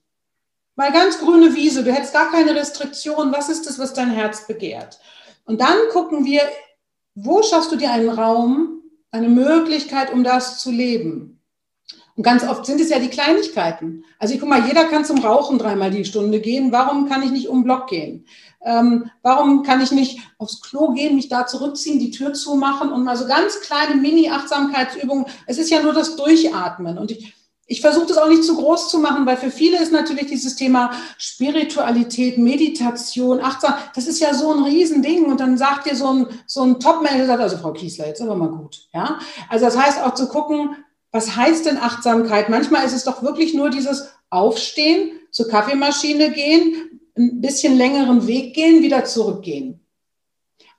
Mal 0.76 0.92
ganz 0.92 1.20
grüne 1.20 1.56
Wiese, 1.56 1.84
du 1.84 1.92
hättest 1.94 2.14
gar 2.14 2.32
keine 2.32 2.56
Restriktion. 2.56 3.34
Was 3.34 3.50
ist 3.50 3.68
das, 3.68 3.78
was 3.80 3.94
dein 3.94 4.12
Herz 4.12 4.48
begehrt? 4.48 5.00
Und 5.46 5.62
dann 5.62 5.78
gucken 5.92 6.26
wir, 6.26 6.42
wo 7.16 7.44
schaffst 7.44 7.72
du 7.72 7.76
dir 7.76 7.92
einen 7.92 8.10
Raum, 8.10 8.82
eine 9.12 9.30
Möglichkeit, 9.30 10.12
um 10.14 10.24
das 10.24 10.60
zu 10.60 10.72
leben? 10.72 11.39
Und 12.20 12.24
ganz 12.24 12.44
oft 12.46 12.66
sind 12.66 12.82
es 12.82 12.90
ja 12.90 13.00
die 13.00 13.08
Kleinigkeiten. 13.08 14.04
Also 14.18 14.34
ich 14.34 14.42
guck 14.42 14.50
mal, 14.50 14.68
jeder 14.68 14.84
kann 14.84 15.06
zum 15.06 15.20
Rauchen 15.20 15.58
dreimal 15.58 15.90
die 15.90 16.04
Stunde 16.04 16.42
gehen. 16.42 16.70
Warum 16.70 17.08
kann 17.08 17.24
ich 17.24 17.32
nicht 17.32 17.48
um 17.48 17.64
Block 17.64 17.88
gehen? 17.88 18.26
Ähm, 18.62 19.10
warum 19.22 19.64
kann 19.64 19.82
ich 19.82 19.94
nicht 19.94 20.20
aufs 20.38 20.60
Klo 20.60 20.92
gehen, 20.92 21.16
mich 21.16 21.30
da 21.30 21.48
zurückziehen, 21.48 21.98
die 21.98 22.12
Tür 22.12 22.34
zumachen 22.34 22.92
und 22.92 23.06
mal 23.06 23.16
so 23.16 23.26
ganz 23.26 23.62
kleine 23.62 23.96
Mini-Achtsamkeitsübungen. 24.02 25.28
Es 25.48 25.60
ist 25.60 25.70
ja 25.70 25.82
nur 25.82 25.94
das 25.94 26.18
Durchatmen. 26.18 26.98
Und 26.98 27.12
ich, 27.12 27.34
ich 27.68 27.80
versuche 27.80 28.08
das 28.08 28.18
auch 28.18 28.28
nicht 28.28 28.44
zu 28.44 28.58
groß 28.58 28.90
zu 28.90 29.00
machen, 29.00 29.26
weil 29.26 29.38
für 29.38 29.50
viele 29.50 29.82
ist 29.82 29.94
natürlich 29.94 30.28
dieses 30.28 30.58
Thema 30.58 30.92
Spiritualität, 31.18 32.38
Meditation, 32.38 33.40
Achtsam, 33.40 33.76
das 33.96 34.08
ist 34.08 34.20
ja 34.20 34.34
so 34.34 34.52
ein 34.52 34.64
Riesending. 34.66 35.24
Und 35.24 35.40
dann 35.40 35.58
sagt 35.58 35.90
dir 35.90 35.96
so 35.96 36.08
ein, 36.08 36.28
so 36.46 36.64
ein 36.64 36.82
Top-Manager, 36.82 37.40
also 37.40 37.56
Frau 37.56 37.72
Kiesler, 37.72 38.08
jetzt 38.08 38.22
aber 38.22 38.36
mal 38.36 38.50
gut. 38.50 38.90
Ja? 38.94 39.20
Also 39.48 39.64
das 39.64 39.78
heißt 39.78 40.04
auch 40.04 40.16
zu 40.16 40.28
gucken, 40.28 40.76
was 41.12 41.36
heißt 41.36 41.66
denn 41.66 41.78
Achtsamkeit? 41.78 42.50
Manchmal 42.50 42.86
ist 42.86 42.94
es 42.94 43.04
doch 43.04 43.24
wirklich 43.24 43.54
nur 43.54 43.70
dieses 43.70 44.10
Aufstehen, 44.30 45.12
zur 45.32 45.48
Kaffeemaschine 45.48 46.32
gehen, 46.32 47.02
ein 47.18 47.42
bisschen 47.42 47.78
längeren 47.78 48.28
Weg 48.28 48.54
gehen, 48.54 48.82
wieder 48.82 49.06
zurückgehen. 49.06 49.86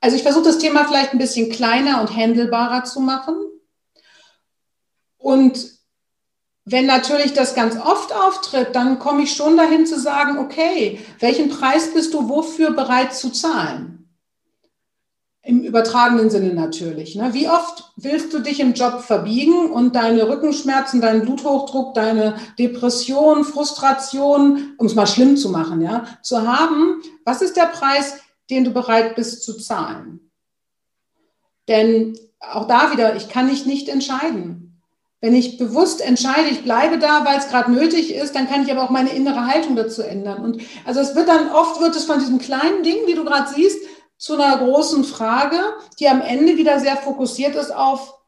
Also 0.01 0.17
ich 0.17 0.23
versuche 0.23 0.45
das 0.45 0.59
Thema 0.59 0.85
vielleicht 0.87 1.13
ein 1.13 1.19
bisschen 1.19 1.51
kleiner 1.51 2.01
und 2.01 2.15
handelbarer 2.17 2.85
zu 2.85 3.01
machen. 3.01 3.37
Und 5.19 5.79
wenn 6.65 6.87
natürlich 6.87 7.35
das 7.35 7.55
ganz 7.55 7.77
oft 7.77 8.15
auftritt, 8.15 8.75
dann 8.75 8.99
komme 8.99 9.23
ich 9.23 9.35
schon 9.35 9.57
dahin 9.57 9.87
zu 9.87 9.99
sagen, 9.99 10.39
okay, 10.39 11.01
welchen 11.19 11.51
Preis 11.51 11.93
bist 11.93 12.15
du 12.15 12.29
wofür 12.29 12.71
bereit 12.71 13.15
zu 13.15 13.31
zahlen? 13.31 14.00
Übertragenen 15.71 16.31
Sinne 16.31 16.53
natürlich. 16.53 17.15
Ne? 17.15 17.33
Wie 17.33 17.49
oft 17.49 17.93
willst 17.97 18.35
du 18.35 18.41
dich 18.41 18.59
im 18.59 18.75
Job 18.75 19.03
verbiegen 19.03 19.71
und 19.71 19.95
deine 19.95 20.29
Rückenschmerzen, 20.29 21.01
deinen 21.01 21.23
Bluthochdruck, 21.23 21.95
deine 21.95 22.35
Depression, 22.59 23.45
Frustration, 23.45 24.75
um 24.79 24.87
es 24.87 24.97
mal 24.97 25.07
schlimm 25.07 25.37
zu 25.37 25.49
machen, 25.49 25.81
ja, 25.81 26.07
zu 26.23 26.47
haben? 26.47 27.01
Was 27.25 27.41
ist 27.41 27.57
der 27.57 27.67
Preis, 27.67 28.19
den 28.51 28.65
du 28.65 28.73
bereit 28.73 29.15
bist 29.15 29.45
zu 29.45 29.57
zahlen? 29.59 30.33
Denn 31.69 32.19
auch 32.41 32.67
da 32.67 32.91
wieder, 32.91 33.15
ich 33.15 33.29
kann 33.29 33.49
dich 33.49 33.65
nicht 33.65 33.89
entscheiden. 33.89 34.83
Wenn 35.21 35.37
ich 35.37 35.57
bewusst 35.59 36.01
entscheide, 36.01 36.49
ich 36.49 36.65
bleibe 36.65 36.99
da, 36.99 37.25
weil 37.25 37.39
es 37.39 37.49
gerade 37.49 37.71
nötig 37.71 38.13
ist, 38.13 38.35
dann 38.35 38.49
kann 38.49 38.65
ich 38.65 38.73
aber 38.73 38.83
auch 38.83 38.91
meine 38.91 39.11
innere 39.11 39.47
Haltung 39.47 39.77
dazu 39.77 40.03
ändern. 40.03 40.43
Und 40.43 40.63
also 40.85 40.99
es 40.99 41.15
wird 41.15 41.29
dann 41.29 41.51
oft 41.51 41.81
wird 41.81 41.95
es 41.95 42.07
von 42.07 42.19
diesem 42.19 42.39
kleinen 42.39 42.83
Ding, 42.83 43.07
wie 43.07 43.15
du 43.15 43.25
gerade 43.25 43.53
siehst, 43.55 43.79
zu 44.21 44.35
einer 44.35 44.59
großen 44.59 45.03
Frage, 45.03 45.59
die 45.99 46.07
am 46.09 46.21
Ende 46.21 46.57
wieder 46.57 46.79
sehr 46.79 46.97
fokussiert 46.97 47.57
ist 47.57 47.75
auf 47.75 48.21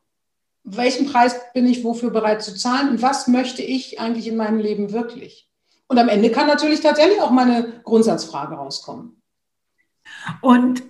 welchen 0.64 1.06
Preis 1.06 1.34
bin 1.54 1.66
ich 1.66 1.82
wofür 1.82 2.10
bereit 2.10 2.42
zu 2.42 2.54
zahlen 2.54 2.88
und 2.88 3.02
was 3.02 3.26
möchte 3.26 3.62
ich 3.62 4.00
eigentlich 4.00 4.28
in 4.28 4.36
meinem 4.36 4.58
Leben 4.58 4.92
wirklich. 4.92 5.48
Und 5.88 5.98
am 5.98 6.08
Ende 6.08 6.30
kann 6.30 6.46
natürlich 6.46 6.80
tatsächlich 6.80 7.20
auch 7.20 7.30
meine 7.30 7.80
Grundsatzfrage 7.84 8.54
rauskommen. 8.54 9.20
Und 10.40 10.82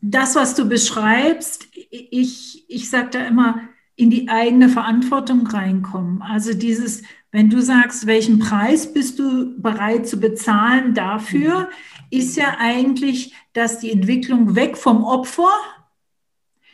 das, 0.00 0.34
was 0.34 0.54
du 0.54 0.68
beschreibst, 0.68 1.66
ich, 1.90 2.64
ich 2.68 2.90
sage 2.90 3.10
da 3.10 3.26
immer, 3.26 3.60
in 3.96 4.10
die 4.10 4.28
eigene 4.28 4.68
Verantwortung 4.68 5.46
reinkommen. 5.46 6.20
Also 6.22 6.52
dieses, 6.52 7.02
wenn 7.34 7.50
du 7.50 7.60
sagst, 7.60 8.06
welchen 8.06 8.38
Preis 8.38 8.92
bist 8.92 9.18
du 9.18 9.60
bereit 9.60 10.06
zu 10.06 10.20
bezahlen 10.20 10.94
dafür, 10.94 11.68
ist 12.08 12.36
ja 12.36 12.58
eigentlich, 12.60 13.34
dass 13.54 13.80
die 13.80 13.90
Entwicklung 13.90 14.54
weg 14.54 14.76
vom 14.76 15.02
Opfer 15.02 15.50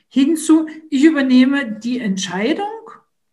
hinzu, 0.08 0.66
ich 0.90 1.02
übernehme 1.04 1.78
die 1.80 1.98
Entscheidung, 1.98 2.66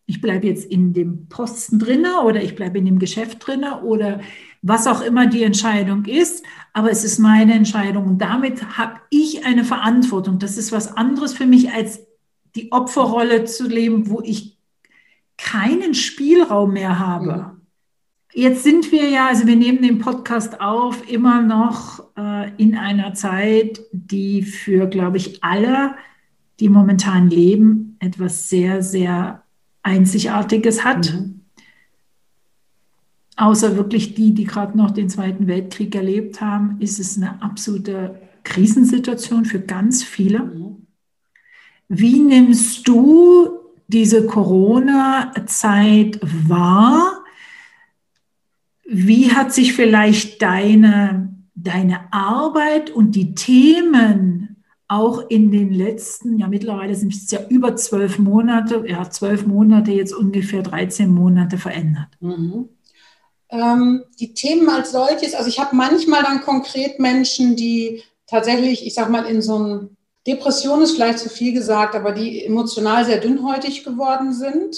ich 0.06 0.22
bleibe 0.22 0.46
jetzt 0.46 0.64
in 0.64 0.94
dem 0.94 1.28
Posten 1.28 1.78
drinne 1.78 2.22
oder 2.22 2.42
ich 2.42 2.56
bleibe 2.56 2.78
in 2.78 2.86
dem 2.86 2.98
Geschäft 2.98 3.46
drinne 3.46 3.82
oder 3.82 4.22
was 4.62 4.86
auch 4.86 5.02
immer 5.02 5.26
die 5.26 5.42
Entscheidung 5.42 6.06
ist, 6.06 6.46
aber 6.72 6.90
es 6.90 7.04
ist 7.04 7.18
meine 7.18 7.52
Entscheidung 7.52 8.06
und 8.06 8.22
damit 8.22 8.78
habe 8.78 9.00
ich 9.10 9.44
eine 9.44 9.64
Verantwortung. 9.64 10.38
Das 10.38 10.56
ist 10.56 10.72
was 10.72 10.96
anderes 10.96 11.34
für 11.34 11.46
mich 11.46 11.72
als 11.72 12.06
die 12.56 12.72
Opferrolle 12.72 13.44
zu 13.44 13.68
leben, 13.68 14.08
wo 14.08 14.22
ich 14.22 14.57
keinen 15.38 15.94
Spielraum 15.94 16.74
mehr 16.74 16.98
habe. 16.98 17.32
Mhm. 17.32 17.58
Jetzt 18.34 18.62
sind 18.62 18.92
wir 18.92 19.08
ja, 19.08 19.28
also 19.28 19.46
wir 19.46 19.56
nehmen 19.56 19.80
den 19.80 19.98
Podcast 19.98 20.60
auf, 20.60 21.10
immer 21.10 21.40
noch 21.40 22.04
äh, 22.16 22.52
in 22.56 22.76
einer 22.76 23.14
Zeit, 23.14 23.80
die 23.92 24.42
für, 24.42 24.86
glaube 24.86 25.16
ich, 25.16 25.42
alle 25.42 25.94
die 26.60 26.68
momentan 26.68 27.30
leben, 27.30 27.96
etwas 28.00 28.48
sehr, 28.48 28.82
sehr 28.82 29.44
Einzigartiges 29.82 30.84
hat. 30.84 31.12
Mhm. 31.12 31.40
Außer 33.36 33.76
wirklich 33.76 34.14
die, 34.14 34.34
die 34.34 34.44
gerade 34.44 34.76
noch 34.76 34.90
den 34.90 35.08
Zweiten 35.08 35.46
Weltkrieg 35.46 35.94
erlebt 35.94 36.40
haben, 36.40 36.80
ist 36.80 36.98
es 36.98 37.16
eine 37.16 37.40
absolute 37.40 38.20
Krisensituation 38.42 39.44
für 39.44 39.60
ganz 39.60 40.02
viele. 40.02 40.42
Mhm. 40.42 40.86
Wie 41.88 42.18
nimmst 42.18 42.86
du 42.88 43.57
diese 43.88 44.26
Corona-Zeit 44.26 46.20
wahr? 46.22 47.24
Wie 48.84 49.32
hat 49.32 49.52
sich 49.52 49.74
vielleicht 49.74 50.40
deine, 50.40 51.34
deine 51.54 52.12
Arbeit 52.12 52.90
und 52.90 53.16
die 53.16 53.34
Themen 53.34 54.64
auch 54.86 55.28
in 55.28 55.50
den 55.50 55.72
letzten, 55.72 56.38
ja 56.38 56.48
mittlerweile 56.48 56.94
sind 56.94 57.12
es 57.12 57.30
ja 57.30 57.40
über 57.48 57.76
zwölf 57.76 58.18
Monate, 58.18 58.84
ja 58.86 59.10
zwölf 59.10 59.46
Monate, 59.46 59.92
jetzt 59.92 60.14
ungefähr 60.14 60.62
13 60.62 61.10
Monate 61.10 61.58
verändert? 61.58 62.08
Mhm. 62.20 62.70
Ähm, 63.50 64.04
die 64.18 64.32
Themen 64.32 64.68
als 64.68 64.92
solches, 64.92 65.34
also 65.34 65.48
ich 65.48 65.58
habe 65.58 65.76
manchmal 65.76 66.22
dann 66.22 66.40
konkret 66.40 66.98
Menschen, 66.98 67.56
die 67.56 68.02
tatsächlich, 68.26 68.86
ich 68.86 68.94
sag 68.94 69.10
mal, 69.10 69.24
in 69.24 69.42
so 69.42 69.56
einem 69.56 69.96
Depression 70.28 70.82
ist 70.82 70.92
vielleicht 70.92 71.18
zu 71.18 71.28
viel 71.28 71.52
gesagt, 71.52 71.96
aber 71.96 72.12
die 72.12 72.44
emotional 72.44 73.04
sehr 73.04 73.18
dünnhäutig 73.18 73.82
geworden 73.82 74.32
sind 74.32 74.76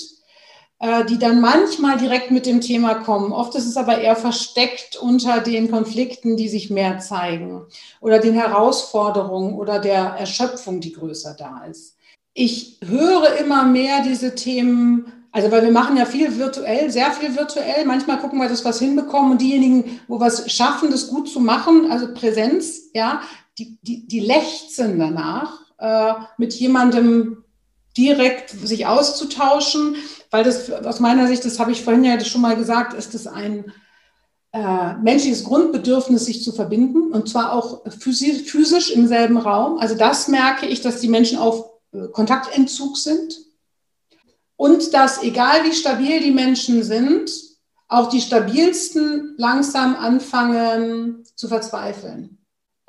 äh, 0.80 1.04
die 1.04 1.18
dann 1.18 1.42
manchmal 1.42 1.98
direkt 1.98 2.30
mit 2.30 2.46
dem 2.46 2.62
Thema 2.62 2.94
kommen. 2.94 3.32
Oft 3.32 3.54
ist 3.54 3.66
es 3.66 3.76
aber 3.76 3.98
eher 3.98 4.16
versteckt 4.16 4.96
unter 4.96 5.40
den 5.40 5.70
Konflikten, 5.70 6.38
die 6.38 6.48
sich 6.48 6.70
mehr 6.70 6.98
zeigen 6.98 7.66
oder 8.00 8.18
den 8.18 8.32
Herausforderungen 8.32 9.54
oder 9.54 9.78
der 9.78 10.16
Erschöpfung, 10.18 10.80
die 10.80 10.92
größer 10.92 11.36
da 11.38 11.64
ist. 11.70 11.96
Ich 12.32 12.78
höre 12.82 13.36
immer 13.36 13.64
mehr 13.64 14.02
diese 14.02 14.34
Themen, 14.34 15.12
also 15.32 15.50
weil 15.50 15.64
wir 15.64 15.70
machen 15.70 15.98
ja 15.98 16.06
viel 16.06 16.38
virtuell, 16.38 16.90
sehr 16.90 17.10
viel 17.10 17.36
virtuell. 17.36 17.84
Manchmal 17.84 18.18
gucken 18.18 18.38
wir, 18.38 18.48
dass 18.48 18.64
wir 18.64 18.70
es 18.70 18.78
hinbekommen 18.78 19.32
und 19.32 19.42
diejenigen, 19.42 20.00
wo 20.08 20.18
wir 20.18 20.28
es 20.28 20.50
schaffen, 20.50 20.90
das 20.90 21.08
gut 21.08 21.28
zu 21.28 21.40
machen, 21.40 21.90
also 21.90 22.14
Präsenz, 22.14 22.90
ja, 22.94 23.20
die, 23.60 23.78
die, 23.82 24.08
die 24.08 24.20
lechzen 24.20 24.98
danach, 24.98 25.60
äh, 25.78 26.14
mit 26.38 26.54
jemandem 26.54 27.44
direkt 27.96 28.50
sich 28.50 28.86
auszutauschen, 28.86 29.96
weil 30.30 30.44
das 30.44 30.70
aus 30.70 31.00
meiner 31.00 31.26
Sicht, 31.26 31.44
das 31.44 31.58
habe 31.58 31.72
ich 31.72 31.82
vorhin 31.82 32.04
ja 32.04 32.18
schon 32.20 32.40
mal 32.40 32.56
gesagt, 32.56 32.94
ist 32.94 33.14
es 33.14 33.26
ein 33.26 33.72
äh, 34.52 34.94
menschliches 34.94 35.44
Grundbedürfnis, 35.44 36.24
sich 36.24 36.42
zu 36.42 36.52
verbinden 36.52 37.12
und 37.12 37.28
zwar 37.28 37.52
auch 37.52 37.82
physisch, 37.90 38.50
physisch 38.50 38.90
im 38.90 39.06
selben 39.06 39.36
Raum. 39.36 39.78
Also 39.78 39.94
das 39.94 40.28
merke 40.28 40.66
ich, 40.66 40.80
dass 40.80 41.00
die 41.00 41.08
Menschen 41.08 41.38
auf 41.38 41.70
äh, 41.92 42.08
Kontaktentzug 42.12 42.96
sind 42.96 43.38
und 44.56 44.94
dass 44.94 45.22
egal 45.22 45.64
wie 45.64 45.74
stabil 45.74 46.20
die 46.20 46.32
Menschen 46.32 46.82
sind, 46.82 47.30
auch 47.88 48.08
die 48.08 48.20
stabilsten 48.20 49.34
langsam 49.36 49.96
anfangen 49.96 51.24
zu 51.34 51.48
verzweifeln. 51.48 52.39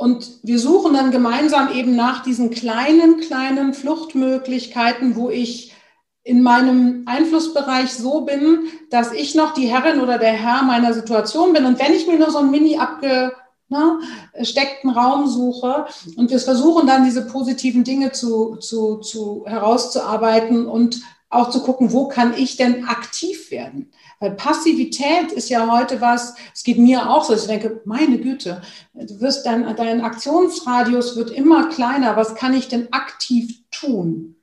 Und 0.01 0.39
wir 0.41 0.57
suchen 0.57 0.95
dann 0.95 1.11
gemeinsam 1.11 1.71
eben 1.71 1.95
nach 1.95 2.23
diesen 2.23 2.49
kleinen, 2.49 3.19
kleinen 3.19 3.75
Fluchtmöglichkeiten, 3.75 5.15
wo 5.15 5.29
ich 5.29 5.75
in 6.23 6.41
meinem 6.41 7.03
Einflussbereich 7.05 7.93
so 7.93 8.21
bin, 8.21 8.63
dass 8.89 9.11
ich 9.11 9.35
noch 9.35 9.53
die 9.53 9.67
Herrin 9.67 10.01
oder 10.01 10.17
der 10.17 10.31
Herr 10.31 10.63
meiner 10.63 10.95
Situation 10.95 11.53
bin. 11.53 11.65
Und 11.65 11.77
wenn 11.77 11.93
ich 11.93 12.07
mir 12.07 12.17
nur 12.17 12.31
so 12.31 12.39
einen 12.39 12.49
mini 12.49 12.79
abgesteckten 12.79 14.89
Raum 14.89 15.27
suche 15.27 15.85
und 16.15 16.31
wir 16.31 16.39
versuchen 16.39 16.87
dann 16.87 17.05
diese 17.05 17.27
positiven 17.27 17.83
Dinge 17.83 18.11
zu, 18.11 18.55
zu, 18.55 19.01
zu 19.01 19.43
herauszuarbeiten 19.45 20.65
und 20.65 20.99
auch 21.29 21.51
zu 21.51 21.61
gucken, 21.61 21.93
wo 21.93 22.07
kann 22.07 22.33
ich 22.35 22.57
denn 22.57 22.85
aktiv 22.85 23.51
werden? 23.51 23.91
Weil 24.21 24.35
Passivität 24.35 25.31
ist 25.31 25.49
ja 25.49 25.69
heute 25.69 25.99
was, 25.99 26.35
es 26.53 26.63
geht 26.63 26.77
mir 26.77 27.09
auch 27.09 27.23
so, 27.23 27.33
ich 27.33 27.47
denke, 27.47 27.81
meine 27.85 28.19
Güte, 28.19 28.61
du 28.93 29.19
wirst 29.19 29.47
dein, 29.47 29.75
dein 29.75 30.01
Aktionsradius 30.01 31.15
wird 31.15 31.31
immer 31.31 31.69
kleiner. 31.69 32.15
Was 32.15 32.35
kann 32.35 32.53
ich 32.53 32.67
denn 32.67 32.93
aktiv 32.93 33.63
tun? 33.71 34.35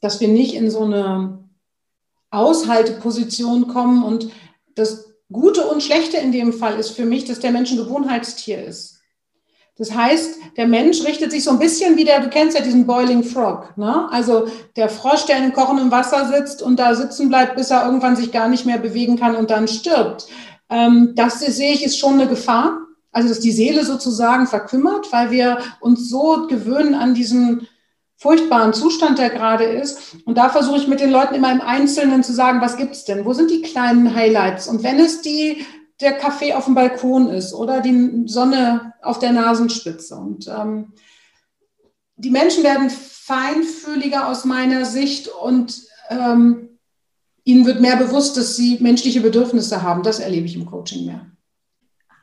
Dass 0.00 0.20
wir 0.20 0.28
nicht 0.28 0.54
in 0.54 0.70
so 0.70 0.84
eine 0.84 1.48
Aushalteposition 2.30 3.68
kommen 3.68 4.04
und 4.04 4.30
das 4.74 5.14
Gute 5.32 5.66
und 5.66 5.82
Schlechte 5.82 6.18
in 6.18 6.30
dem 6.30 6.52
Fall 6.52 6.78
ist 6.78 6.90
für 6.90 7.06
mich, 7.06 7.24
dass 7.24 7.40
der 7.40 7.50
Mensch 7.50 7.70
ein 7.70 7.78
Gewohnheitstier 7.78 8.62
ist. 8.62 8.97
Das 9.78 9.94
heißt, 9.94 10.38
der 10.56 10.66
Mensch 10.66 11.04
richtet 11.04 11.30
sich 11.30 11.44
so 11.44 11.50
ein 11.50 11.60
bisschen 11.60 11.96
wie 11.96 12.04
der, 12.04 12.20
du 12.20 12.28
kennst 12.28 12.58
ja 12.58 12.64
diesen 12.64 12.86
Boiling 12.86 13.22
Frog, 13.22 13.76
ne? 13.76 14.08
Also 14.10 14.48
der 14.74 14.88
Frosch, 14.88 15.26
der 15.26 15.38
in 15.38 15.52
kochendem 15.52 15.92
Wasser 15.92 16.26
sitzt 16.26 16.62
und 16.62 16.78
da 16.80 16.96
sitzen 16.96 17.28
bleibt, 17.28 17.54
bis 17.54 17.70
er 17.70 17.84
irgendwann 17.84 18.16
sich 18.16 18.32
gar 18.32 18.48
nicht 18.48 18.66
mehr 18.66 18.78
bewegen 18.78 19.16
kann 19.16 19.36
und 19.36 19.50
dann 19.50 19.68
stirbt. 19.68 20.26
Ähm, 20.68 21.12
das 21.14 21.38
sehe 21.38 21.72
ich 21.72 21.84
ist 21.84 21.98
schon 21.98 22.14
eine 22.14 22.26
Gefahr. 22.26 22.80
Also 23.10 23.30
dass 23.30 23.40
die 23.40 23.52
Seele 23.52 23.84
sozusagen 23.84 24.46
verkümmert, 24.46 25.12
weil 25.12 25.30
wir 25.30 25.58
uns 25.80 26.10
so 26.10 26.46
gewöhnen 26.46 26.94
an 26.94 27.14
diesen 27.14 27.66
furchtbaren 28.16 28.74
Zustand, 28.74 29.18
der 29.18 29.30
gerade 29.30 29.64
ist. 29.64 30.16
Und 30.24 30.36
da 30.36 30.50
versuche 30.50 30.78
ich 30.78 30.88
mit 30.88 31.00
den 31.00 31.10
Leuten 31.10 31.34
immer 31.34 31.52
im 31.52 31.60
Einzelnen 31.60 32.22
zu 32.22 32.32
sagen, 32.32 32.60
was 32.60 32.76
gibt's 32.76 33.04
denn? 33.04 33.24
Wo 33.24 33.32
sind 33.32 33.50
die 33.50 33.62
kleinen 33.62 34.14
Highlights? 34.14 34.68
Und 34.68 34.82
wenn 34.82 34.98
es 34.98 35.22
die 35.22 35.64
der 36.00 36.12
Kaffee 36.12 36.54
auf 36.54 36.66
dem 36.66 36.74
Balkon 36.74 37.28
ist 37.28 37.52
oder 37.52 37.80
die 37.80 38.22
Sonne 38.26 38.94
auf 39.02 39.18
der 39.18 39.32
Nasenspitze. 39.32 40.14
Und 40.14 40.46
ähm, 40.48 40.92
die 42.16 42.30
Menschen 42.30 42.62
werden 42.62 42.90
feinfühliger 42.90 44.28
aus 44.28 44.44
meiner 44.44 44.84
Sicht 44.84 45.28
und 45.28 45.82
ähm, 46.10 46.78
ihnen 47.44 47.66
wird 47.66 47.80
mehr 47.80 47.96
bewusst, 47.96 48.36
dass 48.36 48.56
sie 48.56 48.78
menschliche 48.80 49.20
Bedürfnisse 49.20 49.82
haben. 49.82 50.02
Das 50.02 50.20
erlebe 50.20 50.46
ich 50.46 50.54
im 50.54 50.66
Coaching 50.66 51.06
mehr. 51.06 51.26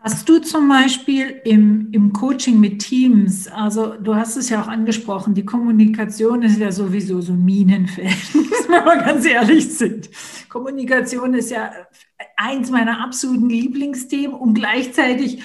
Hast 0.08 0.30
du 0.30 0.38
zum 0.38 0.70
Beispiel 0.70 1.42
im, 1.46 1.90
im 1.92 2.14
Coaching 2.14 2.60
mit 2.60 2.78
Teams, 2.78 3.48
also 3.48 3.96
du 3.96 4.14
hast 4.14 4.38
es 4.38 4.50
ja 4.50 4.62
auch 4.62 4.68
angesprochen, 4.68 5.34
die 5.34 5.44
Kommunikation 5.44 6.44
ist 6.44 6.60
ja 6.60 6.72
sowieso 6.72 7.22
so 7.22 7.34
Minenfeld, 7.34 8.14
wenn 8.36 8.70
wir 8.70 8.86
mal 8.86 9.04
ganz 9.04 9.26
ehrlich 9.26 9.68
sind. 9.76 10.12
Kommunikation 10.48 11.34
ist 11.34 11.50
ja 11.50 11.72
eins 12.38 12.70
meiner 12.70 13.04
absoluten 13.04 13.50
Lieblingsthemen 13.50 14.36
und 14.36 14.54
gleichzeitig, 14.54 15.42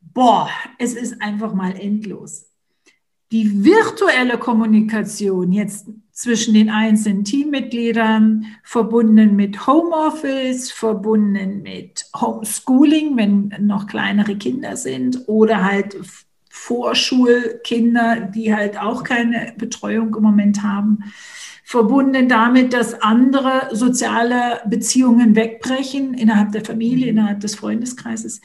boah, 0.00 0.48
es 0.78 0.94
ist 0.94 1.20
einfach 1.20 1.52
mal 1.52 1.78
endlos. 1.78 2.46
Die 3.30 3.62
virtuelle 3.62 4.38
Kommunikation 4.38 5.52
jetzt 5.52 5.88
zwischen 6.12 6.54
den 6.54 6.68
einzelnen 6.68 7.24
Teammitgliedern, 7.24 8.46
verbunden 8.62 9.34
mit 9.34 9.66
Homeoffice, 9.66 10.70
verbunden 10.70 11.62
mit 11.62 12.04
Homeschooling, 12.14 13.16
wenn 13.16 13.54
noch 13.66 13.86
kleinere 13.86 14.36
Kinder 14.36 14.76
sind 14.76 15.26
oder 15.26 15.64
halt 15.64 15.96
Vorschulkinder, 16.50 18.20
die 18.20 18.54
halt 18.54 18.78
auch 18.78 19.04
keine 19.04 19.54
Betreuung 19.56 20.14
im 20.14 20.22
Moment 20.22 20.62
haben, 20.62 20.98
verbunden 21.64 22.28
damit, 22.28 22.74
dass 22.74 23.00
andere 23.00 23.74
soziale 23.74 24.60
Beziehungen 24.66 25.34
wegbrechen 25.34 26.12
innerhalb 26.12 26.52
der 26.52 26.64
Familie, 26.64 27.08
innerhalb 27.08 27.40
des 27.40 27.54
Freundeskreises. 27.54 28.42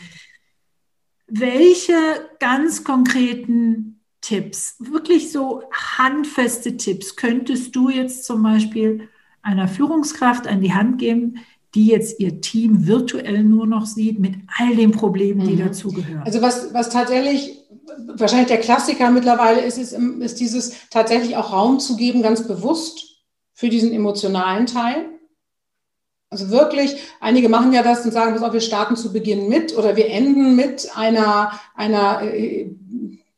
Welche 1.28 1.95
ganz 2.39 2.86
konkreten 2.86 3.97
Tipps, 4.28 4.75
wirklich 4.80 5.32
so 5.32 5.63
handfeste 5.71 6.75
Tipps, 6.75 7.15
könntest 7.15 7.73
du 7.78 7.89
jetzt 7.89 8.25
zum 8.25 8.43
Beispiel 8.43 9.07
einer 9.41 9.69
Führungskraft 9.69 10.47
an 10.47 10.59
die 10.59 10.73
Hand 10.73 10.97
geben, 10.99 11.36
die 11.73 11.88
jetzt 11.88 12.19
ihr 12.19 12.41
Team 12.41 12.88
virtuell 12.88 13.45
nur 13.45 13.65
noch 13.65 13.86
sieht 13.86 14.19
mit 14.19 14.34
all 14.59 14.75
den 14.75 14.91
Problemen, 14.91 15.47
die 15.47 15.53
mhm. 15.53 15.67
dazugehören? 15.67 16.23
Also 16.23 16.41
was, 16.41 16.73
was 16.73 16.89
tatsächlich 16.89 17.57
wahrscheinlich 18.05 18.49
der 18.49 18.59
Klassiker 18.59 19.11
mittlerweile 19.11 19.61
ist, 19.61 19.78
ist, 19.78 19.93
ist 19.93 20.39
dieses 20.41 20.73
tatsächlich 20.89 21.38
auch 21.38 21.53
Raum 21.53 21.80
zu 21.80 21.95
geben, 21.95 22.21
ganz 22.21 22.45
bewusst 22.45 23.23
für 23.53 23.69
diesen 23.69 23.93
emotionalen 23.93 24.65
Teil. 24.65 25.05
Also 26.30 26.49
wirklich, 26.49 26.97
einige 27.21 27.47
machen 27.47 27.71
ja 27.71 27.82
das 27.82 28.03
und 28.03 28.11
sagen, 28.11 28.34
pass 28.34 28.43
auf, 28.43 28.51
wir 28.51 28.59
starten 28.59 28.97
zu 28.97 29.13
Beginn 29.13 29.47
mit 29.47 29.78
oder 29.78 29.95
wir 29.95 30.09
enden 30.09 30.57
mit 30.57 30.89
einer, 30.97 31.57
einer 31.73 32.21
äh, 32.23 32.69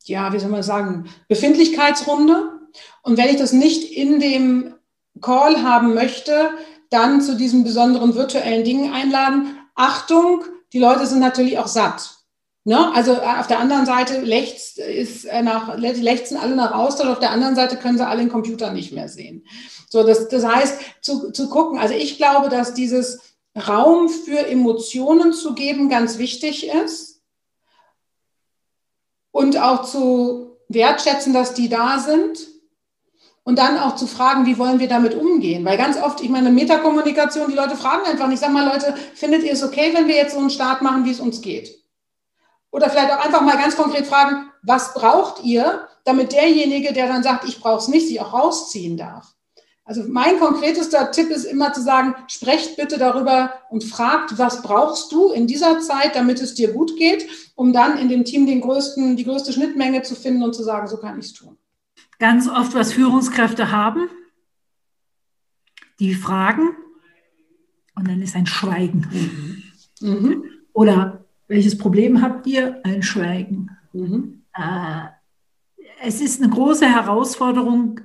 ja, 0.10 0.34
wie 0.34 0.40
soll 0.40 0.50
man 0.50 0.64
sagen, 0.64 1.10
Befindlichkeitsrunde. 1.28 2.60
Und 3.04 3.18
wenn 3.18 3.30
ich 3.30 3.38
das 3.38 3.54
nicht 3.54 3.92
in 3.92 4.20
dem 4.20 4.74
Call 5.22 5.64
haben 5.64 5.94
möchte, 5.94 6.52
dann 6.90 7.22
zu 7.22 7.36
diesen 7.36 7.64
besonderen 7.64 8.16
virtuellen 8.16 8.64
Dingen 8.64 8.94
einladen. 8.94 9.58
Achtung, 9.76 10.44
die 10.74 10.80
Leute 10.80 11.06
sind 11.06 11.20
natürlich 11.20 11.60
auch 11.60 11.68
satt. 11.68 12.20
Ne? 12.66 12.92
Also 12.94 13.14
äh, 13.14 13.40
auf 13.40 13.48
der 13.48 13.60
anderen 13.60 13.86
Seite 13.86 14.22
lechzt, 14.22 14.80
ist 14.80 15.26
äh, 15.26 15.42
nach, 15.42 15.78
lechzen 15.78 16.38
alle 16.38 16.56
nach 16.56 16.74
Austausch, 16.74 17.08
auf 17.08 17.20
der 17.20 17.32
anderen 17.32 17.56
Seite 17.56 17.78
können 17.78 17.98
sie 17.98 18.06
alle 18.06 18.20
den 18.20 18.30
Computer 18.30 18.72
nicht 18.72 18.92
mehr 18.92 19.08
sehen. 19.08 19.46
So, 19.90 20.04
das, 20.04 20.28
das 20.28 20.46
heißt, 20.46 20.80
zu, 21.02 21.32
zu 21.32 21.50
gucken, 21.50 21.80
also 21.80 21.94
ich 21.94 22.18
glaube, 22.18 22.50
dass 22.50 22.74
dieses 22.74 23.20
Raum 23.68 24.10
für 24.10 24.46
Emotionen 24.48 25.34
zu 25.34 25.56
geben 25.56 25.90
ganz 25.90 26.18
wichtig 26.18 26.68
ist 26.68 27.09
und 29.32 29.58
auch 29.62 29.84
zu 29.84 30.58
wertschätzen, 30.68 31.34
dass 31.34 31.54
die 31.54 31.70
da 31.70 32.00
sind 32.00 32.48
und 33.44 33.58
dann 33.58 33.80
auch 33.80 33.96
zu 33.96 34.06
fragen, 34.06 34.46
wie 34.46 34.58
wollen 34.58 34.80
wir 34.80 34.88
damit 34.88 35.16
umgehen? 35.16 35.66
Weil 35.66 35.78
ganz 35.78 35.98
oft, 35.98 36.22
ich 36.22 36.30
meine, 36.30 36.52
Metakommunikation, 36.52 37.50
die 37.50 37.56
Leute 37.56 37.76
fragen 37.76 38.06
einfach 38.06 38.28
nicht, 38.28 38.40
sag 38.40 38.52
mal, 38.52 38.68
Leute, 38.68 38.94
findet 39.16 39.44
ihr 39.44 39.54
es 39.54 39.64
okay, 39.64 39.92
wenn 39.94 40.08
wir 40.08 40.16
jetzt 40.16 40.34
so 40.34 40.40
einen 40.40 40.52
Start 40.52 40.82
machen, 40.82 41.06
wie 41.06 41.12
es 41.12 41.20
uns 41.20 41.42
geht? 41.42 41.80
Oder 42.72 42.90
vielleicht 42.90 43.12
auch 43.12 43.26
einfach 43.26 43.42
mal 43.42 43.58
ganz 43.58 43.76
konkret 43.76 44.06
fragen, 44.06 44.52
was 44.62 44.94
braucht 44.94 45.44
ihr, 45.44 45.88
damit 46.06 46.32
derjenige, 46.32 46.94
der 46.94 47.08
dann 47.08 47.24
sagt, 47.24 47.46
ich 47.46 47.60
brauche 47.60 47.80
es 47.80 47.88
nicht, 47.88 48.08
sich 48.08 48.22
auch 48.22 48.34
rausziehen 48.34 48.98
darf. 48.98 49.34
Also 49.90 50.04
mein 50.08 50.38
konkretester 50.38 51.10
Tipp 51.10 51.32
ist 51.32 51.46
immer 51.46 51.74
zu 51.74 51.82
sagen, 51.82 52.14
sprecht 52.28 52.78
bitte 52.78 53.00
darüber 53.00 53.56
und 53.72 53.84
fragt, 53.84 54.38
was 54.38 54.62
brauchst 54.62 55.12
du 55.12 55.32
in 55.32 55.48
dieser 55.48 55.80
Zeit, 55.80 56.16
damit 56.16 56.40
es 56.40 56.54
dir 56.54 56.74
gut 56.74 56.96
geht, 56.96 57.28
um 57.56 57.74
dann 57.74 57.98
in 57.98 58.08
dem 58.08 58.24
Team 58.24 58.46
den 58.46 58.62
größten, 58.62 59.16
die 59.16 59.24
größte 59.24 59.52
Schnittmenge 59.52 60.04
zu 60.04 60.14
finden 60.14 60.44
und 60.44 60.54
zu 60.54 60.62
sagen, 60.62 60.88
so 60.88 60.98
kann 60.98 61.18
ich 61.18 61.26
es 61.26 61.34
tun. 61.34 61.58
Ganz 62.20 62.48
oft, 62.48 62.76
was 62.76 62.94
Führungskräfte 62.94 63.72
haben, 63.72 64.08
die 66.00 66.14
fragen 66.14 66.70
und 67.96 68.08
dann 68.08 68.22
ist 68.22 68.36
ein 68.36 68.46
Schweigen. 68.46 69.08
Mhm. 70.02 70.08
Mhm. 70.08 70.44
Oder 70.72 71.26
welches 71.48 71.80
Problem 71.80 72.22
habt 72.22 72.46
ihr? 72.46 72.80
Ein 72.84 73.02
Schweigen. 73.02 73.72
Mhm. 73.94 74.44
Äh, 74.54 75.08
es 76.04 76.22
ist 76.22 76.44
eine 76.44 76.52
große 76.52 76.86
Herausforderung, 76.86 78.02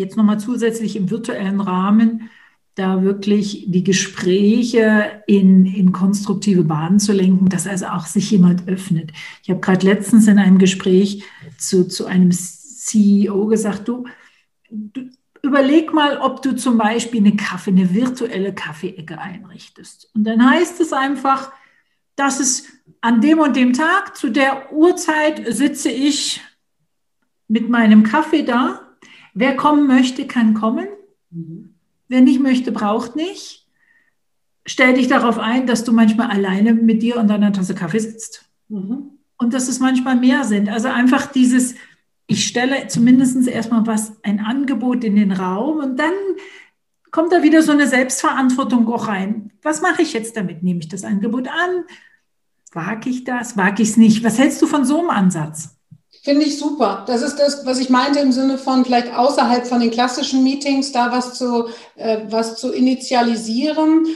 jetzt 0.00 0.16
nochmal 0.16 0.40
zusätzlich 0.40 0.96
im 0.96 1.10
virtuellen 1.10 1.60
Rahmen, 1.60 2.30
da 2.74 3.02
wirklich 3.02 3.66
die 3.68 3.84
Gespräche 3.84 5.22
in, 5.26 5.66
in 5.66 5.92
konstruktive 5.92 6.64
Bahnen 6.64 6.98
zu 6.98 7.12
lenken, 7.12 7.48
dass 7.48 7.66
also 7.66 7.86
auch 7.86 8.06
sich 8.06 8.30
jemand 8.30 8.68
öffnet. 8.68 9.12
Ich 9.42 9.50
habe 9.50 9.60
gerade 9.60 9.86
letztens 9.86 10.28
in 10.28 10.38
einem 10.38 10.58
Gespräch 10.58 11.24
zu, 11.58 11.86
zu 11.86 12.06
einem 12.06 12.30
CEO 12.32 13.46
gesagt, 13.46 13.88
du, 13.88 14.04
du 14.70 15.10
überleg 15.42 15.92
mal, 15.92 16.18
ob 16.18 16.42
du 16.42 16.54
zum 16.54 16.78
Beispiel 16.78 17.20
eine 17.20 17.36
Kaffee, 17.36 17.70
eine 17.70 17.92
virtuelle 17.94 18.54
Kaffeeecke 18.54 19.18
einrichtest. 19.18 20.10
Und 20.14 20.24
dann 20.24 20.48
heißt 20.48 20.80
es 20.80 20.92
einfach, 20.92 21.52
dass 22.16 22.40
es 22.40 22.66
an 23.00 23.20
dem 23.20 23.38
und 23.38 23.56
dem 23.56 23.72
Tag, 23.72 24.16
zu 24.16 24.30
der 24.30 24.72
Uhrzeit 24.72 25.42
sitze 25.52 25.90
ich 25.90 26.40
mit 27.48 27.68
meinem 27.68 28.02
Kaffee 28.04 28.42
da. 28.42 28.89
Wer 29.34 29.56
kommen 29.56 29.86
möchte, 29.86 30.26
kann 30.26 30.54
kommen. 30.54 30.88
Mhm. 31.30 31.74
Wer 32.08 32.20
nicht 32.20 32.40
möchte, 32.40 32.72
braucht 32.72 33.16
nicht. 33.16 33.66
Stell 34.66 34.94
dich 34.94 35.08
darauf 35.08 35.38
ein, 35.38 35.66
dass 35.66 35.84
du 35.84 35.92
manchmal 35.92 36.28
alleine 36.30 36.74
mit 36.74 37.02
dir 37.02 37.16
und 37.16 37.28
deiner 37.28 37.52
Tasse 37.52 37.74
Kaffee 37.74 38.00
sitzt. 38.00 38.48
Mhm. 38.68 39.10
Und 39.36 39.54
dass 39.54 39.68
es 39.68 39.80
manchmal 39.80 40.16
mehr 40.16 40.44
sind. 40.44 40.68
Also 40.68 40.88
einfach 40.88 41.26
dieses, 41.26 41.74
ich 42.26 42.46
stelle 42.46 42.86
zumindest 42.88 43.48
erstmal 43.48 43.86
was, 43.86 44.12
ein 44.22 44.40
Angebot 44.40 45.02
in 45.04 45.16
den 45.16 45.32
Raum 45.32 45.78
und 45.78 45.98
dann 45.98 46.12
kommt 47.10 47.32
da 47.32 47.42
wieder 47.42 47.62
so 47.62 47.72
eine 47.72 47.88
Selbstverantwortung 47.88 48.86
auch 48.88 49.08
rein. 49.08 49.52
Was 49.62 49.82
mache 49.82 50.02
ich 50.02 50.12
jetzt 50.12 50.36
damit? 50.36 50.62
Nehme 50.62 50.80
ich 50.80 50.88
das 50.88 51.04
Angebot 51.04 51.48
an? 51.48 51.84
Wage 52.72 53.10
ich 53.10 53.24
das? 53.24 53.56
Wage 53.56 53.82
ich 53.82 53.90
es 53.90 53.96
nicht? 53.96 54.22
Was 54.22 54.38
hältst 54.38 54.62
du 54.62 54.66
von 54.66 54.84
so 54.84 55.00
einem 55.00 55.10
Ansatz? 55.10 55.79
Finde 56.22 56.44
ich 56.44 56.58
super. 56.58 57.04
Das 57.06 57.22
ist 57.22 57.36
das, 57.36 57.64
was 57.64 57.78
ich 57.78 57.88
meinte 57.88 58.18
im 58.20 58.32
Sinne 58.32 58.58
von 58.58 58.84
vielleicht 58.84 59.14
außerhalb 59.14 59.66
von 59.66 59.80
den 59.80 59.90
klassischen 59.90 60.44
Meetings 60.44 60.92
da 60.92 61.12
was 61.12 61.34
zu, 61.34 61.68
äh, 61.96 62.18
was 62.28 62.56
zu 62.56 62.72
initialisieren 62.72 64.06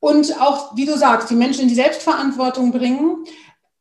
und 0.00 0.40
auch, 0.40 0.76
wie 0.76 0.86
du 0.86 0.96
sagst, 0.96 1.30
die 1.30 1.36
Menschen 1.36 1.62
in 1.62 1.68
die 1.68 1.74
Selbstverantwortung 1.74 2.72
bringen 2.72 3.24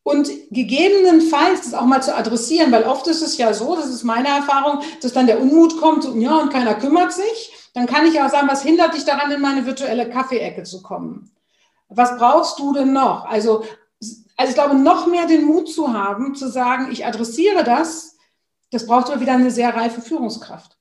und 0.03 0.29
gegebenenfalls 0.51 1.61
das 1.61 1.73
auch 1.73 1.85
mal 1.85 2.03
zu 2.03 2.15
adressieren, 2.15 2.71
weil 2.71 2.83
oft 2.83 3.07
ist 3.07 3.21
es 3.21 3.37
ja 3.37 3.53
so, 3.53 3.75
das 3.75 3.87
ist 3.87 4.03
meine 4.03 4.27
Erfahrung, 4.27 4.81
dass 5.01 5.13
dann 5.13 5.27
der 5.27 5.41
Unmut 5.41 5.79
kommt 5.79 6.05
und 6.05 6.21
ja, 6.21 6.37
und 6.37 6.51
keiner 6.51 6.75
kümmert 6.75 7.13
sich. 7.13 7.53
Dann 7.73 7.87
kann 7.87 8.05
ich 8.05 8.21
auch 8.21 8.29
sagen, 8.29 8.47
was 8.47 8.63
hindert 8.63 8.93
dich 8.93 9.05
daran, 9.05 9.31
in 9.31 9.41
meine 9.41 9.65
virtuelle 9.65 10.09
Kaffeeecke 10.09 10.63
zu 10.63 10.81
kommen? 10.81 11.31
Was 11.87 12.17
brauchst 12.17 12.59
du 12.59 12.73
denn 12.73 12.93
noch? 12.93 13.25
Also 13.25 13.63
also 14.39 14.51
ich 14.51 14.55
glaube, 14.55 14.75
noch 14.75 15.05
mehr 15.05 15.25
den 15.25 15.43
Mut 15.43 15.69
zu 15.69 15.91
haben, 15.91 16.33
zu 16.33 16.47
sagen, 16.47 16.93
ich 16.93 17.05
adressiere 17.05 17.65
das, 17.65 18.15
das 18.71 18.87
braucht 18.87 19.11
aber 19.11 19.19
wieder 19.19 19.33
eine 19.33 19.51
sehr 19.51 19.75
reife 19.75 19.99
Führungskraft. 19.99 20.77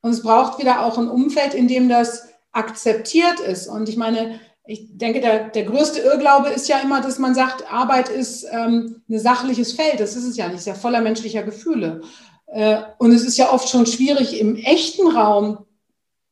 Und 0.00 0.12
es 0.12 0.22
braucht 0.22 0.58
wieder 0.58 0.86
auch 0.86 0.96
ein 0.96 1.10
Umfeld, 1.10 1.52
in 1.52 1.68
dem 1.68 1.90
das 1.90 2.26
akzeptiert 2.50 3.40
ist. 3.40 3.66
Und 3.66 3.90
ich 3.90 3.98
meine, 3.98 4.40
ich 4.64 4.86
denke, 4.96 5.20
der, 5.20 5.50
der 5.50 5.64
größte 5.64 6.00
Irrglaube 6.00 6.48
ist 6.48 6.66
ja 6.66 6.78
immer, 6.78 7.02
dass 7.02 7.18
man 7.18 7.34
sagt, 7.34 7.70
Arbeit 7.70 8.08
ist 8.08 8.46
ähm, 8.50 9.02
ein 9.06 9.18
sachliches 9.18 9.74
Feld. 9.74 10.00
Das 10.00 10.16
ist 10.16 10.24
es 10.24 10.38
ja 10.38 10.46
nicht, 10.46 10.54
es 10.54 10.60
ist 10.62 10.66
ja 10.68 10.74
voller 10.74 11.02
menschlicher 11.02 11.42
Gefühle. 11.42 12.00
Äh, 12.46 12.78
und 12.96 13.12
es 13.12 13.22
ist 13.22 13.36
ja 13.36 13.52
oft 13.52 13.68
schon 13.68 13.84
schwierig, 13.84 14.40
im 14.40 14.56
echten 14.56 15.08
Raum 15.08 15.66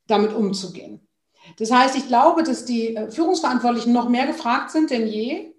damit 0.06 0.32
umzugehen. 0.32 1.06
Das 1.58 1.70
heißt, 1.70 1.96
ich 1.96 2.08
glaube, 2.08 2.44
dass 2.44 2.64
die 2.64 2.96
äh, 2.96 3.10
Führungsverantwortlichen 3.10 3.92
noch 3.92 4.08
mehr 4.08 4.26
gefragt 4.26 4.70
sind 4.70 4.90
denn 4.90 5.06
je, 5.06 5.51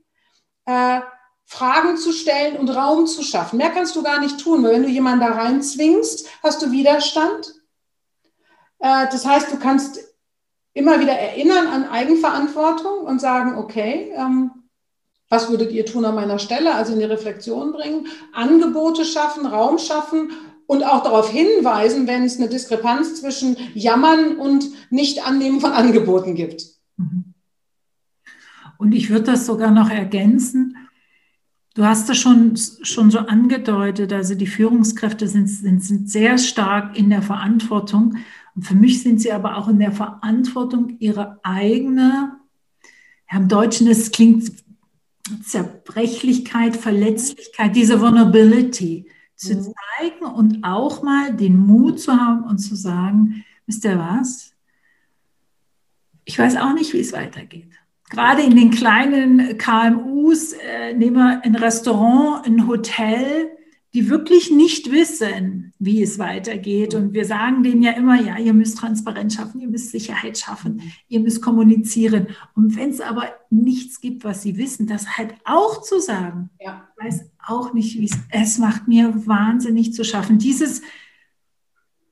äh, 0.66 1.02
Fragen 1.46 1.98
zu 1.98 2.12
stellen 2.12 2.58
und 2.58 2.70
Raum 2.70 3.06
zu 3.06 3.22
schaffen. 3.22 3.58
Mehr 3.58 3.70
kannst 3.70 3.96
du 3.96 4.04
gar 4.04 4.20
nicht 4.20 4.40
tun, 4.40 4.64
weil 4.64 4.74
wenn 4.74 4.84
du 4.84 4.90
jemanden 4.90 5.22
da 5.22 5.34
reinzwingst, 5.34 6.28
hast 6.42 6.62
du 6.62 6.72
Widerstand. 6.72 7.54
Äh, 8.80 9.08
das 9.12 9.26
heißt, 9.26 9.52
du 9.52 9.60
kannst 9.60 10.00
immer 10.74 11.00
wieder 11.00 11.14
erinnern 11.14 11.68
an 11.68 11.88
Eigenverantwortung 11.88 13.06
und 13.06 13.20
sagen, 13.20 13.58
okay, 13.58 14.12
ähm, 14.16 14.52
was 15.30 15.50
würdet 15.50 15.72
ihr 15.72 15.86
tun 15.86 16.06
an 16.06 16.16
meiner 16.16 16.40
Stelle? 16.40 16.76
Also 16.76 16.94
in 16.94 17.00
die 17.00 17.06
Reflexion 17.06 17.72
bringen, 17.72 18.08
Angebote 18.34 19.06
schaffen, 19.06 19.46
Raum 19.46 19.78
schaffen 19.78 20.32
und 20.68 20.84
auch 20.84 21.04
darauf 21.04 21.30
hinweisen, 21.30 22.08
wenn 22.08 22.24
es 22.24 22.38
eine 22.38 22.50
Diskrepanz 22.50 23.20
zwischen 23.20 23.58
Jammern 23.74 24.38
und 24.38 24.70
Nicht-Annehmen 24.92 25.60
von 25.60 25.72
Angeboten 25.72 26.36
gibt. 26.36 26.66
Mhm. 26.98 27.33
Und 28.84 28.92
ich 28.92 29.10
würde 29.10 29.24
das 29.32 29.46
sogar 29.46 29.72
noch 29.72 29.90
ergänzen. 29.90 30.76
Du 31.74 31.86
hast 31.86 32.10
das 32.10 32.18
schon, 32.18 32.58
schon 32.58 33.12
so 33.12 33.20
angedeutet, 33.20 34.12
also 34.12 34.36
die 34.36 34.46
Führungskräfte 34.46 35.30
sind, 35.30 35.48
sind, 35.48 35.82
sind 35.82 36.10
sehr 36.10 36.38
stark 36.38 37.00
in 37.00 37.10
der 37.10 37.22
Verantwortung. 37.22 38.18
Und 38.56 38.64
für 38.64 38.76
mich 38.76 39.02
sind 39.02 39.22
sie 39.22 39.32
aber 39.32 39.56
auch 39.56 39.70
in 39.70 39.80
der 39.80 39.94
Verantwortung, 39.94 40.98
ihre 41.00 41.40
eigene, 41.44 42.34
ja, 43.32 43.38
im 43.38 43.48
Deutschen, 43.48 43.88
es 43.88 44.12
klingt 44.12 44.52
Zerbrechlichkeit, 45.46 46.76
Verletzlichkeit, 46.76 47.78
diese 47.78 48.02
Vulnerability 48.02 49.08
zu 49.38 49.56
mhm. 49.56 49.74
zeigen 49.98 50.26
und 50.26 50.66
auch 50.66 51.04
mal 51.04 51.34
den 51.34 51.56
Mut 51.56 52.02
zu 52.02 52.12
haben 52.12 52.44
und 52.44 52.58
zu 52.58 52.76
sagen, 52.76 53.46
wisst 53.66 53.86
ihr 53.86 53.98
was? 53.98 54.52
Ich 56.26 56.38
weiß 56.38 56.58
auch 56.58 56.74
nicht, 56.74 56.92
wie 56.92 57.00
es 57.00 57.14
weitergeht 57.14 57.72
gerade 58.10 58.42
in 58.44 58.56
den 58.56 58.72
kleinen 58.72 59.58
KMUs, 59.58 60.54
äh, 60.54 60.94
nehmen 60.94 61.18
wir 61.18 61.42
ein 61.44 61.56
Restaurant, 61.56 62.46
ein 62.46 62.68
Hotel, 62.68 63.50
die 63.94 64.10
wirklich 64.10 64.50
nicht 64.50 64.92
wissen, 64.92 65.74
wie 65.78 66.02
es 66.02 66.18
weitergeht. 66.18 66.96
Und 66.96 67.14
wir 67.14 67.26
sagen 67.26 67.62
denen 67.62 67.84
ja 67.84 67.92
immer, 67.92 68.20
ja, 68.20 68.40
ihr 68.40 68.54
müsst 68.54 68.80
Transparenz 68.80 69.36
schaffen, 69.36 69.62
ihr 69.62 69.68
müsst 69.68 69.92
Sicherheit 69.92 70.38
schaffen, 70.38 70.82
ihr 71.08 71.20
müsst 71.20 71.44
kommunizieren. 71.44 72.28
Und 72.56 72.76
wenn 72.76 72.90
es 72.90 73.02
aber 73.02 73.30
nichts 73.52 74.02
gibt, 74.02 74.24
was 74.24 74.42
sie 74.42 74.58
wissen, 74.58 74.88
das 74.88 75.18
halt 75.18 75.36
auch 75.46 75.82
zu 75.82 76.00
sagen, 76.00 76.50
ja. 76.60 76.88
weiß 76.98 77.30
auch 77.46 77.74
nicht, 77.74 78.00
wie 78.00 78.06
es, 78.06 78.18
es 78.32 78.58
macht 78.58 78.88
mir 78.88 79.28
wahnsinnig 79.28 79.94
zu 79.94 80.04
schaffen. 80.04 80.40
Dieses, 80.40 80.82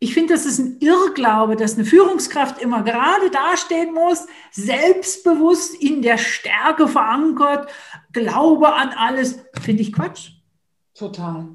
ich 0.04 0.16
finde, 0.16 0.34
das 0.34 0.48
ist 0.48 0.58
ein 0.58 0.78
Irrglaube, 0.80 1.56
dass 1.56 1.76
eine 1.76 1.86
Führungskraft 1.86 2.60
immer 2.60 2.82
gerade 2.82 3.30
dastehen 3.30 3.94
muss, 3.94 4.26
selbstbewusst 4.52 5.76
in 5.76 6.02
der 6.02 6.18
Stärke 6.18 6.88
verankert, 6.88 7.70
Glaube 8.12 8.74
an 8.74 8.90
alles. 8.90 9.38
Finde 9.62 9.84
ich 9.84 9.94
Quatsch. 9.94 10.32
Total. 10.96 11.46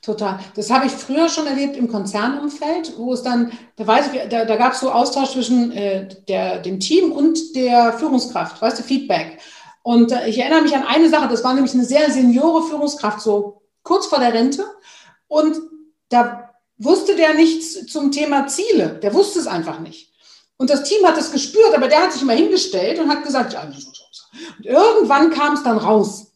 Total. 0.00 0.38
Das 0.54 0.70
habe 0.70 0.86
ich 0.86 0.92
früher 0.92 1.28
schon 1.28 1.48
erlebt 1.48 1.76
im 1.76 1.88
Konzernumfeld, 1.88 2.96
wo 2.96 3.14
es 3.14 3.24
dann, 3.24 3.50
da 3.74 3.84
weiß 3.84 4.12
ich, 4.12 4.28
da, 4.28 4.44
da 4.44 4.56
gab 4.56 4.74
es 4.74 4.80
so 4.80 4.92
Austausch 4.92 5.30
zwischen 5.32 5.72
äh, 5.72 6.06
der, 6.28 6.60
dem 6.60 6.78
Team 6.78 7.10
und 7.10 7.56
der 7.56 7.94
Führungskraft, 7.94 8.62
weißt 8.62 8.78
du, 8.78 8.84
Feedback. 8.84 9.40
Und 9.82 10.12
äh, 10.12 10.28
ich 10.28 10.38
erinnere 10.38 10.62
mich 10.62 10.76
an 10.76 10.86
eine 10.86 11.08
Sache, 11.08 11.26
das 11.26 11.42
war 11.42 11.52
nämlich 11.54 11.74
eine 11.74 11.84
sehr 11.84 12.12
seniore 12.12 12.62
Führungskraft, 12.62 13.20
so 13.20 13.62
kurz 13.82 14.06
vor 14.06 14.20
der 14.20 14.34
Rente. 14.34 14.64
Und 15.26 15.56
da 16.10 16.49
wusste 16.80 17.14
der 17.14 17.34
nichts 17.34 17.86
zum 17.86 18.10
Thema 18.10 18.48
Ziele. 18.48 18.98
Der 19.02 19.14
wusste 19.14 19.38
es 19.38 19.46
einfach 19.46 19.78
nicht. 19.78 20.12
Und 20.56 20.70
das 20.70 20.82
Team 20.82 21.06
hat 21.06 21.16
es 21.16 21.30
gespürt, 21.30 21.74
aber 21.74 21.88
der 21.88 22.02
hat 22.02 22.12
sich 22.12 22.22
immer 22.22 22.32
hingestellt 22.32 22.98
und 22.98 23.08
hat 23.08 23.22
gesagt, 23.22 23.52
ja, 23.52 23.70
so, 23.72 23.80
so, 23.80 24.02
so. 24.10 24.24
Und 24.58 24.66
irgendwann 24.66 25.30
kam 25.30 25.54
es 25.54 25.62
dann 25.62 25.78
raus. 25.78 26.26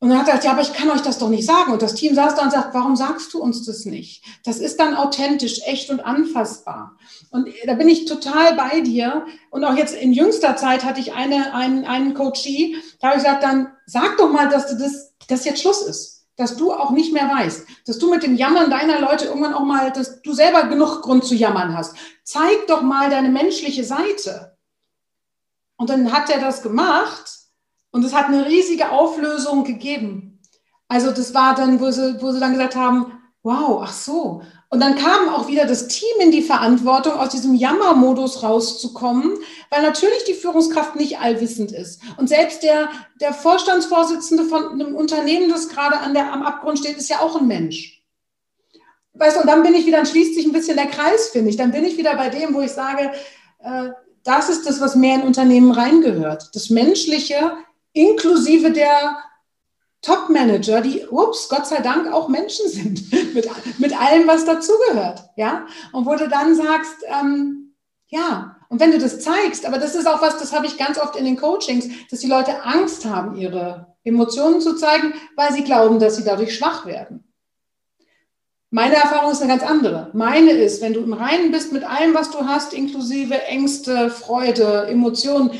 Und 0.00 0.08
dann 0.08 0.18
hat 0.18 0.26
er 0.26 0.34
gesagt, 0.34 0.44
ja, 0.44 0.50
aber 0.50 0.62
ich 0.62 0.72
kann 0.72 0.90
euch 0.90 1.02
das 1.02 1.18
doch 1.18 1.28
nicht 1.28 1.46
sagen. 1.46 1.72
Und 1.72 1.82
das 1.82 1.94
Team 1.94 2.16
saß 2.16 2.34
da 2.34 2.42
und 2.42 2.50
sagt, 2.50 2.74
warum 2.74 2.96
sagst 2.96 3.32
du 3.32 3.40
uns 3.40 3.64
das 3.64 3.84
nicht? 3.84 4.24
Das 4.44 4.58
ist 4.58 4.80
dann 4.80 4.96
authentisch, 4.96 5.60
echt 5.64 5.90
und 5.90 6.00
anfassbar. 6.00 6.96
Und 7.30 7.48
da 7.64 7.74
bin 7.74 7.88
ich 7.88 8.06
total 8.06 8.54
bei 8.54 8.80
dir. 8.80 9.24
Und 9.50 9.64
auch 9.64 9.76
jetzt 9.76 9.94
in 9.94 10.12
jüngster 10.12 10.56
Zeit 10.56 10.84
hatte 10.84 10.98
ich 10.98 11.12
eine, 11.12 11.54
einen, 11.54 11.84
einen 11.84 12.14
Coachie, 12.14 12.76
da 13.00 13.10
habe 13.10 13.18
ich 13.18 13.24
gesagt, 13.24 13.44
dann 13.44 13.72
sag 13.86 14.18
doch 14.18 14.32
mal, 14.32 14.48
dass 14.48 14.66
du 14.66 14.76
das, 14.76 15.14
dass 15.28 15.44
jetzt 15.44 15.62
Schluss 15.62 15.82
ist. 15.82 16.11
Dass 16.36 16.56
du 16.56 16.72
auch 16.72 16.90
nicht 16.90 17.12
mehr 17.12 17.28
weißt. 17.28 17.66
Dass 17.86 17.98
du 17.98 18.10
mit 18.10 18.22
dem 18.22 18.36
Jammern 18.36 18.70
deiner 18.70 19.00
Leute 19.00 19.26
irgendwann 19.26 19.54
auch 19.54 19.64
mal, 19.64 19.92
dass 19.92 20.22
du 20.22 20.32
selber 20.32 20.64
genug 20.64 21.02
Grund 21.02 21.24
zu 21.24 21.34
jammern 21.34 21.76
hast. 21.76 21.94
Zeig 22.24 22.66
doch 22.68 22.82
mal 22.82 23.10
deine 23.10 23.28
menschliche 23.28 23.84
Seite. 23.84 24.56
Und 25.76 25.90
dann 25.90 26.12
hat 26.12 26.30
er 26.30 26.40
das 26.40 26.62
gemacht 26.62 27.38
und 27.90 28.04
es 28.04 28.14
hat 28.14 28.26
eine 28.26 28.46
riesige 28.46 28.90
Auflösung 28.90 29.64
gegeben. 29.64 30.40
Also 30.88 31.10
das 31.10 31.34
war 31.34 31.54
dann, 31.54 31.80
wo 31.80 31.90
sie, 31.90 32.20
wo 32.20 32.32
sie 32.32 32.40
dann 32.40 32.52
gesagt 32.52 32.76
haben, 32.76 33.18
wow, 33.42 33.80
ach 33.82 33.92
so. 33.92 34.42
Und 34.72 34.80
dann 34.80 34.94
kam 34.94 35.28
auch 35.28 35.48
wieder 35.48 35.66
das 35.66 35.86
Team 35.86 36.14
in 36.18 36.30
die 36.30 36.40
Verantwortung, 36.40 37.12
aus 37.12 37.28
diesem 37.28 37.54
Jammermodus 37.54 38.42
rauszukommen, 38.42 39.36
weil 39.68 39.82
natürlich 39.82 40.24
die 40.24 40.32
Führungskraft 40.32 40.96
nicht 40.96 41.18
allwissend 41.18 41.72
ist. 41.72 42.00
Und 42.16 42.30
selbst 42.30 42.62
der, 42.62 42.88
der 43.20 43.34
Vorstandsvorsitzende 43.34 44.44
von 44.44 44.72
einem 44.72 44.94
Unternehmen, 44.94 45.50
das 45.50 45.68
gerade 45.68 45.98
an 45.98 46.14
der, 46.14 46.32
am 46.32 46.42
Abgrund 46.42 46.78
steht, 46.78 46.96
ist 46.96 47.10
ja 47.10 47.20
auch 47.20 47.36
ein 47.36 47.46
Mensch. 47.46 48.02
Weißt 49.12 49.36
du, 49.36 49.42
und 49.42 49.46
dann 49.46 49.62
bin 49.62 49.74
ich 49.74 49.84
wieder, 49.84 49.98
dann 49.98 50.06
schließt 50.06 50.34
sich 50.34 50.46
ein 50.46 50.52
bisschen 50.52 50.78
der 50.78 50.86
Kreis, 50.86 51.28
finde 51.28 51.50
ich. 51.50 51.58
Dann 51.58 51.72
bin 51.72 51.84
ich 51.84 51.98
wieder 51.98 52.16
bei 52.16 52.30
dem, 52.30 52.54
wo 52.54 52.62
ich 52.62 52.72
sage, 52.72 53.12
äh, 53.58 53.90
das 54.24 54.48
ist 54.48 54.66
das, 54.66 54.80
was 54.80 54.96
mehr 54.96 55.16
in 55.16 55.26
Unternehmen 55.26 55.72
reingehört. 55.72 56.48
Das 56.54 56.70
Menschliche 56.70 57.58
inklusive 57.92 58.70
der 58.70 59.18
Top-Manager, 60.02 60.80
die, 60.80 61.06
ups, 61.06 61.48
Gott 61.48 61.66
sei 61.66 61.80
Dank 61.80 62.12
auch 62.12 62.28
Menschen 62.28 62.68
sind, 62.68 63.12
mit, 63.34 63.48
mit 63.78 64.00
allem, 64.00 64.26
was 64.26 64.44
dazugehört. 64.44 65.30
Ja? 65.36 65.66
Und 65.92 66.06
wo 66.06 66.14
du 66.16 66.28
dann 66.28 66.54
sagst, 66.54 66.96
ähm, 67.06 67.74
ja, 68.08 68.56
und 68.68 68.80
wenn 68.80 68.90
du 68.90 68.98
das 68.98 69.20
zeigst, 69.20 69.64
aber 69.64 69.78
das 69.78 69.94
ist 69.94 70.06
auch 70.06 70.20
was, 70.20 70.38
das 70.38 70.52
habe 70.52 70.66
ich 70.66 70.76
ganz 70.76 70.98
oft 70.98 71.16
in 71.16 71.24
den 71.24 71.36
Coachings, 71.36 71.86
dass 72.10 72.20
die 72.20 72.26
Leute 72.26 72.62
Angst 72.64 73.04
haben, 73.04 73.36
ihre 73.36 73.94
Emotionen 74.04 74.60
zu 74.60 74.74
zeigen, 74.74 75.14
weil 75.36 75.52
sie 75.52 75.64
glauben, 75.64 75.98
dass 75.98 76.16
sie 76.16 76.24
dadurch 76.24 76.56
schwach 76.56 76.84
werden. 76.84 77.24
Meine 78.70 78.96
Erfahrung 78.96 79.32
ist 79.32 79.42
eine 79.42 79.52
ganz 79.52 79.62
andere. 79.62 80.10
Meine 80.14 80.52
ist, 80.52 80.80
wenn 80.80 80.94
du 80.94 81.00
im 81.00 81.12
Reinen 81.12 81.52
bist 81.52 81.72
mit 81.72 81.84
allem, 81.84 82.14
was 82.14 82.30
du 82.30 82.46
hast, 82.46 82.72
inklusive 82.72 83.42
Ängste, 83.42 84.08
Freude, 84.08 84.86
Emotionen, 84.86 85.50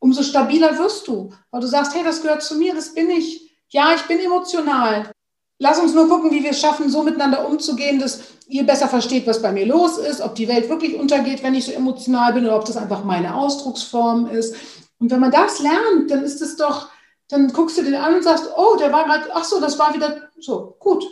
umso 0.00 0.22
stabiler 0.22 0.76
wirst 0.78 1.06
du, 1.06 1.32
weil 1.52 1.60
du 1.60 1.68
sagst, 1.68 1.94
hey, 1.94 2.02
das 2.04 2.22
gehört 2.22 2.42
zu 2.42 2.56
mir, 2.56 2.74
das 2.74 2.94
bin 2.94 3.10
ich. 3.10 3.47
Ja, 3.70 3.94
ich 3.94 4.02
bin 4.02 4.18
emotional. 4.18 5.10
Lass 5.58 5.80
uns 5.80 5.92
nur 5.94 6.08
gucken, 6.08 6.30
wie 6.30 6.42
wir 6.42 6.50
es 6.50 6.60
schaffen, 6.60 6.88
so 6.88 7.02
miteinander 7.02 7.48
umzugehen, 7.48 7.98
dass 7.98 8.22
ihr 8.46 8.64
besser 8.64 8.88
versteht, 8.88 9.26
was 9.26 9.42
bei 9.42 9.52
mir 9.52 9.66
los 9.66 9.98
ist, 9.98 10.20
ob 10.20 10.34
die 10.36 10.48
Welt 10.48 10.68
wirklich 10.68 10.94
untergeht, 10.94 11.42
wenn 11.42 11.54
ich 11.54 11.66
so 11.66 11.72
emotional 11.72 12.32
bin 12.32 12.44
oder 12.46 12.56
ob 12.56 12.64
das 12.64 12.76
einfach 12.76 13.04
meine 13.04 13.34
Ausdrucksform 13.34 14.26
ist. 14.28 14.54
Und 14.98 15.10
wenn 15.10 15.20
man 15.20 15.32
das 15.32 15.60
lernt, 15.60 16.10
dann 16.10 16.22
ist 16.22 16.40
es 16.40 16.56
doch, 16.56 16.88
dann 17.28 17.52
guckst 17.52 17.76
du 17.76 17.82
den 17.82 17.94
an 17.94 18.14
und 18.14 18.24
sagst, 18.24 18.48
oh, 18.56 18.76
der 18.78 18.92
war 18.92 19.04
gerade, 19.04 19.30
ach 19.34 19.44
so, 19.44 19.60
das 19.60 19.78
war 19.78 19.94
wieder 19.94 20.28
so, 20.38 20.76
gut. 20.78 21.04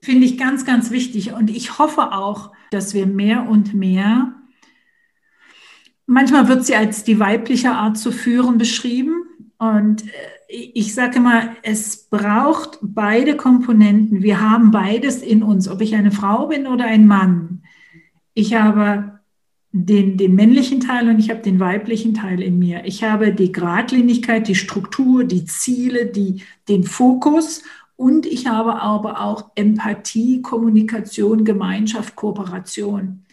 Finde 0.00 0.26
ich 0.26 0.36
ganz, 0.38 0.64
ganz 0.64 0.90
wichtig. 0.90 1.32
Und 1.32 1.48
ich 1.48 1.78
hoffe 1.78 2.12
auch, 2.12 2.52
dass 2.70 2.92
wir 2.92 3.06
mehr 3.06 3.48
und 3.48 3.74
mehr 3.74 4.34
Manchmal 6.06 6.48
wird 6.48 6.66
sie 6.66 6.76
als 6.76 7.04
die 7.04 7.18
weibliche 7.18 7.70
Art 7.70 7.96
zu 7.96 8.12
führen 8.12 8.58
beschrieben. 8.58 9.24
Und 9.58 10.02
äh, 10.02 10.56
ich 10.74 10.94
sage 10.94 11.16
immer, 11.16 11.50
es 11.62 12.08
braucht 12.08 12.78
beide 12.82 13.36
Komponenten. 13.36 14.22
Wir 14.22 14.40
haben 14.40 14.70
beides 14.70 15.22
in 15.22 15.42
uns, 15.42 15.68
ob 15.68 15.80
ich 15.80 15.94
eine 15.94 16.10
Frau 16.10 16.48
bin 16.48 16.66
oder 16.66 16.84
ein 16.84 17.06
Mann. 17.06 17.62
Ich 18.34 18.54
habe 18.54 19.20
den, 19.72 20.16
den 20.16 20.34
männlichen 20.34 20.80
Teil 20.80 21.08
und 21.08 21.18
ich 21.18 21.30
habe 21.30 21.40
den 21.40 21.58
weiblichen 21.58 22.14
Teil 22.14 22.42
in 22.42 22.58
mir. 22.58 22.84
Ich 22.84 23.02
habe 23.02 23.32
die 23.32 23.52
Gradlinigkeit, 23.52 24.46
die 24.46 24.54
Struktur, 24.54 25.24
die 25.24 25.44
Ziele, 25.46 26.06
die, 26.06 26.42
den 26.68 26.84
Fokus 26.84 27.62
und 27.96 28.26
ich 28.26 28.46
habe 28.46 28.80
aber 28.80 29.20
auch 29.20 29.50
Empathie, 29.54 30.42
Kommunikation, 30.42 31.44
Gemeinschaft, 31.44 32.16
Kooperation. 32.16 33.24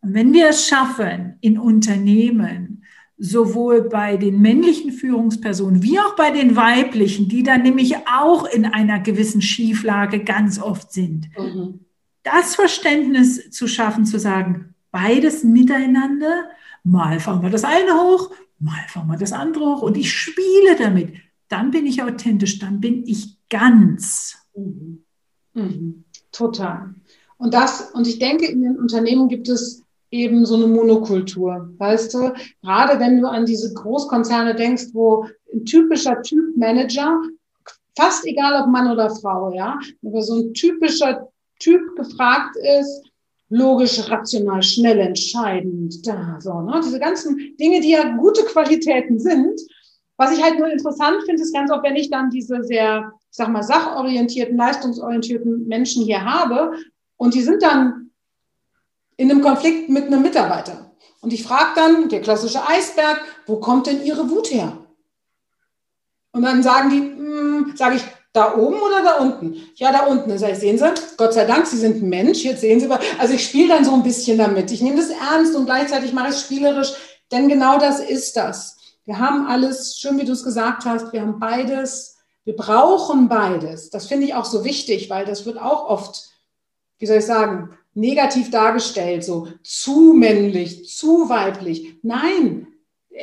Und 0.00 0.14
wenn 0.14 0.32
wir 0.32 0.48
es 0.48 0.66
schaffen, 0.66 1.36
in 1.40 1.58
Unternehmen, 1.58 2.84
sowohl 3.18 3.88
bei 3.88 4.16
den 4.16 4.40
männlichen 4.40 4.92
Führungspersonen 4.92 5.82
wie 5.82 5.98
auch 5.98 6.14
bei 6.14 6.30
den 6.30 6.54
weiblichen, 6.54 7.28
die 7.28 7.42
dann 7.42 7.62
nämlich 7.62 7.96
auch 8.06 8.44
in 8.44 8.64
einer 8.64 9.00
gewissen 9.00 9.42
Schieflage 9.42 10.22
ganz 10.22 10.60
oft 10.60 10.92
sind, 10.92 11.28
mhm. 11.36 11.80
das 12.22 12.54
Verständnis 12.54 13.50
zu 13.50 13.66
schaffen, 13.66 14.06
zu 14.06 14.20
sagen, 14.20 14.74
beides 14.92 15.42
miteinander, 15.42 16.44
mal 16.84 17.18
fahren 17.18 17.42
wir 17.42 17.50
das 17.50 17.64
eine 17.64 17.92
hoch, 17.92 18.30
mal 18.60 18.86
fahren 18.88 19.08
wir 19.08 19.18
das 19.18 19.32
andere 19.32 19.64
hoch 19.64 19.82
und 19.82 19.96
ich 19.96 20.12
spiele 20.12 20.76
damit, 20.78 21.12
dann 21.48 21.72
bin 21.72 21.86
ich 21.86 22.02
authentisch, 22.02 22.60
dann 22.60 22.80
bin 22.80 23.04
ich 23.04 23.36
ganz. 23.48 24.36
Mhm. 24.54 25.04
Mhm. 25.54 26.04
Total. 26.30 26.94
Und 27.36 27.52
das, 27.54 27.90
und 27.92 28.06
ich 28.06 28.18
denke, 28.18 28.46
in 28.46 28.62
den 28.62 28.78
Unternehmen 28.78 29.28
gibt 29.28 29.48
es 29.48 29.84
eben 30.10 30.46
so 30.46 30.56
eine 30.56 30.66
Monokultur. 30.66 31.70
Weißt 31.78 32.14
du, 32.14 32.32
gerade 32.62 32.98
wenn 33.00 33.20
du 33.20 33.28
an 33.28 33.46
diese 33.46 33.72
Großkonzerne 33.74 34.54
denkst, 34.54 34.86
wo 34.92 35.26
ein 35.52 35.64
typischer 35.64 36.22
Typ 36.22 36.56
Manager, 36.56 37.20
fast 37.96 38.26
egal 38.26 38.62
ob 38.62 38.70
Mann 38.70 38.90
oder 38.90 39.10
Frau, 39.10 39.52
ja, 39.52 39.78
aber 40.04 40.22
so 40.22 40.36
ein 40.36 40.54
typischer 40.54 41.28
Typ 41.58 41.96
gefragt 41.96 42.56
ist, 42.56 43.02
logisch, 43.50 44.10
rational, 44.10 44.62
schnell 44.62 44.98
entscheidend, 44.98 46.06
da, 46.06 46.36
so, 46.40 46.60
ne? 46.60 46.80
Diese 46.84 47.00
ganzen 47.00 47.56
Dinge, 47.58 47.80
die 47.80 47.90
ja 47.90 48.16
gute 48.16 48.44
Qualitäten 48.44 49.18
sind. 49.18 49.60
Was 50.16 50.36
ich 50.36 50.42
halt 50.42 50.58
nur 50.58 50.68
interessant 50.68 51.22
finde, 51.24 51.42
ist 51.42 51.54
ganz 51.54 51.70
oft, 51.70 51.84
wenn 51.84 51.96
ich 51.96 52.10
dann 52.10 52.28
diese 52.30 52.62
sehr, 52.64 53.12
ich 53.30 53.36
sag 53.36 53.48
mal, 53.48 53.62
sachorientierten, 53.62 54.56
leistungsorientierten 54.56 55.66
Menschen 55.66 56.04
hier 56.04 56.24
habe 56.24 56.72
und 57.16 57.34
die 57.34 57.42
sind 57.42 57.62
dann 57.62 58.07
in 59.18 59.30
einem 59.30 59.42
Konflikt 59.42 59.90
mit 59.90 60.06
einem 60.06 60.22
Mitarbeiter. 60.22 60.92
Und 61.20 61.32
ich 61.32 61.42
frage 61.42 61.72
dann, 61.74 62.08
der 62.08 62.22
klassische 62.22 62.66
Eisberg, 62.66 63.20
wo 63.46 63.56
kommt 63.56 63.86
denn 63.86 64.02
Ihre 64.02 64.30
Wut 64.30 64.50
her? 64.50 64.78
Und 66.32 66.42
dann 66.42 66.62
sagen 66.62 66.88
die, 66.88 66.98
hm, 66.98 67.74
sage 67.76 67.96
ich, 67.96 68.02
da 68.32 68.54
oben 68.56 68.80
oder 68.80 69.02
da 69.02 69.16
unten? 69.16 69.56
Ja, 69.74 69.90
da 69.90 70.06
unten. 70.06 70.28
Dann 70.28 70.38
sage 70.38 70.52
ich, 70.52 70.58
sehen 70.58 70.78
Sie, 70.78 70.94
Gott 71.16 71.34
sei 71.34 71.44
Dank, 71.44 71.66
Sie 71.66 71.76
sind 71.76 72.00
ein 72.00 72.08
Mensch, 72.08 72.44
jetzt 72.44 72.60
sehen 72.60 72.78
Sie, 72.78 72.88
also 73.18 73.34
ich 73.34 73.44
spiele 73.44 73.74
dann 73.74 73.84
so 73.84 73.92
ein 73.92 74.04
bisschen 74.04 74.38
damit. 74.38 74.70
Ich 74.70 74.80
nehme 74.80 74.96
das 74.96 75.10
ernst 75.10 75.56
und 75.56 75.66
gleichzeitig 75.66 76.12
mache 76.12 76.28
ich 76.28 76.34
es 76.34 76.42
spielerisch, 76.42 76.92
denn 77.32 77.48
genau 77.48 77.78
das 77.78 78.00
ist 78.00 78.36
das. 78.36 78.76
Wir 79.04 79.18
haben 79.18 79.46
alles, 79.46 79.98
schön 79.98 80.18
wie 80.18 80.24
du 80.24 80.32
es 80.32 80.44
gesagt 80.44 80.84
hast, 80.84 81.12
wir 81.12 81.22
haben 81.22 81.40
beides, 81.40 82.18
wir 82.44 82.54
brauchen 82.54 83.28
beides. 83.28 83.90
Das 83.90 84.06
finde 84.06 84.26
ich 84.26 84.34
auch 84.34 84.44
so 84.44 84.64
wichtig, 84.64 85.10
weil 85.10 85.24
das 85.24 85.44
wird 85.44 85.58
auch 85.58 85.88
oft, 85.88 86.28
wie 86.98 87.06
soll 87.06 87.18
ich 87.18 87.26
sagen, 87.26 87.76
negativ 87.98 88.50
dargestellt, 88.50 89.24
so 89.24 89.48
zu 89.62 90.12
männlich, 90.14 90.88
zu 90.88 91.28
weiblich. 91.28 91.98
Nein, 92.02 92.68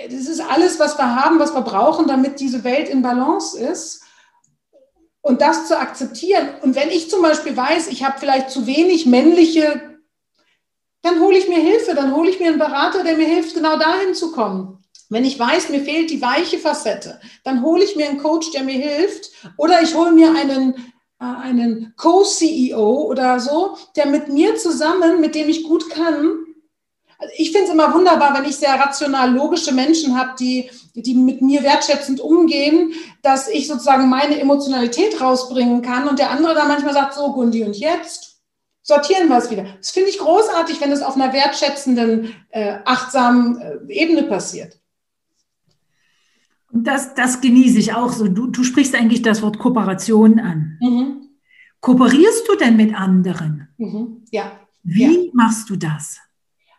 das 0.09 0.28
ist 0.28 0.41
alles, 0.41 0.80
was 0.80 0.97
wir 0.97 1.15
haben, 1.15 1.39
was 1.39 1.53
wir 1.53 1.61
brauchen, 1.61 2.07
damit 2.07 2.39
diese 2.39 2.63
Welt 2.63 2.89
in 2.89 3.01
Balance 3.01 3.57
ist. 3.57 4.03
Und 5.21 5.41
das 5.41 5.67
zu 5.67 5.80
akzeptieren. 5.80 6.49
Und 6.61 6.76
wenn 6.76 6.89
ich 6.89 7.09
zum 7.09 7.21
Beispiel 7.21 7.57
weiß, 7.57 7.88
ich 7.88 8.03
habe 8.03 8.19
vielleicht 8.19 8.51
zu 8.51 8.67
wenig 8.67 9.07
männliche, 9.07 9.97
dann 11.01 11.19
hole 11.19 11.38
ich 11.38 11.47
mir 11.47 11.59
Hilfe, 11.59 11.95
dann 11.95 12.13
hole 12.13 12.30
ich 12.30 12.39
mir 12.39 12.47
einen 12.47 12.59
Berater, 12.59 13.03
der 13.03 13.17
mir 13.17 13.28
hilft, 13.28 13.55
genau 13.55 13.78
dahin 13.78 14.13
zu 14.13 14.32
kommen. 14.32 14.84
Wenn 15.09 15.23
ich 15.23 15.39
weiß, 15.39 15.69
mir 15.69 15.82
fehlt 15.82 16.09
die 16.09 16.21
weiche 16.21 16.59
Facette, 16.59 17.19
dann 17.43 17.63
hole 17.63 17.84
ich 17.84 17.95
mir 17.95 18.07
einen 18.07 18.21
Coach, 18.21 18.51
der 18.51 18.63
mir 18.63 18.78
hilft. 18.78 19.32
Oder 19.57 19.82
ich 19.82 19.95
hole 19.95 20.11
mir 20.11 20.36
einen, 20.36 20.76
einen 21.34 21.93
Co-CEO 21.97 23.05
oder 23.09 23.39
so, 23.39 23.78
der 23.95 24.07
mit 24.07 24.30
mir 24.30 24.55
zusammen, 24.55 25.21
mit 25.21 25.36
dem 25.36 25.49
ich 25.49 25.63
gut 25.63 25.89
kann, 25.89 26.45
also 27.17 27.34
ich 27.38 27.51
finde 27.51 27.67
es 27.67 27.73
immer 27.73 27.93
wunderbar, 27.93 28.34
wenn 28.36 28.49
ich 28.49 28.57
sehr 28.57 28.73
rational 28.73 29.32
logische 29.32 29.73
Menschen 29.73 30.17
habe, 30.17 30.32
die, 30.39 30.69
die 30.93 31.13
mit 31.13 31.41
mir 31.41 31.63
wertschätzend 31.63 32.19
umgehen, 32.19 32.93
dass 33.21 33.47
ich 33.47 33.67
sozusagen 33.67 34.09
meine 34.09 34.39
Emotionalität 34.39 35.21
rausbringen 35.21 35.82
kann 35.82 36.07
und 36.07 36.19
der 36.19 36.32
andere 36.32 36.53
dann 36.53 36.67
manchmal 36.67 36.93
sagt, 36.93 37.13
so 37.13 37.32
Gundi, 37.32 37.63
und 37.63 37.78
jetzt 37.78 38.41
sortieren 38.82 39.30
wir 39.30 39.38
es 39.38 39.49
wieder. 39.49 39.65
Das 39.78 39.91
finde 39.91 40.09
ich 40.09 40.19
großartig, 40.19 40.82
wenn 40.82 40.91
es 40.91 41.01
auf 41.01 41.15
einer 41.15 41.34
wertschätzenden, 41.34 42.36
äh, 42.49 42.80
achtsamen 42.86 43.59
äh, 43.59 43.93
Ebene 43.93 44.23
passiert. 44.23 44.78
Das, 46.84 47.15
das 47.15 47.39
genieße 47.39 47.80
ich 47.80 47.93
auch 47.93 48.11
so. 48.11 48.28
Du, 48.28 48.47
du 48.47 48.63
sprichst 48.63 48.95
eigentlich 48.95 49.21
das 49.21 49.41
Wort 49.41 49.59
Kooperation 49.59 50.39
an. 50.39 50.78
Mhm. 50.82 51.30
Kooperierst 51.80 52.47
du 52.49 52.55
denn 52.55 52.76
mit 52.76 52.93
anderen? 52.93 53.69
Mhm. 53.78 54.23
Ja. 54.32 54.59
Wie 54.84 55.26
ja. 55.26 55.32
machst 55.34 55.69
du 55.69 55.78
das? 55.78 56.19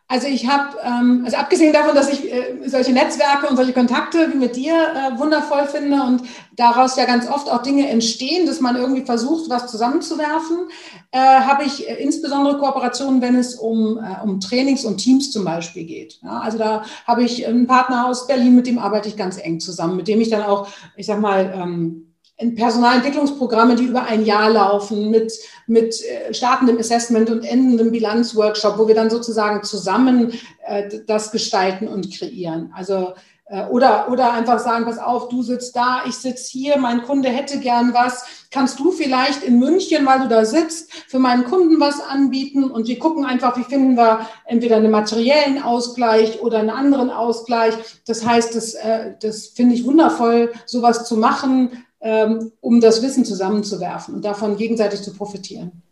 Also 0.08 0.28
ich 0.28 0.46
habe, 0.46 0.76
ähm, 0.84 1.22
also 1.24 1.36
abgesehen 1.36 1.72
davon, 1.72 1.96
dass 1.96 2.08
ich 2.08 2.32
äh, 2.32 2.68
solche 2.68 2.92
Netzwerke 2.92 3.48
und 3.48 3.56
solche 3.56 3.72
Kontakte 3.72 4.32
wie 4.32 4.36
mit 4.36 4.54
dir 4.54 4.72
äh, 4.72 5.18
wundervoll 5.18 5.66
finde 5.66 6.00
und 6.00 6.22
daraus 6.54 6.96
ja 6.96 7.06
ganz 7.06 7.28
oft 7.28 7.50
auch 7.50 7.62
Dinge 7.62 7.88
entstehen, 7.88 8.46
dass 8.46 8.60
man 8.60 8.76
irgendwie 8.76 9.04
versucht, 9.04 9.50
was 9.50 9.66
zusammenzuwerfen, 9.66 10.68
äh, 11.10 11.18
habe 11.18 11.64
ich 11.64 11.90
äh, 11.90 11.94
insbesondere 11.94 12.56
Kooperationen, 12.58 13.20
wenn 13.20 13.34
es 13.34 13.56
um, 13.56 13.98
äh, 13.98 14.22
um 14.22 14.38
Trainings 14.38 14.84
und 14.84 14.98
Teams 14.98 15.32
zum 15.32 15.44
Beispiel 15.44 15.84
geht. 15.84 16.20
Ja, 16.22 16.38
also 16.38 16.56
da 16.56 16.84
habe 17.04 17.24
ich 17.24 17.44
einen 17.44 17.66
Partner 17.66 18.06
aus 18.06 18.28
Berlin, 18.28 18.54
mit 18.54 18.68
dem 18.68 18.78
arbeite 18.78 19.08
ich 19.08 19.16
ganz 19.16 19.38
eng 19.38 19.58
zusammen, 19.58 19.96
mit 19.96 20.06
dem 20.06 20.20
ich 20.20 20.30
dann 20.30 20.44
auch, 20.44 20.68
ich 20.96 21.06
sag 21.06 21.20
mal, 21.20 21.52
ähm, 21.52 22.05
Personalentwicklungsprogramme, 22.38 23.76
die 23.76 23.84
über 23.84 24.02
ein 24.02 24.24
Jahr 24.24 24.50
laufen, 24.50 25.10
mit, 25.10 25.32
mit 25.66 26.02
äh, 26.04 26.34
startendem 26.34 26.78
Assessment 26.78 27.30
und 27.30 27.44
endendem 27.44 27.92
Bilanzworkshop, 27.92 28.78
wo 28.78 28.86
wir 28.88 28.94
dann 28.94 29.08
sozusagen 29.08 29.62
zusammen 29.62 30.32
äh, 30.66 30.88
das 31.06 31.30
gestalten 31.30 31.88
und 31.88 32.12
kreieren. 32.12 32.72
Also 32.76 33.14
äh, 33.48 33.64
oder, 33.66 34.10
oder 34.10 34.32
einfach 34.32 34.58
sagen, 34.58 34.84
pass 34.84 34.98
auf, 34.98 35.28
du 35.28 35.42
sitzt 35.42 35.76
da, 35.76 36.02
ich 36.06 36.14
sitze 36.14 36.50
hier, 36.50 36.78
mein 36.78 37.02
Kunde 37.02 37.28
hätte 37.28 37.58
gern 37.60 37.94
was. 37.94 38.24
Kannst 38.50 38.80
du 38.80 38.90
vielleicht 38.90 39.44
in 39.44 39.58
München, 39.58 40.04
weil 40.04 40.20
du 40.20 40.28
da 40.28 40.44
sitzt, 40.44 40.92
für 41.08 41.20
meinen 41.20 41.44
Kunden 41.44 41.78
was 41.78 42.00
anbieten? 42.00 42.64
Und 42.64 42.88
wir 42.88 42.98
gucken 42.98 43.24
einfach, 43.24 43.56
wie 43.56 43.64
finden 43.64 43.96
wir 43.96 44.26
entweder 44.46 44.76
einen 44.76 44.90
materiellen 44.90 45.62
Ausgleich 45.62 46.42
oder 46.42 46.58
einen 46.58 46.70
anderen 46.70 47.10
Ausgleich. 47.10 47.74
Das 48.06 48.26
heißt, 48.26 48.54
das, 48.56 48.74
äh, 48.74 49.14
das 49.20 49.46
finde 49.46 49.76
ich 49.76 49.84
wundervoll, 49.84 50.52
sowas 50.66 51.06
zu 51.06 51.16
machen 51.16 51.85
ähm, 52.00 52.52
um 52.60 52.80
das 52.80 53.02
Wissen 53.02 53.24
zusammenzuwerfen 53.24 54.14
und 54.14 54.24
davon 54.24 54.56
gegenseitig 54.56 55.02
zu 55.02 55.14
profitieren. 55.14 55.82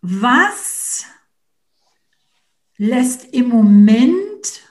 Was 0.00 1.04
lässt 2.76 3.32
im 3.32 3.48
Moment 3.48 4.62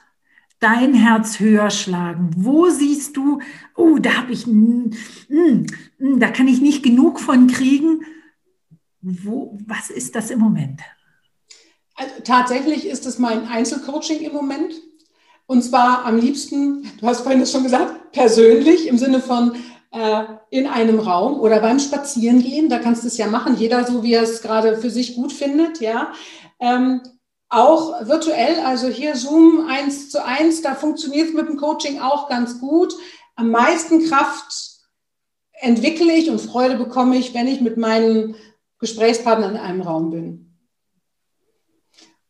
dein 0.60 0.94
Herz 0.94 1.40
höher 1.40 1.70
schlagen? 1.70 2.32
Wo 2.38 2.70
siehst 2.70 3.18
du, 3.18 3.42
oh, 3.76 3.98
da 4.00 4.18
habe 4.18 4.32
ich, 4.34 4.48
mm, 4.48 4.92
mm, 5.28 6.20
da 6.20 6.30
kann 6.30 6.48
ich 6.48 6.62
nicht 6.62 6.84
genug 6.84 7.20
von 7.20 7.48
kriegen? 7.48 8.06
Wo, 9.02 9.58
was 9.68 9.90
ist 9.90 10.16
das 10.16 10.32
im 10.32 10.40
Moment? 10.40 10.82
Also, 11.96 12.14
tatsächlich 12.24 12.88
ist 12.88 13.06
es 13.06 13.20
mein 13.20 13.48
Einzelcoaching 13.48 14.22
im 14.22 14.34
Moment. 14.34 14.74
Und 15.48 15.62
zwar 15.62 16.06
am 16.06 16.18
liebsten, 16.18 16.84
du 17.00 17.06
hast 17.06 17.22
vorhin 17.22 17.40
das 17.40 17.52
schon 17.52 17.64
gesagt, 17.64 18.12
persönlich 18.12 18.88
im 18.88 18.98
Sinne 18.98 19.22
von, 19.22 19.56
äh, 19.96 20.26
in 20.50 20.68
einem 20.68 21.00
Raum 21.00 21.40
oder 21.40 21.62
beim 21.62 21.80
Spazierengehen, 21.80 22.70
da 22.70 22.80
kannst 22.80 23.04
du 23.04 23.08
es 23.08 23.18
ja 23.18 23.28
machen, 23.28 23.58
jeder 23.58 23.86
so, 23.86 24.04
wie 24.04 24.14
er 24.14 24.24
es 24.24 24.42
gerade 24.42 24.78
für 24.78 24.90
sich 24.90 25.16
gut 25.16 25.32
findet, 25.32 25.80
ja. 25.80 26.12
Ähm, 26.60 27.02
auch 27.48 28.06
virtuell, 28.06 28.60
also 28.66 28.88
hier 28.88 29.16
Zoom 29.16 29.68
eins 29.70 30.10
zu 30.10 30.24
eins, 30.24 30.62
da 30.62 30.76
funktioniert 30.76 31.30
es 31.30 31.34
mit 31.34 31.48
dem 31.48 31.58
Coaching 31.58 32.02
auch 32.02 32.28
ganz 32.28 32.60
gut. 32.60 32.94
Am 33.36 33.52
meisten 33.52 34.06
Kraft 34.10 34.82
entwickle 35.54 36.12
ich 36.12 36.30
und 36.30 36.42
Freude 36.42 36.76
bekomme 36.76 37.16
ich, 37.16 37.34
wenn 37.34 37.48
ich 37.48 37.62
mit 37.62 37.78
meinen 37.78 38.36
Gesprächspartnern 38.80 39.52
in 39.52 39.62
einem 39.62 39.82
Raum 39.82 40.10
bin. 40.10 40.58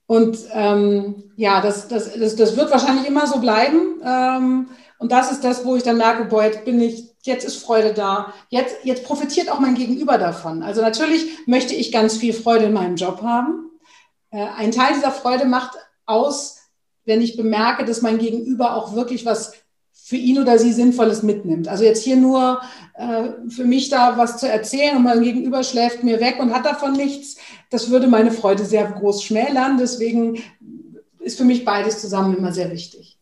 Und 0.06 0.38
ähm, 0.52 1.32
ja, 1.36 1.62
das, 1.62 1.88
das, 1.88 2.14
das, 2.14 2.36
das 2.36 2.56
wird 2.56 2.70
wahrscheinlich 2.70 3.08
immer 3.08 3.26
so 3.26 3.40
bleiben. 3.40 4.00
Ähm, 4.04 4.70
und 5.00 5.12
das 5.12 5.32
ist 5.32 5.44
das, 5.44 5.66
wo 5.66 5.76
ich 5.76 5.84
dann 5.84 5.98
merke, 5.98 6.26
boah, 6.26 6.44
jetzt 6.44 6.64
bin 6.66 6.80
ich, 6.80 7.15
jetzt 7.26 7.46
ist 7.46 7.58
Freude 7.58 7.94
da. 7.94 8.34
Jetzt, 8.50 8.76
jetzt 8.84 9.04
profitiert 9.04 9.50
auch 9.52 9.60
mein 9.60 9.76
Gegenüber 9.76 10.18
davon. 10.18 10.64
Also 10.64 10.82
natürlich 10.82 11.48
möchte 11.48 11.74
ich 11.74 11.92
ganz 11.92 12.18
viel 12.18 12.34
Freude 12.34 12.66
in 12.66 12.74
meinem 12.74 12.96
Job 12.96 13.22
haben. 13.22 13.72
Äh, 14.32 14.46
ein 14.58 14.72
Teil 14.72 14.94
dieser 14.96 15.12
Freude 15.12 15.46
macht 15.46 15.78
aus, 16.06 16.60
wenn 17.06 17.22
ich 17.22 17.38
bemerke, 17.38 17.86
dass 17.86 18.02
mein 18.02 18.18
Gegenüber 18.18 18.76
auch 18.76 18.96
wirklich 18.96 19.26
was 19.26 19.54
für 19.92 20.18
ihn 20.18 20.40
oder 20.40 20.60
sie 20.60 20.72
Sinnvolles 20.72 21.24
mitnimmt. 21.24 21.68
Also 21.68 21.84
jetzt 21.84 22.04
hier 22.04 22.16
nur 22.16 22.62
äh, 22.94 23.30
für 23.50 23.64
mich 23.64 23.90
da 23.90 24.18
was 24.18 24.38
zu 24.38 24.48
erzählen 24.48 24.98
und 24.98 25.04
mein 25.04 25.22
Gegenüber 25.22 25.64
schläft 25.64 26.04
mir 26.04 26.20
weg 26.20 26.38
und 26.40 26.54
hat 26.54 26.66
davon 26.66 26.94
nichts, 26.94 27.38
das 27.72 27.90
würde 27.90 28.08
meine 28.08 28.32
Freude 28.32 28.66
sehr 28.66 28.86
groß 28.86 29.24
schmälern. 29.24 29.78
Deswegen 29.80 30.44
ist 31.20 31.38
für 31.38 31.44
mich 31.44 31.66
beides 31.66 32.02
zusammen 32.02 32.38
immer 32.38 32.52
sehr 32.52 32.72
wichtig. 32.72 33.15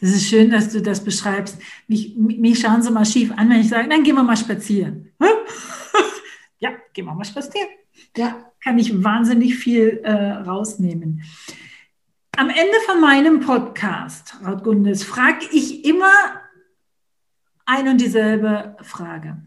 Das 0.00 0.10
ist 0.10 0.28
schön, 0.28 0.50
dass 0.50 0.70
du 0.70 0.82
das 0.82 1.02
beschreibst. 1.02 1.58
Mich, 1.88 2.14
mich 2.16 2.60
schauen 2.60 2.82
sie 2.82 2.90
mal 2.90 3.06
schief 3.06 3.32
an, 3.36 3.48
wenn 3.48 3.60
ich 3.60 3.68
sage, 3.68 3.88
dann 3.88 4.02
gehen 4.02 4.14
wir 4.14 4.22
mal 4.22 4.36
spazieren. 4.36 5.12
ja, 6.58 6.70
gehen 6.92 7.06
wir 7.06 7.14
mal 7.14 7.24
spazieren. 7.24 7.68
Ja. 8.16 8.52
Kann 8.62 8.78
ich 8.78 9.02
wahnsinnig 9.02 9.56
viel 9.56 10.00
äh, 10.02 10.12
rausnehmen. 10.12 11.22
Am 12.36 12.50
Ende 12.50 12.76
von 12.84 13.00
meinem 13.00 13.40
Podcast, 13.40 14.36
Raut 14.44 14.64
Gundes, 14.64 15.02
frage 15.02 15.46
ich 15.52 15.86
immer 15.86 16.12
ein 17.64 17.88
und 17.88 18.00
dieselbe 18.00 18.76
Frage. 18.82 19.38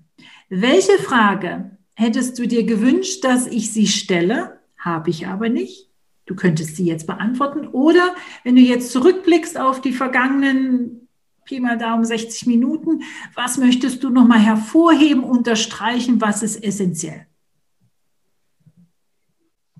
Welche 0.49 0.97
Frage 0.97 1.77
hättest 1.93 2.39
du 2.39 2.47
dir 2.47 2.63
gewünscht, 2.63 3.23
dass 3.23 3.45
ich 3.45 3.71
sie 3.71 3.87
stelle? 3.87 4.59
Habe 4.77 5.11
ich 5.11 5.27
aber 5.27 5.49
nicht. 5.49 5.88
Du 6.29 6.35
könntest 6.35 6.75
sie 6.75 6.85
jetzt 6.85 7.07
beantworten. 7.07 7.67
Oder 7.69 8.15
wenn 8.43 8.55
du 8.55 8.61
jetzt 8.61 8.91
zurückblickst 8.91 9.57
auf 9.57 9.81
die 9.81 9.91
vergangenen 9.91 11.07
Pi 11.43 11.59
mal 11.59 11.75
Daumen 11.75 12.05
60 12.05 12.45
Minuten, 12.45 13.01
was 13.33 13.57
möchtest 13.57 14.03
du 14.03 14.11
nochmal 14.11 14.37
hervorheben, 14.37 15.23
unterstreichen, 15.23 16.21
was 16.21 16.43
ist 16.43 16.63
essentiell? 16.63 17.25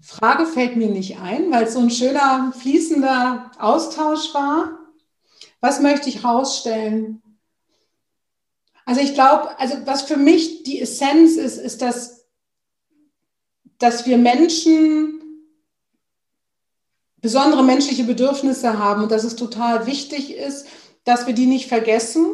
Frage 0.01 0.47
fällt 0.47 0.75
mir 0.75 0.89
nicht 0.89 1.19
ein, 1.19 1.51
weil 1.51 1.65
es 1.65 1.73
so 1.73 1.81
ein 1.81 1.91
schöner, 1.91 2.51
fließender 2.57 3.51
Austausch 3.59 4.33
war. 4.33 4.79
Was 5.61 5.81
möchte 5.81 6.09
ich 6.09 6.23
herausstellen? 6.23 7.21
Also 8.85 9.01
ich 9.01 9.13
glaube, 9.13 9.59
also 9.59 9.75
was 9.85 10.01
für 10.01 10.17
mich 10.17 10.63
die 10.63 10.81
Essenz 10.81 11.35
ist, 11.35 11.59
ist, 11.59 11.83
dass, 11.83 12.25
dass 13.77 14.07
wir 14.07 14.17
Menschen 14.17 15.19
besondere 17.21 17.63
menschliche 17.63 18.03
Bedürfnisse 18.03 18.79
haben 18.79 19.03
und 19.03 19.11
dass 19.11 19.23
es 19.23 19.35
total 19.35 19.85
wichtig 19.85 20.35
ist, 20.35 20.67
dass 21.03 21.27
wir 21.27 21.33
die 21.33 21.45
nicht 21.45 21.67
vergessen 21.67 22.25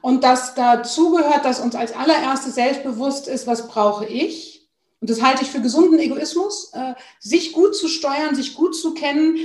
und 0.00 0.24
dass 0.24 0.54
dazu 0.54 1.10
gehört, 1.10 1.44
dass 1.44 1.60
uns 1.60 1.74
als 1.74 1.94
allererstes 1.94 2.54
selbstbewusst 2.54 3.28
ist, 3.28 3.46
was 3.46 3.68
brauche 3.68 4.06
ich. 4.06 4.68
Und 5.00 5.10
das 5.10 5.22
halte 5.22 5.42
ich 5.42 5.50
für 5.50 5.60
gesunden 5.60 5.98
Egoismus, 5.98 6.72
äh, 6.72 6.94
sich 7.20 7.52
gut 7.52 7.76
zu 7.76 7.88
steuern, 7.88 8.34
sich 8.34 8.54
gut 8.54 8.74
zu 8.74 8.94
kennen, 8.94 9.36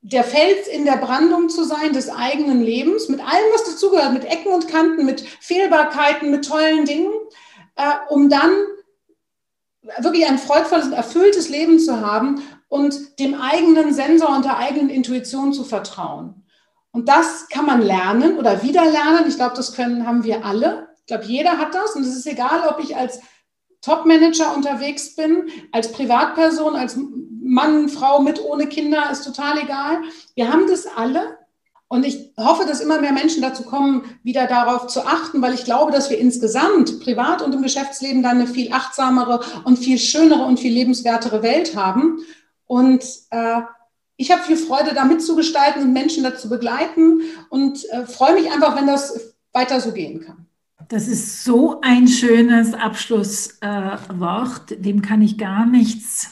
der 0.00 0.24
Fels 0.24 0.66
in 0.66 0.84
der 0.84 0.96
Brandung 0.96 1.48
zu 1.48 1.62
sein 1.64 1.92
des 1.92 2.08
eigenen 2.08 2.60
Lebens, 2.60 3.08
mit 3.08 3.20
allem, 3.20 3.52
was 3.52 3.64
dazugehört, 3.64 4.12
mit 4.12 4.24
Ecken 4.24 4.52
und 4.52 4.66
Kanten, 4.66 5.06
mit 5.06 5.20
Fehlbarkeiten, 5.20 6.30
mit 6.30 6.44
tollen 6.44 6.84
Dingen, 6.84 7.12
äh, 7.76 7.92
um 8.08 8.28
dann 8.28 8.52
wirklich 9.98 10.26
ein 10.26 10.38
freudvolles 10.38 10.86
und 10.86 10.92
erfülltes 10.92 11.48
Leben 11.48 11.78
zu 11.78 12.00
haben 12.00 12.42
und 12.72 13.18
dem 13.18 13.34
eigenen 13.34 13.92
Sensor 13.92 14.30
und 14.30 14.46
der 14.46 14.56
eigenen 14.56 14.88
Intuition 14.88 15.52
zu 15.52 15.62
vertrauen. 15.62 16.42
Und 16.90 17.06
das 17.06 17.50
kann 17.50 17.66
man 17.66 17.82
lernen 17.82 18.38
oder 18.38 18.62
wieder 18.62 18.86
lernen. 18.86 19.26
Ich 19.28 19.36
glaube, 19.36 19.54
das 19.54 19.74
können, 19.74 20.06
haben 20.06 20.24
wir 20.24 20.42
alle. 20.42 20.88
Ich 21.00 21.06
glaube, 21.06 21.24
jeder 21.24 21.58
hat 21.58 21.74
das. 21.74 21.94
Und 21.96 22.02
es 22.02 22.16
ist 22.16 22.26
egal, 22.26 22.66
ob 22.70 22.82
ich 22.82 22.96
als 22.96 23.20
Top-Manager 23.82 24.56
unterwegs 24.56 25.14
bin, 25.14 25.50
als 25.70 25.92
Privatperson, 25.92 26.74
als 26.74 26.98
Mann, 27.42 27.90
Frau 27.90 28.22
mit, 28.22 28.42
ohne 28.42 28.66
Kinder, 28.66 29.10
ist 29.10 29.24
total 29.24 29.58
egal. 29.58 29.98
Wir 30.34 30.50
haben 30.50 30.66
das 30.66 30.86
alle. 30.86 31.36
Und 31.88 32.06
ich 32.06 32.32
hoffe, 32.38 32.64
dass 32.64 32.80
immer 32.80 33.02
mehr 33.02 33.12
Menschen 33.12 33.42
dazu 33.42 33.64
kommen, 33.64 34.04
wieder 34.22 34.46
darauf 34.46 34.86
zu 34.86 35.04
achten, 35.04 35.42
weil 35.42 35.52
ich 35.52 35.66
glaube, 35.66 35.92
dass 35.92 36.08
wir 36.08 36.18
insgesamt 36.18 37.00
privat 37.00 37.42
und 37.42 37.54
im 37.54 37.60
Geschäftsleben 37.60 38.22
dann 38.22 38.38
eine 38.38 38.46
viel 38.46 38.72
achtsamere 38.72 39.40
und 39.64 39.78
viel 39.78 39.98
schönere 39.98 40.44
und 40.44 40.58
viel 40.58 40.72
lebenswertere 40.72 41.42
Welt 41.42 41.76
haben. 41.76 42.20
Und 42.72 43.04
äh, 43.28 43.60
ich 44.16 44.30
habe 44.30 44.44
viel 44.44 44.56
Freude, 44.56 44.94
da 44.94 45.04
mitzugestalten 45.04 45.82
und 45.82 45.92
Menschen 45.92 46.24
dazu 46.24 46.48
begleiten 46.48 47.20
und 47.50 47.84
äh, 47.90 48.06
freue 48.06 48.32
mich 48.32 48.50
einfach, 48.50 48.74
wenn 48.74 48.86
das 48.86 49.34
weiter 49.52 49.78
so 49.78 49.92
gehen 49.92 50.22
kann. 50.22 50.46
Das 50.88 51.06
ist 51.06 51.44
so 51.44 51.82
ein 51.82 52.08
schönes 52.08 52.72
Abschlusswort, 52.72 54.72
äh, 54.72 54.76
dem 54.78 55.02
kann 55.02 55.20
ich 55.20 55.36
gar 55.36 55.66
nichts 55.66 56.30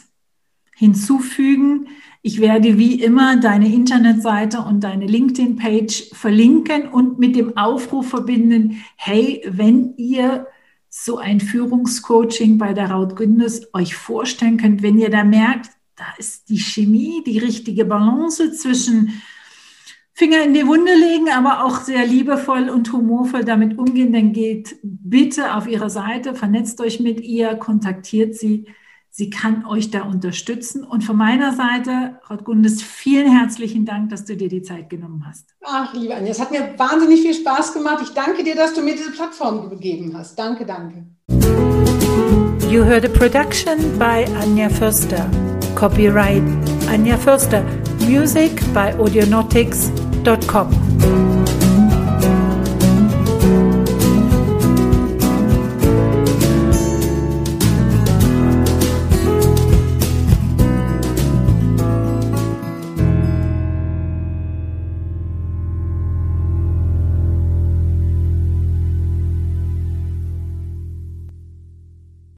hinzufügen. 0.74 1.88
Ich 2.22 2.41
werde 2.41 2.78
wie 2.78 3.03
immer 3.03 3.36
deine 3.36 3.70
Internetseite 3.70 4.62
und 4.62 4.80
deine 4.80 5.07
LinkedIn-Page 5.07 6.12
verlinken 6.14 6.88
und 6.88 7.18
mit 7.18 7.36
dem 7.36 7.55
Aufruf 7.59 8.09
verbinden, 8.09 8.82
hey, 8.97 9.45
wenn 9.47 9.93
ihr 9.99 10.47
so 10.88 11.18
ein 11.18 11.41
Führungscoaching 11.41 12.57
bei 12.57 12.72
der 12.72 12.93
Raut 12.93 13.16
Gündes 13.16 13.74
euch 13.74 13.95
vorstellen 13.95 14.57
könnt, 14.57 14.80
wenn 14.80 14.99
ihr 14.99 15.11
da 15.11 15.22
merkt, 15.22 15.68
da 16.01 16.07
ist 16.16 16.48
die 16.48 16.59
Chemie, 16.59 17.22
die 17.26 17.38
richtige 17.38 17.84
Balance 17.84 18.53
zwischen 18.53 19.20
Finger 20.14 20.42
in 20.42 20.55
die 20.55 20.66
Wunde 20.66 20.94
legen, 20.94 21.30
aber 21.30 21.64
auch 21.64 21.80
sehr 21.80 22.07
liebevoll 22.07 22.70
und 22.70 22.90
humorvoll 22.92 23.44
damit 23.44 23.78
umgehen, 23.78 24.12
dann 24.12 24.32
geht 24.32 24.76
bitte 24.82 25.55
auf 25.55 25.68
ihre 25.68 25.90
Seite, 25.90 26.34
vernetzt 26.34 26.80
euch 26.80 27.01
mit 27.01 27.20
ihr, 27.20 27.55
kontaktiert 27.57 28.34
sie. 28.34 28.66
Sie 29.12 29.28
kann 29.28 29.66
euch 29.66 29.90
da 29.90 30.03
unterstützen. 30.03 30.84
Und 30.84 31.03
von 31.03 31.16
meiner 31.16 31.53
Seite, 31.53 32.20
Frau 32.22 32.36
Gundes, 32.36 32.80
vielen 32.80 33.30
herzlichen 33.30 33.84
Dank, 33.84 34.11
dass 34.11 34.24
du 34.24 34.36
dir 34.36 34.48
die 34.48 34.62
Zeit 34.62 34.88
genommen 34.88 35.24
hast. 35.26 35.48
Ach, 35.62 35.92
liebe 35.94 36.14
Anja, 36.14 36.30
es 36.30 36.40
hat 36.40 36.53
mir 36.53 36.74
wahnsinnig 36.76 37.20
viel 37.20 37.34
Spaß 37.34 37.74
gemacht. 37.74 37.98
Ich 38.03 38.11
danke 38.11 38.44
dir, 38.44 38.55
dass 38.55 38.72
du 38.72 38.82
mir 38.82 38.94
diese 38.94 39.11
Plattform 39.11 39.68
gegeben 39.68 40.12
hast. 40.16 40.38
Danke, 40.38 40.64
danke. 40.64 41.05
You 42.70 42.84
heard 42.84 43.05
a 43.05 43.09
production 43.09 43.98
by 43.98 44.24
Anja 44.40 44.68
Förster. 44.68 45.28
Copyright 45.81 46.43
Anja 46.89 47.16
Förster. 47.16 47.64
Music 48.07 48.53
by 48.74 48.93
audionautics.com. 48.99 50.80